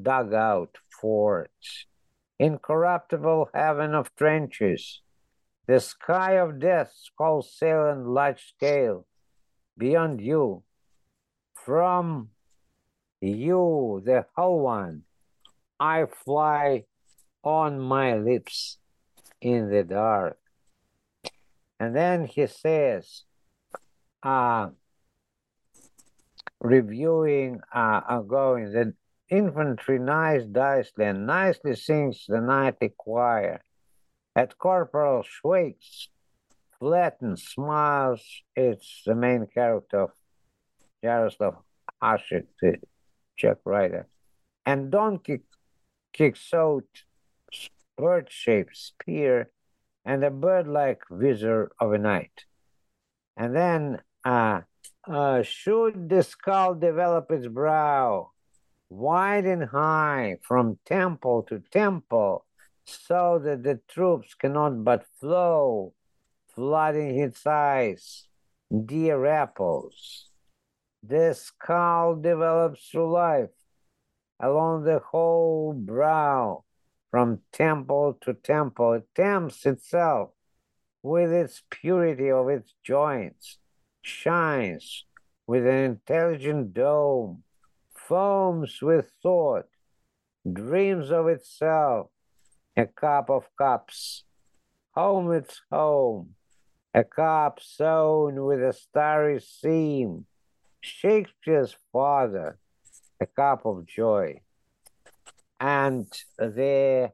dugout 0.08 0.76
forts. 1.00 1.86
Incorruptible 2.38 3.50
heaven 3.52 3.94
of 3.94 4.14
trenches. 4.16 5.02
The 5.66 5.80
sky 5.80 6.32
of 6.32 6.58
death 6.58 6.92
sail 7.42 7.86
and 7.86 8.06
large 8.08 8.48
scale. 8.54 9.06
Beyond 9.80 10.20
you, 10.20 10.62
from 11.54 12.28
you, 13.22 14.02
the 14.04 14.26
whole 14.36 14.60
one, 14.60 15.04
I 15.80 16.04
fly 16.04 16.84
on 17.42 17.80
my 17.80 18.14
lips 18.16 18.76
in 19.40 19.70
the 19.70 19.82
dark. 19.82 20.36
And 21.78 21.96
then 21.96 22.26
he 22.26 22.46
says, 22.46 23.24
uh, 24.22 24.68
reviewing, 26.60 27.60
uh, 27.72 28.20
going, 28.20 28.72
the 28.72 28.92
infantry 29.30 29.98
nice 29.98 30.42
nicely 30.46 31.06
and 31.06 31.26
nicely 31.26 31.74
sings 31.74 32.26
the 32.28 32.42
nightly 32.42 32.92
choir. 32.98 33.62
At 34.36 34.58
Corporal 34.58 35.22
Schweik's 35.22 36.10
flatten 36.80 37.36
smiles, 37.36 38.22
it's 38.56 39.02
the 39.06 39.14
main 39.14 39.46
character 39.46 40.00
of 40.00 40.10
Yaroslav 41.02 41.56
Hasek, 42.02 42.46
the 42.60 42.78
Czech 43.36 43.58
writer. 43.64 44.08
And 44.66 44.90
Donkey 44.90 45.40
kicks 46.12 46.52
out 46.52 46.88
bird-shaped 47.96 48.76
spear 48.76 49.50
and 50.04 50.24
a 50.24 50.30
bird-like 50.30 51.02
visor 51.10 51.70
of 51.78 51.92
a 51.92 51.98
knight. 51.98 52.44
And 53.36 53.54
then, 53.54 54.00
uh, 54.24 54.62
uh, 55.06 55.42
should 55.42 56.08
the 56.08 56.22
skull 56.22 56.74
develop 56.74 57.30
its 57.30 57.46
brow 57.46 58.30
wide 58.88 59.44
and 59.44 59.64
high 59.64 60.36
from 60.42 60.78
temple 60.84 61.42
to 61.44 61.60
temple, 61.70 62.44
so 62.84 63.38
that 63.42 63.62
the 63.62 63.80
troops 63.88 64.34
cannot 64.34 64.82
but 64.84 65.06
flow, 65.20 65.94
flooding 66.60 67.18
its 67.18 67.46
eyes, 67.46 68.26
dear 68.84 69.24
apples. 69.24 70.28
The 71.02 71.32
skull 71.32 72.16
develops 72.16 72.86
through 72.86 73.10
life 73.12 73.48
along 74.38 74.84
the 74.84 74.98
whole 74.98 75.72
brow, 75.72 76.64
from 77.10 77.40
temple 77.50 78.18
to 78.20 78.34
temple. 78.34 78.92
It 78.92 79.08
tempts 79.14 79.64
itself 79.64 80.32
with 81.02 81.32
its 81.32 81.62
purity 81.70 82.30
of 82.30 82.50
its 82.50 82.74
joints, 82.84 83.56
shines 84.02 85.06
with 85.46 85.66
an 85.66 85.82
intelligent 85.92 86.74
dome, 86.74 87.42
foams 87.94 88.82
with 88.82 89.10
thought, 89.22 89.64
dreams 90.44 91.10
of 91.10 91.26
itself, 91.26 92.08
a 92.76 92.84
cup 92.84 93.30
of 93.30 93.48
cups, 93.56 94.24
home 94.94 95.32
its 95.32 95.62
home, 95.72 96.34
a 96.94 97.04
cup 97.04 97.60
sewn 97.60 98.44
with 98.44 98.62
a 98.62 98.72
starry 98.72 99.40
seam, 99.40 100.26
Shakespeare's 100.80 101.76
father, 101.92 102.58
a 103.20 103.26
cup 103.26 103.64
of 103.64 103.86
joy. 103.86 104.40
And 105.60 106.06
the 106.38 107.12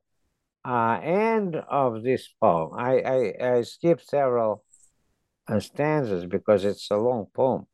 uh, 0.64 1.00
end 1.02 1.56
of 1.56 2.02
this 2.02 2.28
poem, 2.40 2.70
I, 2.74 3.00
I, 3.00 3.48
I 3.56 3.62
skipped 3.62 4.08
several 4.08 4.64
uh, 5.48 5.60
stanzas 5.60 6.26
because 6.26 6.64
it's 6.64 6.90
a 6.90 6.96
long 6.96 7.26
poem. 7.34 7.66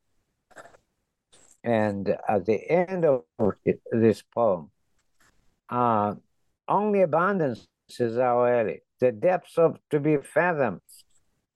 And 1.65 2.17
at 2.29 2.47
the 2.47 2.71
end 2.71 3.05
of 3.05 3.23
this 3.93 4.23
poem, 4.23 4.71
uh, 5.69 6.15
only 6.67 7.03
abundance 7.03 7.69
is 7.99 8.19
our 8.19 8.53
ally, 8.53 8.79
the 8.99 9.13
depths 9.13 9.59
of 9.59 9.79
to 9.91 10.01
be 10.01 10.17
fathomed, 10.17 10.81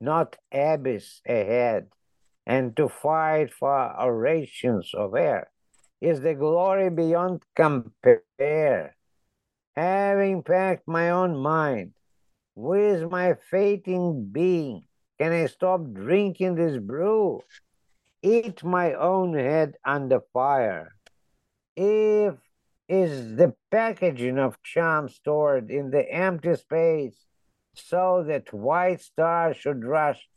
not 0.00 0.36
abyss 0.52 1.20
ahead, 1.26 1.88
and 2.46 2.76
to 2.76 2.88
fight 2.88 3.52
for 3.52 4.00
orations 4.00 4.92
of 4.94 5.14
air 5.14 5.50
is 6.00 6.20
the 6.20 6.34
glory 6.34 6.90
beyond 6.90 7.42
compare. 7.54 8.96
Having 9.74 10.42
packed 10.42 10.86
my 10.86 11.10
own 11.10 11.36
mind 11.36 11.92
with 12.54 13.10
my 13.10 13.34
fating 13.50 14.28
being, 14.30 14.84
can 15.18 15.32
I 15.32 15.46
stop 15.46 15.80
drinking 15.92 16.54
this 16.54 16.78
brew? 16.78 17.40
Eat 18.22 18.64
my 18.64 18.94
own 18.94 19.34
head 19.34 19.74
under 19.84 20.20
fire. 20.32 20.94
If 21.76 22.34
is 22.88 23.36
the 23.36 23.54
packaging 23.70 24.38
of 24.38 24.62
charm 24.62 25.08
stored 25.08 25.70
in 25.70 25.90
the 25.90 26.10
empty 26.10 26.54
space 26.54 27.16
so 27.76 28.24
that 28.26 28.52
white 28.52 29.00
stars 29.00 29.56
should 29.56 29.84
rush 29.84 30.28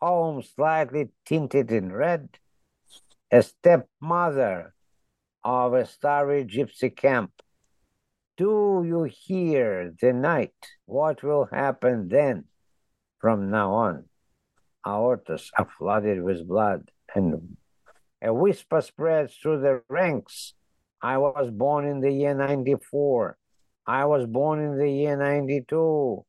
home 0.00 0.42
slightly 0.42 1.10
tinted 1.24 1.70
in 1.70 1.92
red? 1.92 2.38
A 3.30 3.42
stepmother 3.42 4.74
of 5.42 5.74
a 5.74 5.86
starry 5.86 6.44
gypsy 6.44 6.94
camp. 6.94 7.32
Do 8.36 8.84
you 8.86 9.04
hear 9.04 9.94
the 10.00 10.12
night? 10.12 10.54
What 10.86 11.22
will 11.22 11.48
happen 11.52 12.08
then 12.08 12.44
from 13.20 13.50
now 13.50 13.72
on? 13.74 14.04
Aortas 14.86 15.50
are 15.58 15.68
flooded 15.78 16.22
with 16.22 16.46
blood, 16.46 16.90
and 17.14 17.56
a 18.22 18.32
whisper 18.32 18.80
spreads 18.80 19.34
through 19.36 19.60
the 19.60 19.82
ranks. 19.88 20.54
I 21.00 21.18
was 21.18 21.50
born 21.50 21.86
in 21.86 22.00
the 22.00 22.10
year 22.10 22.34
94. 22.34 23.36
I 23.86 24.04
was 24.06 24.26
born 24.26 24.60
in 24.60 24.78
the 24.78 24.90
year 24.90 25.16
92. 25.16 26.24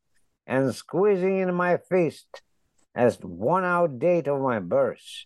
And 0.47 0.73
squeezing 0.73 1.39
in 1.39 1.53
my 1.53 1.77
fist 1.77 2.41
as 2.93 3.19
one 3.21 3.63
out 3.63 3.99
date 3.99 4.27
of 4.27 4.41
my 4.41 4.59
birth, 4.59 5.25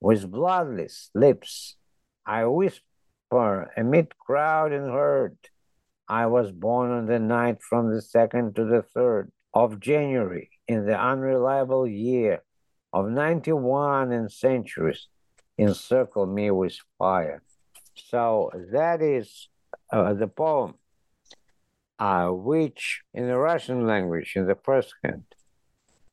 with 0.00 0.30
bloodless 0.30 1.10
lips, 1.14 1.76
I 2.24 2.46
whisper 2.46 3.70
amid 3.76 4.18
crowd 4.18 4.72
and 4.72 4.90
herd. 4.90 5.36
I 6.08 6.26
was 6.26 6.50
born 6.50 6.90
on 6.90 7.06
the 7.06 7.18
night 7.18 7.62
from 7.62 7.94
the 7.94 8.00
second 8.02 8.56
to 8.56 8.64
the 8.64 8.82
third 8.82 9.30
of 9.52 9.80
January 9.80 10.50
in 10.66 10.86
the 10.86 10.98
unreliable 10.98 11.86
year 11.86 12.42
of 12.92 13.08
91 13.08 14.12
and 14.12 14.30
centuries 14.32 15.08
encircle 15.58 16.26
me 16.26 16.50
with 16.50 16.76
fire. 16.98 17.42
So 17.94 18.50
that 18.72 19.02
is 19.02 19.48
uh, 19.92 20.14
the 20.14 20.28
poem, 20.28 20.74
uh, 22.00 22.28
which 22.28 23.02
in 23.12 23.26
the 23.26 23.36
Russian 23.36 23.86
language, 23.86 24.32
in 24.34 24.46
the 24.46 24.56
first 24.56 24.94
hand, 25.04 25.24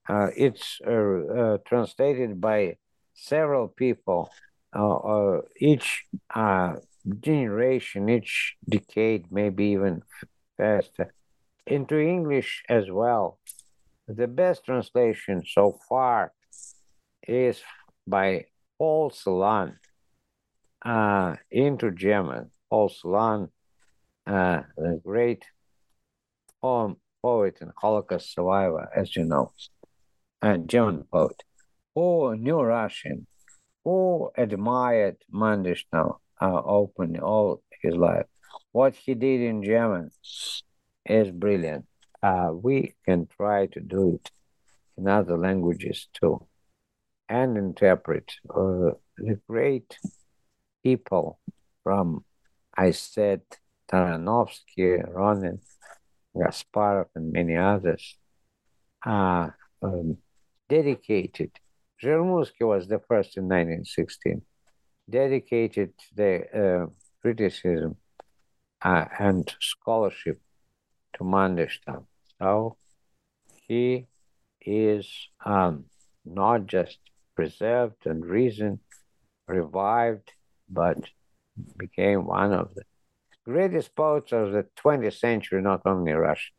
uh, 0.10 0.28
it's 0.36 0.80
uh, 0.86 0.92
uh, 0.92 1.58
translated 1.66 2.40
by 2.40 2.78
several 3.14 3.68
people, 3.70 4.30
uh, 4.74 5.40
each 5.60 6.06
generation, 7.20 8.10
each 8.10 8.58
decade, 8.68 9.32
maybe 9.32 9.66
even 9.68 10.04
faster, 10.58 11.14
into 11.66 11.98
English 11.98 12.64
as 12.70 12.92
well. 12.92 13.40
The 14.08 14.28
best 14.28 14.66
translation 14.66 15.44
so 15.46 15.80
far 15.90 16.34
is 17.28 17.62
by 18.06 18.46
Paul 18.78 19.10
Celan 19.10 19.76
uh, 20.86 21.36
into 21.52 21.92
German. 21.92 22.52
Paul 22.70 22.90
Celan, 22.90 23.50
uh, 24.26 24.62
the 24.78 25.02
great 25.04 25.44
poem, 26.68 26.98
poet 27.22 27.56
and 27.62 27.72
Holocaust 27.82 28.34
survivor, 28.34 28.90
as 29.02 29.16
you 29.16 29.24
know, 29.24 29.46
and 30.42 30.70
German 30.70 31.06
poet, 31.14 31.40
who 31.96 32.36
knew 32.36 32.62
Russian, 32.62 33.26
who 33.86 34.32
admired 34.38 35.18
Mandelstam, 35.34 36.10
uh, 36.42 36.62
open 36.80 37.20
all 37.20 37.62
his 37.82 37.96
life. 37.96 38.26
What 38.74 38.96
he 38.96 39.14
did 39.14 39.40
in 39.50 39.64
German 39.64 40.10
is 41.06 41.32
brilliant. 41.32 41.86
Uh, 42.22 42.50
we 42.52 42.96
can 43.06 43.28
try 43.38 43.68
to 43.68 43.80
do 43.80 44.16
it 44.16 44.30
in 44.98 45.08
other 45.08 45.38
languages 45.38 46.10
too 46.20 46.46
and 47.30 47.58
interpret 47.58 48.28
uh, 48.50 48.92
the 49.18 49.40
great 49.48 49.98
people 50.84 51.40
from, 51.84 52.26
I 52.76 52.92
said, 52.92 53.42
Taranovsky, 53.90 54.90
Ronen, 55.16 55.60
Gasparov, 56.40 57.08
and 57.16 57.32
many 57.32 57.56
others 57.56 58.18
are 59.04 59.56
um, 59.82 60.18
dedicated. 60.70 61.52
Zhirmunsky 62.04 62.62
was 62.62 62.88
the 62.88 63.00
first 63.00 63.38
in 63.38 63.46
1916 63.46 64.42
dedicated 65.10 65.94
the 66.16 66.34
uh, 66.54 66.88
criticism 67.22 67.96
uh, 68.82 69.06
and 69.20 69.54
scholarship 69.60 70.40
to 71.14 71.24
Mandelstam. 71.24 72.06
So 72.40 72.78
he 73.68 74.08
is 74.62 75.10
um, 75.46 75.86
not 76.26 76.68
just 76.68 76.98
preserved 77.36 78.06
and 78.06 78.26
reason 78.26 78.80
revived, 79.48 80.32
but 80.70 80.98
became 81.78 82.26
one 82.26 82.54
of 82.54 82.74
the 82.76 82.84
greatest 83.48 83.96
poets 83.96 84.32
of 84.34 84.52
the 84.52 84.66
20th 84.76 85.16
century, 85.16 85.62
not 85.62 85.82
only 85.86 86.12
Russian. 86.12 86.54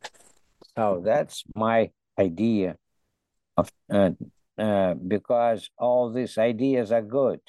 So 0.75 1.01
that's 1.03 1.43
my 1.55 1.91
idea 2.19 2.77
of 3.57 3.71
uh, 3.91 4.11
uh, 4.57 4.93
because 4.95 5.69
all 5.77 6.11
these 6.11 6.37
ideas 6.37 6.91
are 6.91 7.01
good 7.01 7.41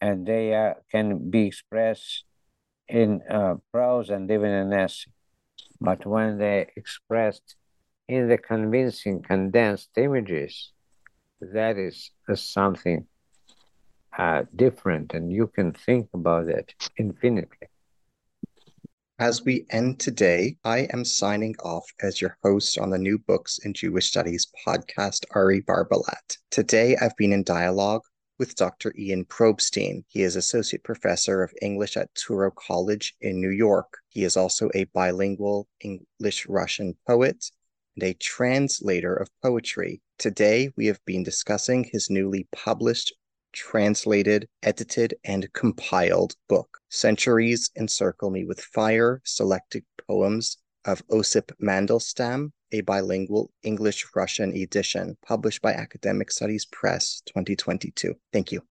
and 0.00 0.26
they 0.26 0.54
uh, 0.54 0.74
can 0.90 1.30
be 1.30 1.46
expressed 1.46 2.24
in 2.88 3.22
uh, 3.30 3.54
prose 3.72 4.10
and 4.10 4.30
even 4.30 4.50
in 4.50 4.72
essay. 4.72 5.10
But 5.80 6.06
when 6.06 6.38
they 6.38 6.70
expressed 6.76 7.56
in 8.08 8.28
the 8.28 8.38
convincing, 8.38 9.22
condensed 9.22 9.90
images, 9.96 10.72
that 11.40 11.76
is 11.78 12.10
something 12.34 13.06
uh, 14.16 14.44
different, 14.54 15.14
and 15.14 15.32
you 15.32 15.46
can 15.48 15.72
think 15.72 16.08
about 16.14 16.48
it 16.48 16.74
infinitely. 16.96 17.68
As 19.20 19.44
we 19.44 19.64
end 19.70 20.00
today, 20.00 20.56
I 20.64 20.88
am 20.92 21.04
signing 21.04 21.54
off 21.62 21.86
as 22.02 22.20
your 22.20 22.36
host 22.42 22.78
on 22.78 22.90
the 22.90 22.98
New 22.98 23.16
Books 23.16 23.58
in 23.58 23.72
Jewish 23.72 24.06
Studies 24.06 24.48
podcast, 24.66 25.24
Ari 25.30 25.62
Barbalat. 25.62 26.36
Today, 26.50 26.96
I've 26.96 27.16
been 27.16 27.32
in 27.32 27.44
dialogue 27.44 28.02
with 28.40 28.56
Dr. 28.56 28.92
Ian 28.98 29.24
Probstein. 29.26 30.02
He 30.08 30.24
is 30.24 30.34
Associate 30.34 30.82
Professor 30.82 31.44
of 31.44 31.54
English 31.62 31.96
at 31.96 32.12
Touro 32.16 32.52
College 32.56 33.14
in 33.20 33.40
New 33.40 33.50
York. 33.50 33.98
He 34.08 34.24
is 34.24 34.36
also 34.36 34.68
a 34.74 34.82
bilingual 34.86 35.68
English 35.80 36.46
Russian 36.48 36.96
poet 37.06 37.52
and 37.94 38.02
a 38.02 38.14
translator 38.14 39.14
of 39.14 39.30
poetry. 39.44 40.02
Today, 40.18 40.72
we 40.76 40.86
have 40.86 40.98
been 41.04 41.22
discussing 41.22 41.84
his 41.84 42.10
newly 42.10 42.48
published 42.50 43.14
translated, 43.54 44.48
edited, 44.62 45.14
and 45.24 45.50
compiled 45.52 46.34
book. 46.48 46.78
Centuries 46.90 47.70
Encircle 47.76 48.30
Me 48.30 48.44
with 48.44 48.60
Fire, 48.60 49.22
selected 49.24 49.84
poems 50.06 50.58
of 50.84 51.02
Osip 51.10 51.52
Mandelstam, 51.62 52.50
a 52.72 52.82
bilingual 52.82 53.50
English 53.62 54.04
Russian 54.14 54.54
edition, 54.54 55.16
published 55.24 55.62
by 55.62 55.72
Academic 55.72 56.30
Studies 56.30 56.66
Press 56.66 57.22
2022. 57.26 58.14
Thank 58.32 58.52
you. 58.52 58.62